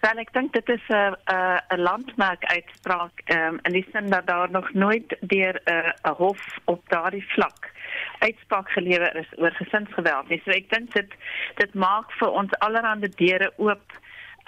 Wel, 0.00 0.20
ek 0.22 0.30
dink 0.32 0.52
dit 0.54 0.68
is 0.68 0.84
'n 0.88 1.16
'n 1.26 1.58
'n 1.74 1.80
landmerk 1.80 2.44
uitspraak 2.44 3.22
um, 3.34 3.58
in 3.62 3.72
die 3.72 3.86
sin 3.92 4.10
dat 4.10 4.26
daar 4.26 4.50
nog 4.50 4.72
nooit 4.72 5.16
deur 5.20 5.60
'n 5.64 5.92
'n 6.02 6.14
hof 6.16 6.58
op 6.64 6.82
daardie 6.88 7.24
vlak 7.34 7.70
uitspraak 8.18 8.68
gelewer 8.70 9.16
is 9.16 9.38
oor 9.38 9.50
gesinsgeweld 9.50 10.28
nie. 10.28 10.40
So 10.44 10.50
ek 10.50 10.70
dink 10.70 10.92
dit 10.94 11.10
dit 11.54 11.74
maak 11.74 12.12
vir 12.20 12.30
ons 12.30 12.58
allerhande 12.58 13.08
deure 13.08 13.52
oop 13.56 13.92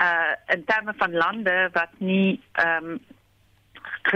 uh 0.01 0.35
in 0.55 0.65
terme 0.65 0.95
van 0.97 1.13
lande 1.13 1.71
wat 1.73 1.93
nie 1.99 2.41
ehm 2.53 2.85
um, 2.85 3.01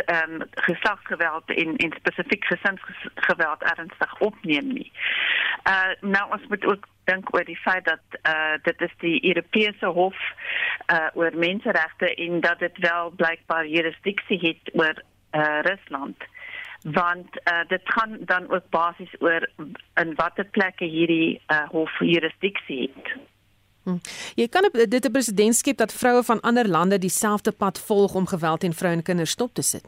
ehm 0.05 0.41
um, 0.41 0.43
geslagsgeweld 0.51 1.51
in 1.51 1.77
in 1.77 1.95
spesifiek 1.97 2.45
gesinsgeweld 2.45 3.63
ernstig 3.63 4.19
opneem 4.19 4.73
nie. 4.73 4.93
Uh 5.69 5.93
nou 6.01 6.33
ons 6.33 6.47
moet 6.49 6.65
ook 6.65 6.87
dink 7.05 7.35
oor 7.35 7.45
die 7.45 7.61
feit 7.61 7.85
dat 7.85 8.21
uh 8.23 8.57
dit 8.63 8.81
is 8.81 8.95
die 8.99 9.25
Europese 9.29 9.87
Hof 9.87 10.17
uh 10.93 11.09
oor 11.15 11.37
menseregte 11.37 12.15
en 12.15 12.41
dat 12.41 12.59
dit 12.59 12.79
wel 12.79 13.11
blykbaar 13.11 13.67
jurisdiksie 13.67 14.39
het 14.39 14.75
oor 14.75 15.03
uh 15.33 15.61
Rusland 15.61 16.25
want 16.85 17.29
uh, 17.45 17.69
dit 17.69 17.81
gaan 17.85 18.17
dan 18.21 18.51
ook 18.51 18.69
basies 18.69 19.15
oor 19.19 19.49
in 19.95 20.15
watter 20.15 20.45
plekke 20.45 20.85
hierdie 20.85 21.41
uh, 21.47 21.69
hof 21.69 21.99
jurisdiksie 21.99 22.91
het. 22.95 23.17
Hm. 23.85 24.01
Jy 24.35 24.49
kan 24.49 24.71
dit 24.73 25.05
'n 25.05 25.13
president 25.13 25.55
skep 25.55 25.77
dat 25.77 25.93
vroue 25.93 26.23
van 26.23 26.41
ander 26.41 26.69
lande 26.69 26.99
dieselfde 26.99 27.53
pad 27.53 27.79
volg 27.79 28.15
om 28.15 28.27
geweld 28.27 28.61
teen 28.61 28.73
vroue 28.73 28.93
en 28.93 29.03
kinders 29.03 29.31
stop 29.31 29.55
te 29.55 29.63
sit. 29.63 29.87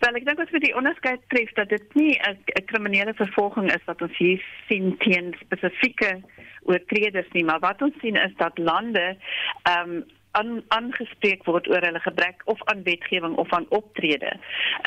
Wel, 0.00 0.14
ek 0.14 0.24
dink 0.24 0.38
ons 0.38 0.50
moet 0.50 0.64
die 0.64 0.76
onderskeid 0.76 1.20
tref 1.28 1.50
dat 1.52 1.68
dit 1.68 1.94
nie 1.94 2.18
'n 2.18 2.64
kriminele 2.64 3.14
vervolging 3.14 3.72
is 3.72 3.84
wat 3.84 4.02
ons 4.02 4.16
hier 4.16 4.44
sien 4.68 4.96
teen 4.98 5.34
spesifieke 5.40 6.20
oortreders 6.62 7.28
nie, 7.32 7.44
maar 7.44 7.60
wat 7.60 7.82
ons 7.82 7.94
sien 8.00 8.16
is 8.16 8.32
dat 8.36 8.58
lande 8.58 9.16
ehm 9.62 9.90
um, 9.90 10.04
aan 10.30 10.62
aangespreek 10.68 11.44
word 11.44 11.68
oor 11.68 11.82
hulle 11.82 12.00
gebrek 12.00 12.42
of 12.44 12.62
aan 12.64 12.82
wetgewing 12.82 13.34
of 13.36 13.52
aan 13.52 13.66
optrede. 13.68 14.32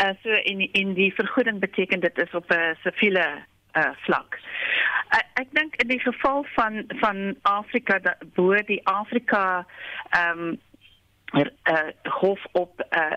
Uh 0.03 0.13
so 0.23 0.29
in 0.29 0.69
in 0.71 0.93
die 0.93 1.13
vergoeding 1.13 1.59
beteken 1.59 1.99
dit 1.99 2.17
is 2.17 2.33
op 2.33 2.51
'n 2.51 2.75
siviele 2.83 3.43
uh 3.73 3.91
vlak. 4.05 4.39
Ek, 5.09 5.27
ek 5.33 5.49
dink 5.57 5.75
in 5.81 5.87
die 5.87 5.99
geval 5.99 6.45
van 6.55 6.83
van 7.01 7.35
Afrika 7.41 7.99
bo 8.35 8.55
die 8.69 8.81
Afrika 8.89 9.65
ehm 10.09 10.39
um, 10.39 10.61
er, 11.33 11.53
uh, 11.65 12.11
hof 12.21 12.39
op 12.51 12.83
uh, 12.89 13.15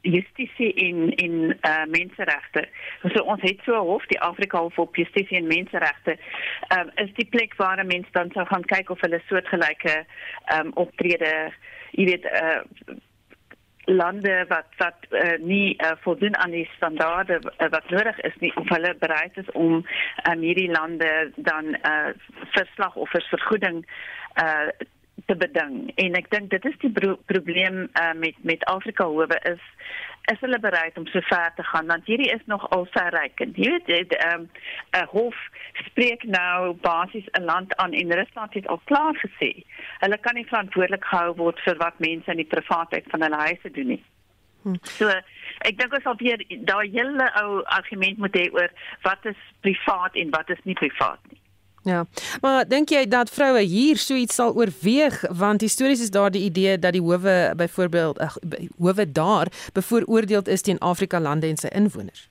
justisie 0.00 0.72
in 0.72 1.14
in 1.16 1.56
uh, 1.60 1.84
menseregte. 1.88 2.68
So 3.02 3.22
ons 3.22 3.42
het 3.42 3.58
so 3.64 3.72
'n 3.72 3.86
hof, 3.86 4.06
die 4.06 4.20
Afrika 4.20 4.58
Hof 4.58 4.78
op 4.78 4.96
Justisie 4.96 5.36
en 5.36 5.46
Menseregte, 5.46 6.18
ehm 6.68 6.80
um, 6.80 6.90
is 6.94 7.14
die 7.14 7.28
plek 7.28 7.54
waar 7.56 7.86
mense 7.86 8.12
dan 8.12 8.30
sou 8.32 8.46
gaan 8.46 8.64
kyk 8.64 8.90
of 8.90 9.00
hulle 9.00 9.20
soortgelyke 9.26 10.04
ehm 10.44 10.66
um, 10.66 10.72
optrede, 10.74 11.52
jy 11.90 12.04
weet, 12.04 12.24
uh, 12.24 12.60
lande 13.94 14.44
wat 14.48 14.68
wat 14.78 15.06
uh, 15.10 15.36
nie 15.38 15.76
uh, 15.76 15.92
voldoen 16.04 16.36
aan 16.36 16.50
die 16.50 16.68
standaarde 16.76 17.40
uh, 17.42 17.68
wat 17.68 17.90
nodig 17.90 18.20
is 18.20 18.36
nie 18.38 18.52
of 18.56 18.68
hulle 18.68 18.94
bereid 18.98 19.36
is 19.36 19.50
om 19.50 19.80
um, 20.30 20.40
hierdie 20.40 20.70
lande 20.70 21.32
dan 21.36 21.74
uh, 21.74 22.10
verslag 22.56 22.96
of 22.96 23.10
vergoeding 23.10 23.84
uh, 24.42 24.68
te 25.26 25.36
beding. 25.36 25.92
En 25.94 26.16
ek 26.18 26.30
dink 26.30 26.50
dit 26.50 26.64
is 26.64 26.78
die 26.82 26.92
probleem 27.26 27.82
uh, 27.92 28.12
met 28.16 28.36
met 28.42 28.64
Afrika 28.72 29.04
howe 29.04 29.40
is 29.52 29.64
is 30.32 30.40
hulle 30.40 30.58
bereid 30.60 30.98
om 30.98 31.06
so 31.06 31.20
ver 31.20 31.52
te 31.56 31.62
gaan 31.62 31.86
want 31.86 32.06
hierdie 32.06 32.30
is 32.34 32.44
nog 32.52 32.68
al 32.76 32.86
verrykend 32.96 33.56
jy 33.56 33.80
weet 33.86 34.14
'n 34.18 34.32
um, 34.34 34.48
hof 35.16 35.36
spreek 35.86 36.22
nou 36.22 36.72
basies 36.86 37.26
'n 37.32 37.44
land 37.44 37.76
aan 37.76 37.92
en 37.92 38.14
Rusland 38.20 38.54
het 38.54 38.66
al 38.66 38.80
klaar 38.84 39.16
gesê 39.24 39.50
hulle 39.98 40.18
kan 40.18 40.34
nie 40.34 40.46
verantwoordelik 40.46 41.04
gehou 41.04 41.34
word 41.36 41.60
vir 41.60 41.76
wat 41.76 41.98
mense 41.98 42.30
in 42.30 42.42
die 42.44 42.52
privaatheid 42.56 43.04
van 43.10 43.22
hulle 43.22 43.36
huise 43.46 43.70
doen 43.70 43.86
nie 43.86 44.04
hm. 44.62 44.74
So 44.82 45.08
ek 45.68 45.78
dink 45.78 45.92
ons 45.92 46.04
sal 46.04 46.16
weer 46.20 46.40
daai 46.48 46.88
hele 46.92 47.26
ou 47.42 47.62
argument 47.78 48.18
moet 48.18 48.36
hê 48.36 48.46
oor 48.52 48.70
wat 49.02 49.24
is 49.32 49.40
privaat 49.66 50.14
en 50.22 50.30
wat 50.36 50.50
is 50.50 50.62
nie 50.64 50.74
privaat 50.74 51.20
nie. 51.30 51.39
Ja. 51.82 52.04
Maar 52.40 52.68
dink 52.68 52.88
jy 52.92 53.06
dat 53.08 53.30
vroue 53.30 53.60
hier 53.60 53.96
so 53.96 54.14
iets 54.14 54.34
sal 54.34 54.52
oorweeg 54.54 55.22
want 55.32 55.60
histories 55.60 56.00
is 56.00 56.10
daar 56.10 56.30
die 56.30 56.44
idee 56.44 56.78
dat 56.78 56.92
die 56.92 57.02
howe 57.02 57.52
byvoorbeeld 57.56 58.20
howe 58.78 59.12
daar 59.12 59.48
bevooroordeel 59.72 60.42
is 60.42 60.62
teen 60.62 60.78
Afrika 60.78 61.20
lande 61.20 61.46
en 61.46 61.56
sy 61.56 61.72
inwoners? 61.72 62.28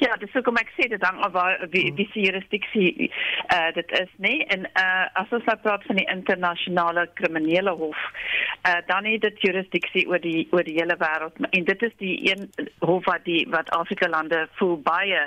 Ja, 0.00 0.14
dis 0.16 0.32
hoekom 0.32 0.56
ek 0.56 0.70
sê 0.76 0.86
dit 0.88 1.00
dan 1.00 1.18
oor 1.20 1.66
wie 1.72 1.90
wie 1.96 2.06
se 2.12 2.22
jurisdiksie 2.24 3.08
eh 3.08 3.56
uh, 3.56 3.72
dit 3.76 3.90
is 4.00 4.12
nie 4.16 4.38
en 4.54 4.64
eh 4.64 4.84
uh, 4.84 5.08
as 5.22 5.32
ons 5.36 5.44
nou 5.44 5.56
praat 5.64 5.84
van 5.88 5.96
die 5.96 6.06
internasionale 6.14 7.08
kriminele 7.14 7.74
hof 7.82 8.00
eh 8.04 8.70
uh, 8.70 8.80
dan 8.86 9.04
het 9.04 9.20
dit 9.20 9.42
jurisdiksie 9.48 10.06
oor 10.08 10.20
die 10.20 10.48
oor 10.50 10.64
die 10.64 10.78
hele 10.80 10.96
wêreld 11.04 11.36
en 11.50 11.64
dit 11.64 11.82
is 11.82 11.92
die 11.96 12.16
een 12.30 12.48
hof 12.78 13.04
wat 13.04 13.24
die 13.24 13.46
wat 13.50 13.70
Afrika 13.70 14.08
lande 14.08 14.48
voel 14.60 14.76
baie 14.76 15.20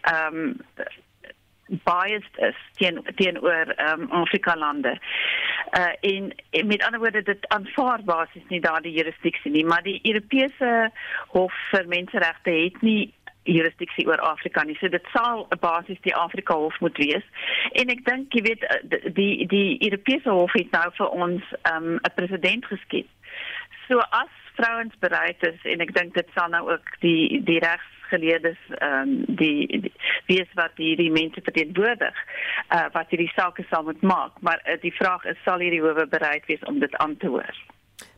ehm 0.00 0.36
um, 0.36 0.56
biased 1.66 2.36
is 2.36 2.58
teen 2.72 3.02
teenoor 3.14 3.72
ehm 3.76 4.00
um, 4.00 4.10
Afrika 4.10 4.56
lande. 4.56 4.98
Uh 5.78 5.92
en, 6.00 6.34
en 6.50 6.66
met 6.66 6.84
ander 6.84 7.00
woorde 7.00 7.22
dit 7.22 7.48
aanvaar 7.48 8.02
basies 8.04 8.48
nie 8.48 8.60
daardie 8.60 8.92
jurisdiksie 8.92 9.50
nie, 9.50 9.64
maar 9.64 9.82
die 9.82 10.00
Europese 10.02 10.90
Hof 11.28 11.52
vir 11.70 11.88
Menseregte 11.88 12.50
het 12.50 12.82
nie 12.82 13.14
jurisdiksie 13.46 14.06
oor 14.06 14.20
Afrika 14.20 14.62
nie. 14.62 14.76
So 14.80 14.88
dit 14.88 15.06
sal 15.12 15.46
'n 15.50 15.58
basis 15.60 16.00
die 16.00 16.14
Afrika 16.14 16.54
Hof 16.54 16.80
moet 16.80 16.96
wees. 16.96 17.26
En 17.72 17.88
ek 17.88 18.04
dink 18.04 18.32
jy 18.32 18.42
weet 18.42 18.62
eh, 18.62 19.12
die 19.14 19.46
die 19.46 19.82
Europese 19.82 20.30
Hof 20.30 20.52
het 20.52 20.70
nou 20.70 20.90
vir 20.92 21.08
ons 21.08 21.42
ehm, 21.62 21.84
'n 21.84 21.92
um, 21.92 22.14
president 22.14 22.66
geskep. 22.66 23.06
So 23.88 23.98
as 23.98 24.45
vrouens 24.58 24.94
bereid 25.00 25.42
is 25.46 25.60
en 25.64 25.84
ek 25.84 25.92
dink 25.96 26.14
dit 26.14 26.32
sal 26.34 26.50
nou 26.52 26.64
ook 26.72 26.90
die 27.04 27.42
die 27.44 27.60
regs 27.64 27.92
geleerdes 28.10 28.58
ehm 28.78 29.08
um, 29.08 29.36
die, 29.40 29.66
die 29.82 29.92
wie 30.26 30.40
is 30.42 30.52
wat 30.58 30.74
hierdie 30.80 31.10
mense 31.10 31.42
verteenwoordig 31.42 32.18
uh, 32.74 32.86
wat 32.94 33.10
hierdie 33.10 33.32
sake 33.34 33.66
sal 33.70 33.86
moet 33.86 34.02
maak. 34.02 34.36
Maar 34.40 34.62
uh, 34.64 34.78
die 34.82 34.94
vraag 34.94 35.24
is 35.24 35.40
sal 35.44 35.62
hierdie 35.62 35.82
howe 35.82 36.06
bereid 36.10 36.46
wees 36.50 36.62
om 36.70 36.78
dit 36.82 36.94
aan 37.02 37.16
te 37.16 37.30
hoor? 37.32 37.64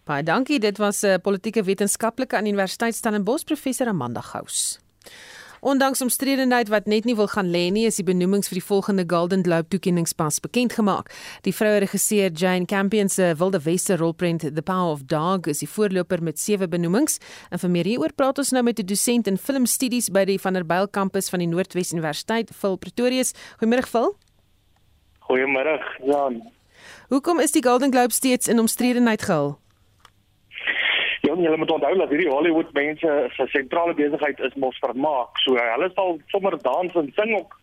Baie 0.08 0.22
dankie. 0.22 0.60
Dit 0.60 0.78
was 0.78 1.02
'n 1.02 1.16
uh, 1.16 1.22
politieke 1.22 1.64
wetenskaplike 1.64 2.36
aan 2.36 2.46
Universiteit 2.46 2.94
Stellenbosch 2.94 3.44
professor 3.44 3.88
Amanda 3.88 4.20
Gous 4.20 4.80
Ondanks 5.60 6.02
omstredenheid 6.02 6.68
wat 6.68 6.86
net 6.86 7.04
nie 7.04 7.16
wil 7.16 7.26
gaan 7.26 7.50
lê 7.50 7.68
nie, 7.74 7.86
is 7.86 7.96
die 7.98 8.06
benoemings 8.06 8.48
vir 8.48 8.60
die 8.60 8.64
volgende 8.64 9.04
Golden 9.08 9.42
Globe 9.42 9.68
toekenningspas 9.68 10.40
bekend 10.40 10.72
gemaak. 10.72 11.10
Die 11.42 11.54
vroue 11.54 11.80
regisseur 11.82 12.30
Jane 12.30 12.66
Campion 12.66 13.08
se 13.08 13.34
Wilde 13.38 13.60
Weste 13.64 13.96
rolprent 13.96 14.46
The 14.54 14.62
Power 14.62 14.92
of 14.92 15.04
Dog 15.10 15.46
is 15.46 15.58
die 15.64 15.68
voorloper 15.68 16.22
met 16.22 16.38
7 16.38 16.70
benoemings. 16.70 17.18
En 17.50 17.58
vir 17.58 17.70
meer 17.70 17.90
hieroor 17.90 18.14
praat 18.14 18.38
ons 18.38 18.52
nou 18.52 18.62
met 18.62 18.78
'n 18.78 18.86
dosent 18.86 19.26
in 19.26 19.36
filmstudies 19.36 20.10
by 20.10 20.24
die 20.24 20.38
Vanderbijl 20.38 20.88
kampus 20.88 21.28
van 21.28 21.40
die 21.40 21.48
Noordwes 21.48 21.92
Universiteit, 21.92 22.50
Phil 22.54 22.76
Pretorius. 22.76 23.32
Goeiemôre 23.60 23.86
Phil. 23.86 24.16
Goeiemôre, 25.28 25.82
Jan. 26.04 26.42
Hoekom 27.08 27.40
is 27.40 27.52
die 27.52 27.62
Golden 27.62 27.90
Globe 27.90 28.12
steeds 28.12 28.48
in 28.48 28.58
omstredenheid 28.58 29.22
gehul? 29.22 29.58
Ja, 31.38 31.52
jy 31.52 31.56
moet 31.56 31.70
onthou 31.70 31.92
dat 31.94 32.10
hierdie 32.10 32.30
Hollywood 32.30 32.72
mense 32.74 33.10
se 33.36 33.44
sentrale 33.52 33.94
besigheid 33.94 34.40
is 34.42 34.54
mos 34.58 34.78
vermaak. 34.82 35.38
So 35.44 35.54
hulle 35.54 35.90
sal 35.94 36.16
sommer 36.32 36.56
dans 36.64 36.96
en 36.98 37.12
sing 37.14 37.34
ook 37.36 37.54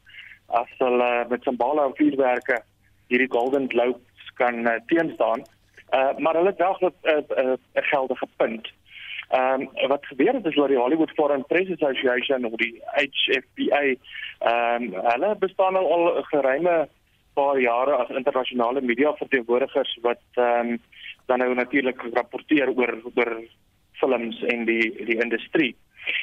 as 0.62 0.72
hulle 0.80 1.10
met 1.30 1.44
simbole 1.44 1.84
en 1.84 1.96
vuurwerke 1.98 2.62
hierdie 3.12 3.32
Golden 3.34 3.68
Globes 3.74 4.32
kan 4.40 4.62
uh, 4.64 4.78
teenstaan. 4.88 5.44
Uh 5.92 6.14
maar 6.24 6.40
hulle 6.40 6.56
dink 6.56 6.80
dat 6.80 6.94
'n 7.04 7.36
uh, 7.36 7.44
uh, 7.44 7.58
geldige 7.92 8.28
punt. 8.38 8.72
Ehm 9.30 9.62
um, 9.62 9.90
wat 9.92 10.06
gebeur 10.06 10.34
het 10.34 10.46
is 10.46 10.56
dat 10.56 10.68
die 10.68 10.78
Hollywood 10.78 11.12
Foreign 11.12 11.46
Press 11.46 11.72
Association 11.72 12.46
of 12.46 12.56
die 12.56 12.82
HFPA 12.86 13.84
ehm 13.84 14.84
um, 14.84 14.94
hulle 15.12 15.36
bestaan 15.40 15.76
al, 15.76 15.92
al 15.92 16.24
geruime 16.24 16.88
paar 17.34 17.60
jare 17.60 17.96
as 17.96 18.10
internasionale 18.10 18.82
media 18.82 19.14
verteenwoordigers 19.14 19.98
wat 20.02 20.24
ehm 20.34 20.70
um, 20.70 20.82
dan 21.26 21.40
nou 21.40 21.54
natuurlik 21.54 22.02
rapporteer 22.14 22.70
oor 22.70 22.98
oor 23.14 23.42
films 23.92 24.42
en 24.44 24.66
die 24.66 25.06
die 25.06 25.22
industrie. 25.22 25.76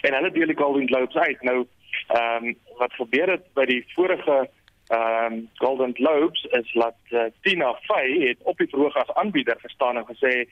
En 0.02 0.14
hulle 0.14 0.30
deel 0.30 0.46
die 0.46 0.56
Golden 0.56 0.86
Globes 0.86 1.16
uit. 1.16 1.42
Nou 1.42 1.66
ehm 2.08 2.44
um, 2.44 2.56
wat 2.78 2.92
gebeur 2.92 3.30
het 3.30 3.46
by 3.54 3.64
die 3.64 3.84
vorige 3.94 4.48
ehm 4.88 5.32
um, 5.32 5.48
Golden 5.54 5.94
Globes 5.94 6.44
is 6.44 6.72
dat 6.72 6.98
uh, 7.10 7.24
Tina 7.40 7.74
Fey 7.88 8.10
het 8.28 8.38
op 8.42 8.58
die 8.58 8.68
verhoog 8.68 8.96
as 8.96 9.14
aanbieder 9.14 9.56
gestaan 9.60 9.96
en 9.96 10.06
gesê 10.06 10.48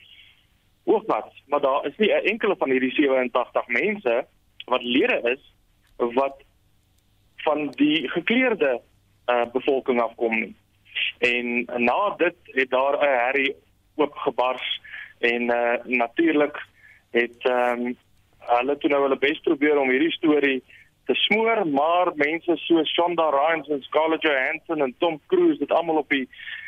hoogmat, 0.85 1.33
maar 1.45 1.61
daar 1.61 1.85
is 1.85 1.97
nie 1.97 2.11
'n 2.11 2.25
enkele 2.25 2.55
van 2.57 2.69
hierdie 2.69 2.91
87 2.91 3.67
mense 3.67 4.25
wat 4.65 4.83
lede 4.83 5.19
is 5.23 5.53
wat 5.97 6.43
van 7.35 7.67
die 7.67 8.09
gekleurde 8.09 8.81
uh, 9.25 9.45
bevolking 9.53 10.01
afkom 10.01 10.39
nie. 10.39 10.55
En 11.17 11.65
na 11.77 12.13
dit 12.17 12.35
het 12.43 12.69
daar 12.69 12.97
'n 12.97 13.17
herrie 13.25 13.55
oopgebars 13.95 14.81
en 15.19 15.41
uh, 15.41 15.73
natuurlik 15.85 16.57
het 17.11 17.37
ehm 17.39 17.85
um, 17.85 17.97
hulle 18.41 18.77
toe 18.77 18.89
nou 18.89 19.01
hulle 19.03 19.17
bes 19.21 19.39
probeer 19.45 19.77
om 19.77 19.89
hierdie 19.93 20.11
storie 20.11 20.63
te 21.05 21.13
smoor, 21.13 21.61
maar 21.67 22.09
mense 22.15 22.55
so 22.63 22.81
Shonda 22.89 23.27
Rhimes 23.29 23.69
en 23.69 23.83
Scarlett 23.85 24.23
Johansson 24.25 24.81
en 24.81 24.95
Tom 24.97 25.19
Cruise 25.27 25.61
het 25.61 25.71
almal 25.71 26.01
op 26.01 26.09
die 26.09 26.27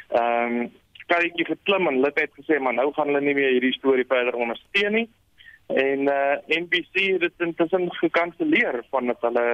ehm 0.09 0.59
um, 0.61 0.71
karretjie 1.07 1.45
geklim 1.45 1.87
en 1.87 1.97
hulle 1.99 2.11
het 2.15 2.31
gesê 2.39 2.59
maar 2.59 2.73
nou 2.73 2.93
gaan 2.93 3.09
hulle 3.11 3.21
nie 3.21 3.35
meer 3.35 3.51
hierdie 3.55 3.73
storie 3.75 4.05
verder 4.07 4.35
ondersteun 4.35 4.93
nie. 4.99 5.09
En 5.67 6.07
uh 6.11 6.35
NBC 6.47 6.93
het 6.93 7.19
dit 7.25 7.47
intussen 7.47 7.89
gekanselleer 7.95 8.83
van 8.91 9.11
dat 9.11 9.21
hulle 9.27 9.47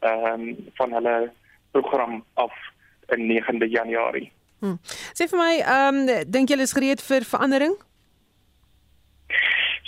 ehm 0.00 0.40
um, 0.40 0.56
van 0.80 0.92
hulle 0.92 1.30
program 1.70 2.24
af 2.34 2.54
in 3.08 3.28
9de 3.30 3.68
Januarie. 3.68 4.30
Hmm. 4.60 4.78
Sê 5.14 5.28
vir 5.30 5.38
my, 5.38 5.52
ehm 5.62 6.02
um, 6.02 6.24
dink 6.26 6.50
julle 6.50 6.66
is 6.66 6.74
gereed 6.74 7.02
vir 7.10 7.26
verandering? 7.32 7.74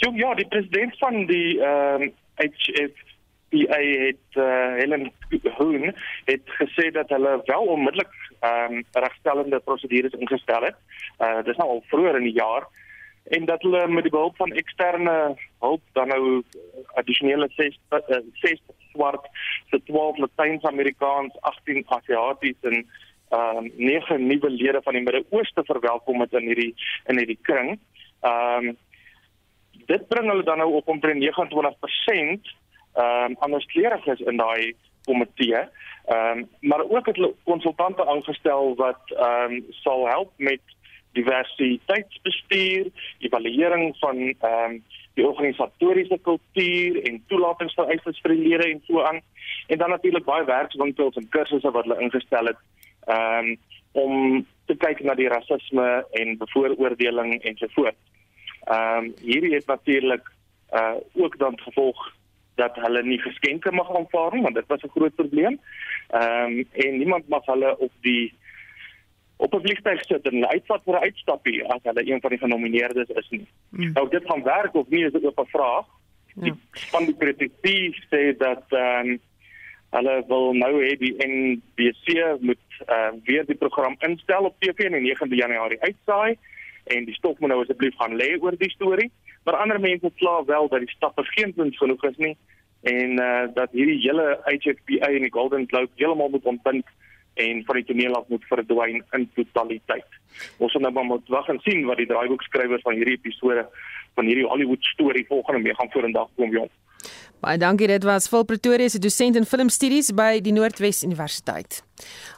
Jo, 0.01 0.13
ja, 0.17 0.35
die 0.35 0.49
president 0.49 0.99
van 0.99 1.25
die 1.27 1.59
ehm 1.61 2.09
um, 2.09 2.13
HF 2.41 3.07
die 3.51 3.67
het 3.69 4.39
uh, 4.39 4.77
Helen 4.79 5.13
Hoon 5.57 5.95
het 6.25 6.53
gesê 6.59 6.91
dat 6.95 7.09
hulle 7.09 7.41
wel 7.45 7.73
onmiddellik 7.75 8.13
ehm 8.41 8.77
um, 8.79 8.85
regstellende 8.93 9.61
prosedures 9.61 10.13
ingestel 10.13 10.63
het. 10.71 10.79
Uh 11.19 11.43
dis 11.45 11.57
nou 11.57 11.69
al 11.69 11.83
vroeër 11.91 12.21
in 12.21 12.29
die 12.31 12.39
jaar 12.39 12.69
en 13.37 13.45
dat 13.45 13.63
hulle 13.63 13.89
met 13.89 14.07
die 14.07 14.15
behulp 14.15 14.37
van 14.37 14.53
eksterne 14.63 15.17
hulp 15.59 15.83
dan 15.93 16.09
nou 16.09 16.43
addisionele 17.03 17.49
6 17.57 17.79
6 18.41 18.63
swart 18.93 19.27
se 19.71 19.83
12 19.85 20.19
Latyn-Amerikaans, 20.19 21.37
18 21.41 21.85
Asiaties 21.87 22.57
en 22.61 22.87
ehm 23.31 23.57
um, 23.57 23.73
nege 23.77 24.19
nuwe 24.19 24.51
lede 24.51 24.81
van 24.83 24.97
die 24.97 25.03
Midde-Ooste 25.03 25.63
verwelkom 25.65 26.21
het 26.21 26.33
in 26.33 26.47
hierdie 26.51 26.75
in 27.07 27.19
hierdie 27.19 27.39
kring. 27.43 27.79
Ehm 28.21 28.71
um, 28.71 28.77
dit 29.87 30.09
bring 30.09 30.31
hulle 30.31 30.43
dan 30.47 30.59
nou 30.59 30.73
op 30.79 30.89
omtrent 30.89 31.23
29% 31.23 32.51
ehm 32.95 33.31
um, 33.31 33.37
anderskleuriges 33.47 34.21
in 34.21 34.37
daai 34.37 34.75
komitee. 35.05 35.63
Ehm 36.07 36.39
um, 36.39 36.49
maar 36.61 36.83
ook 36.85 37.07
het 37.07 37.17
hulle 37.17 37.35
konsultante 37.45 38.07
aangestel 38.07 38.75
wat 38.75 39.15
ehm 39.17 39.53
um, 39.53 39.65
sal 39.71 40.09
help 40.09 40.33
met 40.37 40.61
diversiteitsbestuur, 41.13 42.87
evaluering 43.19 43.97
van 43.99 44.17
ehm 44.19 44.65
um, 44.65 44.83
die 45.15 45.27
organisatoriese 45.27 46.19
kultuur 46.23 47.03
en 47.03 47.23
toelatingsvereistes 47.27 48.21
vir 48.23 48.35
lede 48.35 48.67
en 48.71 48.83
so 48.87 49.03
aan. 49.03 49.21
En 49.67 49.79
dan 49.79 49.91
natuurlik 49.91 50.25
baie 50.25 50.45
werkswinkels 50.45 51.17
en 51.17 51.29
kursusse 51.29 51.71
wat 51.71 51.85
hulle 51.85 52.03
ingestel 52.03 52.47
het 52.47 52.59
ehm 53.07 53.47
um, 53.47 53.57
om 53.93 54.47
te 54.67 54.77
kyk 54.77 55.01
na 55.03 55.15
die 55.19 55.29
rasisme 55.29 56.05
en 56.21 56.37
bevooroordeling 56.39 57.43
en 57.43 57.57
so 57.57 57.67
voort. 57.75 57.99
Ehm 58.65 59.05
um, 59.05 59.15
hierdie 59.23 59.55
het 59.55 59.67
natuurlik 59.67 60.27
uh 60.73 60.95
ook 61.15 61.39
dan 61.39 61.61
gevolg 61.61 62.19
dat 62.55 62.77
hulle 62.77 63.03
nie 63.03 63.19
geskenke 63.19 63.73
mag 63.73 63.97
aanvaar 63.97 64.35
nie 64.35 64.43
want 64.43 64.55
dit 64.55 64.67
was 64.67 64.83
'n 64.83 64.95
groot 64.97 65.15
probleem. 65.15 65.61
Ehm 66.09 66.59
um, 66.59 66.65
en 66.73 66.99
niemand 66.99 67.29
mag 67.29 67.45
hulle 67.47 67.79
op 67.79 67.93
die 68.01 68.35
op 69.37 69.55
'n 69.55 69.65
vliegtuig 69.67 70.05
sit 70.05 70.27
en 70.29 70.49
uitvat 70.49 70.83
vir 70.85 70.95
'n 70.95 71.03
uitstappie 71.09 71.65
as 71.65 71.83
hulle 71.83 72.07
een 72.11 72.21
van 72.21 72.31
die 72.31 72.39
genomineerdes 72.39 73.09
is 73.09 73.29
nie. 73.31 73.47
Hmm. 73.71 73.93
Nou 73.93 74.09
dit 74.09 74.25
gaan 74.27 74.43
werk 74.43 74.75
of 74.75 74.89
nie 74.89 75.05
is 75.05 75.13
'n 75.13 75.47
vraag. 75.47 75.87
Die 76.35 76.51
hmm. 76.51 76.61
van 76.73 77.05
die 77.05 77.17
kritiek 77.17 77.53
sê 78.13 78.37
dat 78.37 78.65
ehm 78.69 79.09
um, 79.09 79.21
hulle 79.91 80.15
wil 80.29 80.53
nou 80.55 80.73
hê 80.83 80.95
die 80.99 81.15
NBC 81.19 82.15
moet 82.41 82.79
uh, 82.87 83.11
weer 83.27 83.47
die 83.47 83.59
program 83.59 83.97
instel 84.07 84.47
op 84.51 84.57
TV 84.63 84.87
in 84.87 85.01
9de 85.03 85.41
Januarie 85.43 85.81
uitsaai 85.83 86.39
en 86.95 87.05
die 87.05 87.15
stof 87.15 87.39
moet 87.39 87.53
nou 87.53 87.61
asseblief 87.63 87.97
gaan 87.99 88.17
lê 88.19 88.33
oor 88.39 88.57
die 88.59 88.71
storie. 88.71 89.11
Maar 89.45 89.61
ander 89.63 89.81
mense 89.81 90.11
kla 90.21 90.41
wel 90.45 90.69
dat 90.69 90.85
die 90.85 90.95
stappe 90.95 91.25
geen 91.35 91.55
punt 91.55 91.77
genoeg 91.77 92.05
is 92.05 92.17
nie 92.17 92.37
en 92.81 93.19
uh, 93.21 93.45
dat 93.55 93.75
hierdie 93.77 94.01
hele 94.01 94.39
HFPA 94.47 95.11
en 95.11 95.27
die 95.27 95.33
Golden 95.33 95.67
Globe 95.69 95.93
heeltemal 96.01 96.33
moet 96.33 96.49
ontbind 96.49 96.87
en 97.35 97.65
van 97.65 97.77
die 97.77 97.85
toneel 97.85 98.17
af 98.17 98.29
moet 98.29 98.45
verdwyn 98.49 99.03
in 99.17 99.29
totaliteit. 99.35 100.19
Ons 100.59 100.73
moet 100.73 100.83
nou 100.83 100.93
maar 100.93 101.09
moet 101.09 101.29
wag 101.29 101.49
en 101.49 101.61
sien 101.67 101.85
wat 101.89 102.01
die 102.01 102.09
draaiboekskrywers 102.11 102.85
van 102.87 102.97
hierdie 102.99 103.19
episode 103.19 103.67
van 104.15 104.29
hierdie 104.29 104.47
Hollywood 104.47 104.85
storie 104.95 105.27
volgende 105.29 105.61
mee 105.61 105.75
gaan 105.75 105.93
vorendag 105.93 106.29
kom 106.37 106.51
jong. 106.57 106.71
Baie 107.41 107.57
dankie 107.57 107.87
dit 107.89 108.05
was 108.05 108.27
Phil 108.29 108.43
Pretoria 108.45 108.89
se 108.93 108.99
dosent 109.01 109.39
in 109.39 109.47
filmstudies 109.49 110.11
by 110.13 110.43
die 110.45 110.53
Noordwes 110.53 110.99
Universiteit. 111.07 111.79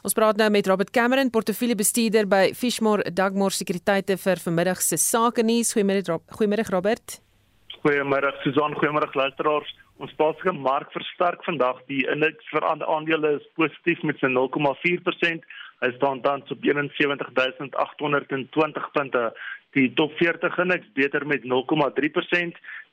Ons 0.07 0.15
praat 0.15 0.39
nou 0.39 0.47
met 0.55 0.67
Robert 0.71 0.93
Cameron, 0.95 1.27
portefeuljebestuurder 1.27 2.29
by 2.31 2.53
Fishmore 2.55 3.03
Dugmore 3.11 3.51
Sekuriteite 3.51 4.15
vir 4.21 4.39
vanmiddag 4.45 4.79
se 4.79 4.95
sake 4.95 5.43
nuus. 5.43 5.73
Goeiemiddag 5.75 6.23
Goeiemiddag 6.37 6.71
Robert. 6.71 7.17
Goeiemiddag 7.83 8.39
Susan, 8.45 8.77
goeiemôre 8.79 9.11
luisteraars. 9.11 9.75
Ons 9.99 10.15
plaaslike 10.15 10.55
mark 10.55 10.95
versterk 10.95 11.43
vandag. 11.43 11.83
Die 11.91 12.05
indeks 12.07 12.47
vir 12.55 12.63
aandele 12.63 13.35
is 13.41 13.51
positief 13.59 13.99
met 14.07 14.23
sy 14.23 14.31
0,4%. 14.31 15.43
Hy 15.79 15.91
staan 15.95 16.21
tans 16.21 16.51
op 16.51 16.57
71820 16.61 18.91
punte. 18.91 19.33
Die 19.73 19.93
top 19.93 20.11
40 20.17 20.57
indeks 20.57 20.91
beter 20.93 21.27
met 21.27 21.41
0,3%. 21.43 21.49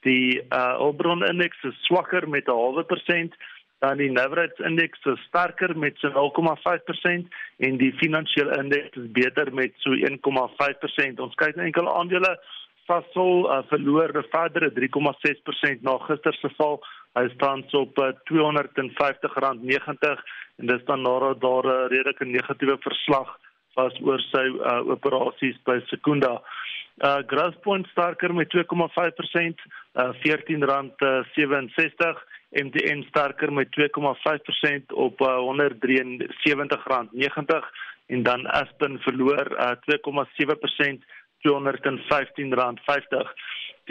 Die 0.07 0.43
uh 0.49 0.77
Hulbron 0.81 1.27
indeks 1.27 1.63
is 1.63 1.85
swakker 1.85 2.29
met 2.29 2.49
'n 2.49 2.51
halwe 2.51 2.85
persent. 2.85 3.35
Dan 3.81 3.97
die 3.97 4.13
Navrats 4.13 4.59
indeks 4.59 5.05
is 5.05 5.21
sterker 5.29 5.79
met 5.79 5.99
so 5.99 6.09
0,5% 6.09 7.29
en 7.57 7.77
die 7.77 7.93
finansiële 7.93 8.57
indeks 8.57 8.97
is 8.97 9.11
beter 9.13 9.55
met 9.55 9.73
so 9.77 9.91
1,5%. 9.91 11.21
Ons 11.21 11.35
kyk 11.35 11.57
na 11.57 11.63
enkele 11.63 11.93
aandele. 11.93 12.41
Sasol 12.87 13.47
uh, 13.47 13.63
verloor 13.69 14.11
'n 14.13 14.25
verdere 14.31 14.71
3,6% 14.71 15.83
na 15.83 15.99
gister 16.09 16.35
se 16.35 16.49
val. 16.57 16.81
Hy 17.19 17.29
staan 17.35 17.65
op 17.73 17.99
uh, 17.99 18.13
R250.90 18.31 20.25
en 20.59 20.67
dis 20.67 20.85
dan 20.85 21.03
nadat 21.03 21.41
daar 21.41 21.67
'n 21.67 21.89
redelike 21.89 22.25
negatiewe 22.25 22.77
verslag 22.81 23.39
was 23.75 23.95
oor 24.03 24.21
sy 24.21 24.47
uh, 24.49 24.83
operasies 24.91 25.59
by 25.65 25.81
Secunda. 25.87 26.43
Uh 27.01 27.23
Growthpoint 27.27 27.87
sterker 27.87 28.35
met 28.35 28.49
2,5%, 28.57 28.63
uh 29.95 30.13
R14.67, 30.21 32.19
MTN 32.51 33.03
sterker 33.09 33.53
met 33.53 33.69
2,5% 33.73 34.87
op 34.87 35.21
uh, 35.21 35.27
R173.90 35.27 35.33
en 38.07 38.23
dan 38.23 38.47
Aspen 38.47 38.99
verloor 38.99 39.47
uh 39.57 39.71
2,7% 39.89 41.05
R215.50. 41.45 43.33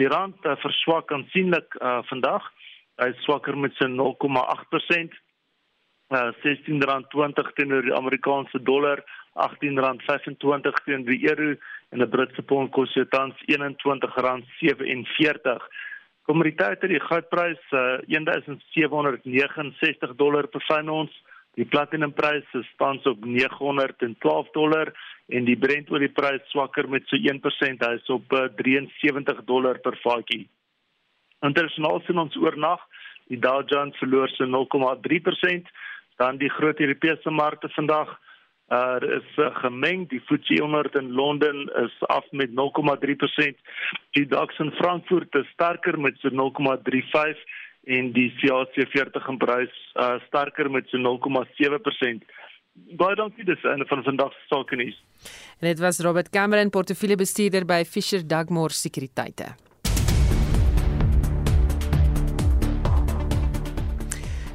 Die 0.00 0.08
rand 0.08 0.36
uh, 0.44 0.56
verswak 0.62 1.12
aansienlik 1.12 1.74
uh 1.80 2.02
vandag. 2.08 2.42
Hy 3.00 3.12
swakker 3.24 3.56
met 3.56 3.72
sy 3.78 3.86
0,8% 3.88 5.12
uh 6.10 6.32
R16.20 6.42 7.52
teenoor 7.54 7.82
die 7.86 7.94
Amerikaanse 7.94 8.58
dollar, 8.66 8.98
R18.25 9.38 10.82
teenoor 10.86 11.06
die 11.06 11.28
euro 11.30 11.54
en 11.90 12.02
'n 12.02 12.10
Britse 12.10 12.42
pond 12.42 12.70
kos 12.72 12.94
jou 12.94 13.06
tans 13.08 13.34
R21.47. 13.46 15.58
Kommoditeite, 16.26 16.86
die 16.86 17.00
goudprys 17.00 17.72
uh 17.72 17.98
1769 18.06 20.14
dollar 20.16 20.46
per 20.46 20.90
ons. 20.90 21.22
Die 21.58 21.66
platinumprys 21.66 22.46
is 22.54 22.68
tans 22.78 23.06
op 23.10 23.24
912 23.24 24.50
dollar 24.54 24.92
en 25.34 25.44
die 25.44 25.58
Brent 25.58 25.90
olieprys 25.90 26.46
swakker 26.52 26.88
met 26.88 27.06
so 27.10 27.18
1%, 27.18 27.84
hy 27.86 27.92
is 27.98 28.10
op 28.14 28.32
uh, 28.32 28.46
73 28.60 29.44
dollar 29.50 29.78
per 29.82 29.98
vatjie. 30.04 30.46
Internasionaal 31.46 32.02
sien 32.06 32.18
ons 32.22 32.36
oornag. 32.38 32.82
Die 33.30 33.38
Dow 33.38 33.62
Jones 33.66 33.98
verloor 34.02 34.30
so 34.34 34.46
0,3% 34.46 35.70
dan 36.20 36.38
die 36.40 36.50
groot 36.52 36.80
Europese 36.82 37.30
markte 37.30 37.70
vandag 37.76 38.10
uh 38.70 38.98
is 39.02 39.38
uh, 39.38 39.50
gemeng. 39.62 40.04
Die 40.10 40.20
FTSE 40.20 40.60
100 40.62 40.94
in 41.00 41.10
Londen 41.18 41.64
is 41.82 41.94
af 42.06 42.26
met 42.30 42.52
0,3% 42.54 43.56
die 44.14 44.26
DAX 44.26 44.58
in 44.58 44.70
Frankfurt 44.78 45.34
is 45.34 45.48
sterker 45.54 45.98
met 45.98 46.18
so 46.22 46.30
0,35 46.30 47.42
en 47.84 48.12
die 48.12 48.28
CAC 48.40 48.76
40 48.92 49.28
in 49.28 49.38
Parys 49.38 49.76
uh 49.94 50.18
sterker 50.26 50.70
met 50.70 50.88
so 50.88 50.98
0,7% 50.98 52.28
baie 53.00 53.16
dankie 53.16 53.44
dis 53.44 53.64
einde 53.64 53.86
van 53.88 54.04
vandag 54.06 54.32
se 54.32 54.46
sake 54.48 54.76
nuus. 54.76 55.00
En 55.60 55.68
dit 55.68 55.80
was 55.80 56.00
Robert 56.00 56.30
Cameron 56.30 56.70
portefeuljebestuurder 56.70 57.66
by 57.66 57.82
Fisher 57.84 58.26
Dugmore 58.26 58.72
Sekuriteite 58.72 59.54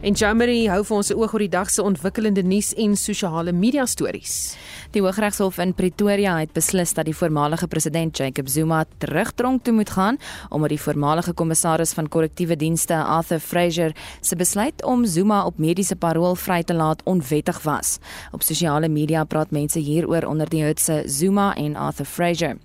En 0.05 0.13
Jamari 0.13 0.67
hou 0.69 0.83
vir 0.85 0.95
ons 0.99 1.09
'n 1.09 1.17
oog 1.17 1.33
oor 1.33 1.39
die 1.39 1.49
dag 1.49 1.69
se 1.69 1.81
ontwikkelende 1.81 2.43
nuus 2.43 2.73
en 2.77 2.95
sosiale 2.95 3.51
media 3.51 3.85
stories. 3.85 4.55
Die 4.91 5.01
Hooggeregshof 5.01 5.57
in 5.57 5.73
Pretoria 5.73 6.37
het 6.37 6.53
beslis 6.53 6.93
dat 6.93 7.05
die 7.05 7.15
voormalige 7.15 7.67
president 7.67 8.17
Jacob 8.17 8.47
Zuma 8.47 8.85
terugtronk 8.99 9.63
toe 9.63 9.73
moet 9.73 9.89
gaan 9.89 10.17
omdat 10.49 10.69
die 10.69 10.79
voormalige 10.79 11.33
kommissaris 11.33 11.93
van 11.93 12.07
korrektiewe 12.07 12.55
dienste 12.55 12.93
Arthur 12.93 13.39
Fraser 13.39 13.95
se 14.21 14.35
besluit 14.35 14.83
om 14.83 15.05
Zuma 15.05 15.45
op 15.45 15.57
mediese 15.57 15.95
parol 15.95 16.35
vry 16.35 16.63
te 16.63 16.73
laat 16.73 17.01
onwettig 17.03 17.63
was. 17.63 17.97
Op 18.31 18.43
sosiale 18.43 18.87
media 18.87 19.23
praat 19.23 19.51
mense 19.51 19.79
hieroor 19.79 20.23
onder 20.23 20.49
die 20.49 20.63
hutse 20.63 21.03
Zuma 21.05 21.55
en 21.55 21.75
Arthur 21.75 22.05
Fraser. 22.05 22.57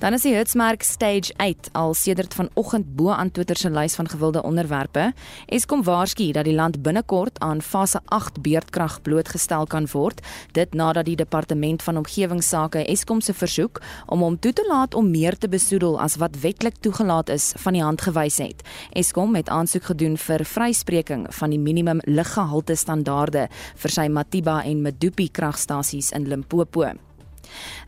Dan 0.00 0.14
is 0.16 0.22
die 0.24 0.32
hitsmerk 0.32 0.80
Stage 0.82 1.34
8 1.36 1.68
al 1.76 1.94
sedert 1.94 2.32
vanoggend 2.34 2.94
bo 2.96 3.10
aan 3.12 3.30
Twitter 3.30 3.56
se 3.56 3.70
lys 3.70 3.94
van 3.94 4.08
gewilde 4.08 4.42
onderwerpe. 4.42 5.12
Eskom 5.46 5.82
waarsku 5.84 6.30
dat 6.32 6.44
die 6.48 6.54
land 6.54 6.82
binnekort 6.82 7.38
aan 7.38 7.60
fase 7.60 8.00
8 8.04 8.40
beurtkrag 8.40 9.02
blootgestel 9.02 9.66
kan 9.66 9.88
word, 9.92 10.22
dit 10.56 10.72
nadat 10.74 11.04
die 11.04 11.16
departement 11.16 11.82
van 11.82 12.00
omgewingsake 12.00 12.86
Eskom 12.86 13.20
se 13.20 13.34
versoek 13.34 13.82
om 14.06 14.24
hom 14.24 14.38
toe 14.38 14.52
te 14.52 14.64
laat 14.68 14.94
om 14.94 15.10
meer 15.10 15.36
te 15.36 15.48
besoedel 15.48 16.00
as 16.00 16.16
wat 16.16 16.40
wetlik 16.40 16.80
toegelaat 16.80 17.28
is 17.28 17.52
van 17.60 17.76
die 17.76 17.84
hand 17.84 18.00
gewys 18.00 18.40
het. 18.40 18.64
Eskom 18.96 19.36
het 19.36 19.52
aansoek 19.52 19.84
gedoen 19.92 20.16
vir 20.16 20.46
vryspreking 20.48 21.28
van 21.28 21.52
die 21.52 21.60
minimum 21.60 22.00
luggehalte 22.08 22.72
standaarde 22.76 23.50
vir 23.76 23.96
sy 23.98 24.08
Matiba 24.08 24.62
en 24.64 24.80
Medupi 24.80 25.28
kragstasies 25.28 26.12
in 26.16 26.24
Limpopo. 26.24 27.09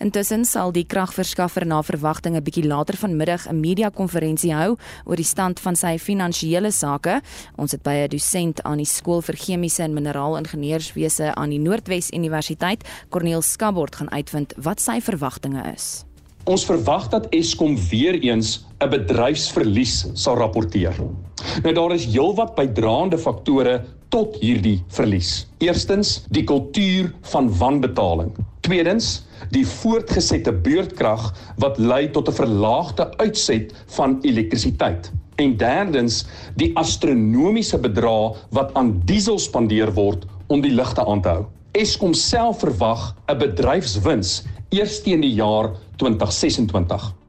Intussen 0.00 0.44
sal 0.44 0.72
die 0.72 0.84
kragverskaffer 0.84 1.66
na 1.66 1.82
verwagting 1.82 2.36
'n 2.36 2.42
bietjie 2.42 2.66
later 2.66 2.96
vanmiddag 2.96 3.48
'n 3.48 3.60
media-konferensie 3.60 4.54
hou 4.54 4.76
oor 5.04 5.16
die 5.16 5.24
stand 5.24 5.60
van 5.60 5.76
sy 5.76 5.98
finansiële 5.98 6.70
sake. 6.70 7.20
Ons 7.56 7.72
het 7.72 7.82
by 7.82 8.04
'n 8.04 8.08
dosent 8.08 8.62
aan 8.62 8.78
die 8.78 8.86
skool 8.86 9.22
vir 9.22 9.36
chemiese 9.36 9.82
en 9.82 9.94
mineraalingenieurswese 9.94 11.34
aan 11.34 11.50
die 11.50 11.58
Noordwes 11.58 12.10
Universiteit, 12.10 12.84
Corneel 13.10 13.42
Skabord, 13.42 13.96
gaan 13.96 14.10
uitvind 14.10 14.54
wat 14.56 14.80
sy 14.80 15.00
verwagtinge 15.00 15.72
is. 15.74 16.04
Ons 16.44 16.64
verwag 16.66 17.08
dat 17.08 17.28
Eskom 17.30 17.76
weer 17.90 18.14
eens 18.18 18.64
'n 18.80 18.90
bedryfsverlies 18.90 20.06
sal 20.14 20.36
rapporteer. 20.36 20.94
Nou 21.62 21.74
daar 21.74 21.92
is 21.94 22.04
heelwat 22.04 22.54
bydraende 22.54 23.18
faktore 23.18 23.84
tot 24.08 24.36
hierdie 24.40 24.82
verlies. 24.88 25.46
Eerstens, 25.58 26.24
die 26.30 26.44
kultuur 26.44 27.12
van 27.32 27.48
wanbetaling. 27.58 28.32
Tweedens, 28.60 29.22
die 29.50 29.64
voortgesette 29.66 30.52
beurtkrag 30.52 31.32
wat 31.56 31.78
lei 31.78 32.10
tot 32.10 32.28
'n 32.28 32.32
verlaagde 32.32 33.16
uitset 33.16 33.72
van 33.96 34.18
elektrisiteit. 34.22 35.12
En 35.36 35.56
derdens, 35.56 36.24
die 36.54 36.76
astronomiese 36.76 37.78
bedrag 37.78 38.46
wat 38.50 38.74
aan 38.74 39.00
diesel 39.04 39.38
spandeer 39.38 39.92
word 39.92 40.26
om 40.46 40.60
die 40.60 40.74
ligte 40.74 41.06
aan 41.06 41.22
te 41.22 41.28
hou. 41.28 41.44
Eskom 41.72 42.14
self 42.14 42.58
verwag 42.58 43.16
'n 43.28 43.38
bedryfswins 43.38 44.44
eers 44.68 45.02
teen 45.02 45.20
die 45.20 45.34
jaar 45.34 45.70
2026 45.96 47.21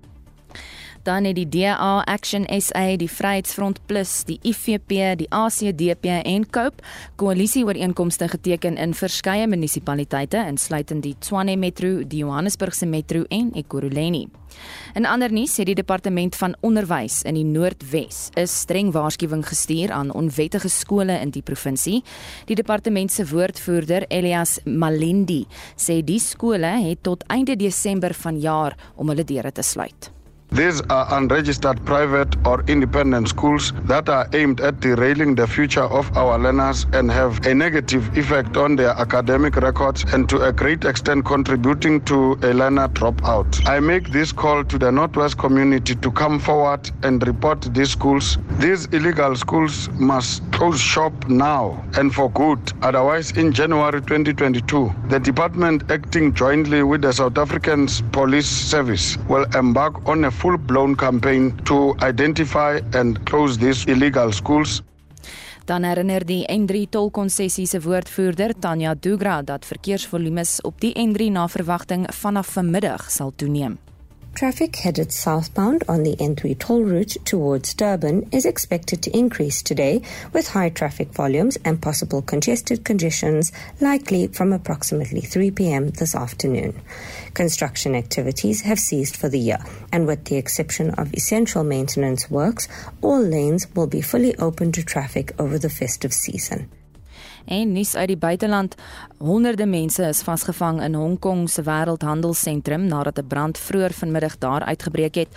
dan 1.04 1.24
het 1.28 1.36
die 1.36 1.48
DA 1.50 2.04
Action 2.08 2.46
SA, 2.48 2.96
die 2.98 3.10
Vryheidsfront 3.10 3.80
Plus, 3.86 4.24
die 4.28 4.40
IFP, 4.44 4.94
die 5.20 5.28
ACDP 5.30 6.22
en 6.24 6.46
Cope 6.50 6.84
koalisieooreenkomste 7.16 8.28
geteken 8.32 8.78
in 8.78 8.96
verskeie 8.98 9.48
munisipaliteite 9.48 10.46
insluitend 10.48 11.04
die 11.04 11.16
Tshwane 11.20 11.58
Metro, 11.60 12.04
die 12.08 12.24
Johannesburgse 12.24 12.86
Metro 12.86 13.26
en 13.30 13.52
Ekurhuleni. 13.54 14.28
In 14.94 15.08
ander 15.10 15.34
nuus 15.34 15.58
het 15.58 15.68
die 15.72 15.78
departement 15.78 16.36
van 16.38 16.56
onderwys 16.62 17.22
in 17.28 17.38
die 17.40 17.46
Noordwes 17.48 18.30
'n 18.38 18.48
streng 18.48 18.92
waarskuwing 18.94 19.46
gestuur 19.48 19.92
aan 19.92 20.14
onwettige 20.14 20.70
skole 20.70 21.20
in 21.20 21.30
die 21.30 21.42
provinsie. 21.42 22.04
Die 22.46 22.56
departement 22.56 23.12
se 23.12 23.26
woordvoerder, 23.28 24.06
Elias 24.08 24.60
Malindi, 24.66 25.46
sê 25.76 26.04
die 26.04 26.20
skole 26.20 26.66
het 26.88 27.04
tot 27.04 27.24
einde 27.28 27.56
Desember 27.56 28.14
vanjaar 28.14 28.78
om 28.96 29.08
hulle 29.08 29.24
deure 29.24 29.52
te 29.52 29.62
sluit. 29.62 30.13
These 30.54 30.82
are 30.92 31.08
unregistered 31.18 31.84
private 31.84 32.36
or 32.46 32.64
independent 32.68 33.28
schools 33.28 33.74
that 33.86 34.08
are 34.08 34.28
aimed 34.34 34.62
at 34.62 34.80
derailing 34.82 35.34
the 35.34 35.48
future 35.48 35.82
of 35.82 36.16
our 36.16 36.38
learners 36.38 36.86
and 36.94 37.10
have 37.10 37.44
a 37.48 37.56
negative 37.56 38.16
effect 38.16 38.56
on 38.56 38.76
their 38.76 38.92
academic 38.92 39.56
records 39.56 40.06
and 40.14 40.30
to 40.30 40.44
a 40.44 40.54
great 40.54 40.86
extent 40.86 41.26
contributing 41.26 42.02
to 42.02 42.38
a 42.44 42.54
learner 42.54 42.88
dropout. 42.90 43.68
I 43.68 43.80
make 43.80 44.12
this 44.12 44.32
call 44.32 44.64
to 44.64 44.78
the 44.78 44.92
Northwest 44.92 45.40
community 45.40 45.96
to 45.96 46.12
come 46.12 46.38
forward 46.40 46.92
and 47.02 47.26
report 47.26 47.74
these 47.74 47.90
schools. 47.90 48.38
These 48.60 48.86
illegal 48.94 49.36
schools 49.36 49.90
must 49.94 50.44
close 50.52 50.80
shop 50.80 51.14
now 51.28 51.84
and 51.98 52.14
for 52.14 52.30
good. 52.30 52.60
Otherwise, 52.84 53.32
in 53.32 53.54
January 53.54 54.02
2022, 54.02 54.94
the 55.10 55.20
department 55.20 55.90
acting 55.90 56.32
jointly 56.32 56.84
with 56.84 57.02
the 57.02 57.12
South 57.12 57.40
African 57.40 57.88
Police 58.12 58.48
Service 58.48 59.18
will 59.28 59.48
embark 59.56 60.08
on 60.08 60.26
a 60.26 60.43
full 60.44 60.58
blown 60.58 60.96
campaign 60.96 61.56
to 61.64 61.96
identify 62.04 62.80
and 62.94 63.24
close 63.24 63.58
these 63.58 63.92
illegal 63.92 64.32
schools. 64.32 64.82
Dan 65.66 65.84
herinner 65.84 66.26
die 66.28 66.44
N3 66.52 66.90
tolkonsessie 66.90 67.68
se 67.68 67.80
woordvoerder 67.82 68.52
Tanya 68.60 68.96
Dugra 69.00 69.42
dat 69.42 69.66
verkeersvolumes 69.66 70.62
op 70.62 70.82
die 70.84 70.92
N3 71.00 71.32
na 71.32 71.48
verwagting 71.48 72.04
vanaf 72.12 72.52
vanmiddag 72.58 73.08
sal 73.12 73.32
toeneem. 73.36 73.80
Traffic 74.36 74.76
headed 74.78 75.12
southbound 75.12 75.84
on 75.88 76.02
the 76.02 76.16
N3 76.16 76.58
toll 76.58 76.82
route 76.82 77.18
towards 77.24 77.76
Durban 77.76 78.30
is 78.32 78.46
expected 78.46 79.04
to 79.04 79.16
increase 79.16 79.62
today 79.62 80.02
with 80.34 80.48
high 80.48 80.70
traffic 80.70 81.10
volumes 81.10 81.56
and 81.64 81.80
possible 81.80 82.24
congested 82.24 82.84
conditions 82.84 83.52
likely 83.80 84.26
from 84.26 84.52
approximately 84.52 85.22
3 85.22 85.52
p.m. 85.52 85.90
this 85.90 86.16
afternoon. 86.16 86.82
Construction 87.36 87.94
activities 87.94 88.62
have 88.62 88.80
ceased 88.80 89.16
for 89.16 89.30
the 89.30 89.40
year, 89.40 89.64
and 89.92 90.08
with 90.08 90.26
the 90.26 90.38
exception 90.38 90.90
of 90.96 91.14
essential 91.14 91.64
maintenance 91.64 92.32
works, 92.32 92.68
all 93.04 93.22
lanes 93.22 93.68
will 93.76 93.88
be 93.88 94.02
fully 94.02 94.36
open 94.38 94.72
to 94.72 94.84
traffic 94.84 95.32
over 95.40 95.60
the 95.60 95.70
festive 95.70 96.12
season. 96.12 96.72
En 97.46 97.72
nuus 97.72 97.96
uit 97.96 98.08
die 98.08 98.18
buiteland: 98.18 98.76
Honderde 99.18 99.66
mense 99.66 100.04
is 100.08 100.22
vasgevang 100.22 100.82
in 100.82 100.94
Hong 100.94 101.20
Kong 101.20 101.50
se 101.50 101.64
wêreldhandelsentrum 101.64 102.88
nadat 102.88 103.20
'n 103.20 103.28
brand 103.28 103.58
vroeër 103.58 103.94
vanmiddag 103.94 104.38
daar 104.38 104.64
uitgebreek 104.64 105.16
het. 105.16 105.28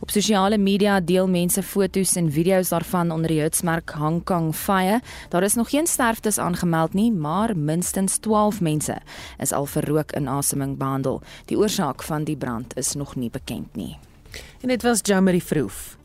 Op 0.00 0.10
sosiale 0.10 0.58
media 0.58 1.00
deel 1.00 1.28
mense 1.28 1.62
foto's 1.62 2.16
en 2.16 2.32
video's 2.32 2.68
daarvan 2.68 3.10
onder 3.10 3.28
die 3.28 3.40
hitsmerk 3.40 3.90
Hong 3.90 4.24
Kong 4.24 4.54
Fire. 4.54 5.00
Daar 5.28 5.42
is 5.42 5.54
nog 5.54 5.70
geen 5.70 5.86
sterftes 5.86 6.38
aangemeld 6.38 6.92
nie, 6.92 7.12
maar 7.12 7.56
minstens 7.56 8.16
12 8.16 8.60
mense 8.60 8.96
is 9.38 9.52
al 9.52 9.66
vir 9.66 9.84
rookinasemming 9.84 10.78
behandel. 10.78 11.22
Die 11.44 11.58
oorsaak 11.58 12.02
van 12.02 12.24
die 12.24 12.36
brand 12.36 12.76
is 12.76 12.94
nog 12.94 13.16
nie 13.16 13.30
bekend 13.30 13.76
nie. 13.76 13.98
En 14.60 14.68
dit 14.68 14.82
was 14.82 14.98
Jamie 15.02 15.42
Vroof. 15.42 15.96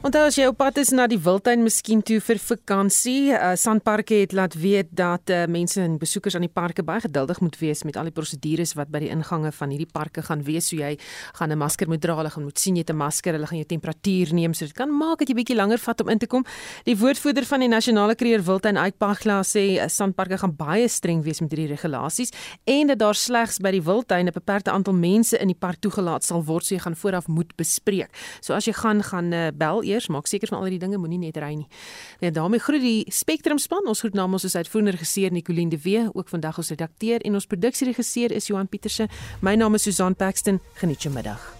Onthou 0.00 0.22
as 0.24 0.36
jy 0.38 0.46
op 0.48 0.56
pad 0.56 0.78
is 0.80 0.94
na 0.96 1.04
die 1.12 1.18
Wildtuin 1.20 1.60
miskien 1.60 2.00
toe 2.00 2.22
vir 2.24 2.38
vakansie, 2.40 3.34
uh, 3.36 3.50
Sandparke 3.60 4.22
het 4.22 4.32
laat 4.32 4.54
weet 4.56 4.94
dat 4.96 5.28
uh, 5.28 5.42
mense 5.44 5.76
en 5.76 5.98
besoekers 6.00 6.38
aan 6.38 6.46
die 6.46 6.48
parke 6.48 6.80
baie 6.80 7.02
geduldig 7.04 7.42
moet 7.44 7.58
wees 7.60 7.84
met 7.84 7.98
al 8.00 8.08
die 8.08 8.14
prosedures 8.16 8.72
wat 8.78 8.88
by 8.88 9.02
die 9.02 9.10
ingange 9.12 9.50
van 9.52 9.74
hierdie 9.74 9.90
parke 9.92 10.24
gaan 10.24 10.40
wees. 10.46 10.70
So 10.70 10.78
jy 10.80 10.94
gaan 11.36 11.52
'n 11.52 11.58
masker 11.60 11.84
moet 11.92 12.00
dra, 12.00 12.14
hulle 12.16 12.30
gaan 12.32 12.46
moet 12.48 12.58
sien 12.58 12.76
jy 12.80 12.84
'n 12.88 12.96
masker, 12.96 13.36
hulle 13.36 13.46
gaan 13.46 13.58
jou 13.60 13.66
temperatuur 13.76 14.32
neem, 14.32 14.54
so 14.54 14.64
dit 14.64 14.72
kan 14.72 14.88
maak 14.88 15.18
dat 15.18 15.28
jy 15.28 15.34
bietjie 15.34 15.56
langer 15.56 15.76
vat 15.76 16.00
om 16.00 16.08
in 16.08 16.18
te 16.18 16.26
kom. 16.26 16.46
Die 16.86 16.96
woordvoerder 16.96 17.44
van 17.44 17.60
die 17.60 17.68
Nasionale 17.68 18.14
Kreer 18.14 18.40
Wildtuin 18.40 18.78
Uitpagla 18.78 19.42
sê 19.42 19.76
uh, 19.76 19.88
Sandparke 19.88 20.38
gaan 20.38 20.56
baie 20.56 20.88
streng 20.88 21.22
wees 21.22 21.42
met 21.42 21.50
hierdie 21.52 21.76
regulasies 21.76 22.32
en 22.64 22.86
dat 22.86 22.98
daar 22.98 23.14
slegs 23.14 23.58
by 23.60 23.70
die 23.70 23.82
Wildtuin 23.82 24.28
'n 24.28 24.32
beperkte 24.32 24.70
aantal 24.70 24.94
mense 24.94 25.36
in 25.36 25.48
die 25.48 25.60
park 25.60 25.76
toegelaat 25.80 26.24
sal 26.24 26.42
word, 26.42 26.64
so 26.64 26.74
jy 26.74 26.80
gaan 26.80 26.96
vooraf 26.96 27.28
moet 27.28 27.54
bespreek. 27.56 28.08
So 28.40 28.54
as 28.54 28.64
jy 28.64 28.72
gaan 28.72 29.02
gaan 29.02 29.32
uh, 29.32 29.50
bel 29.52 29.89
eers, 29.90 30.08
maak 30.08 30.30
seker 30.30 30.48
van 30.52 30.62
al 30.62 30.70
die 30.72 30.80
dinge 30.82 30.98
moenie 31.00 31.20
net 31.20 31.38
ry 31.42 31.52
nie. 31.58 31.68
Ja, 32.24 32.30
daarmee 32.30 32.62
groet 32.62 32.84
die 32.84 33.04
Spectrum 33.12 33.58
span. 33.58 33.86
Ons 33.90 34.04
groet 34.04 34.14
namens 34.18 34.46
ons 34.48 34.56
uitvoerende 34.56 34.96
regisseur 34.96 35.32
Nicoline 35.34 35.70
de 35.70 35.80
Wee, 35.82 36.08
ook 36.12 36.28
vandag 36.28 36.58
ons 36.62 36.72
redakteur 36.72 37.20
en 37.20 37.34
ons 37.34 37.46
produksieregisseur 37.46 38.32
is 38.32 38.50
Johan 38.50 38.68
Pieterse. 38.68 39.08
My 39.40 39.54
naam 39.54 39.74
is 39.74 39.88
Susan 39.88 40.16
Paxton. 40.16 40.60
Geniet 40.80 41.02
jou 41.02 41.14
middag. 41.14 41.59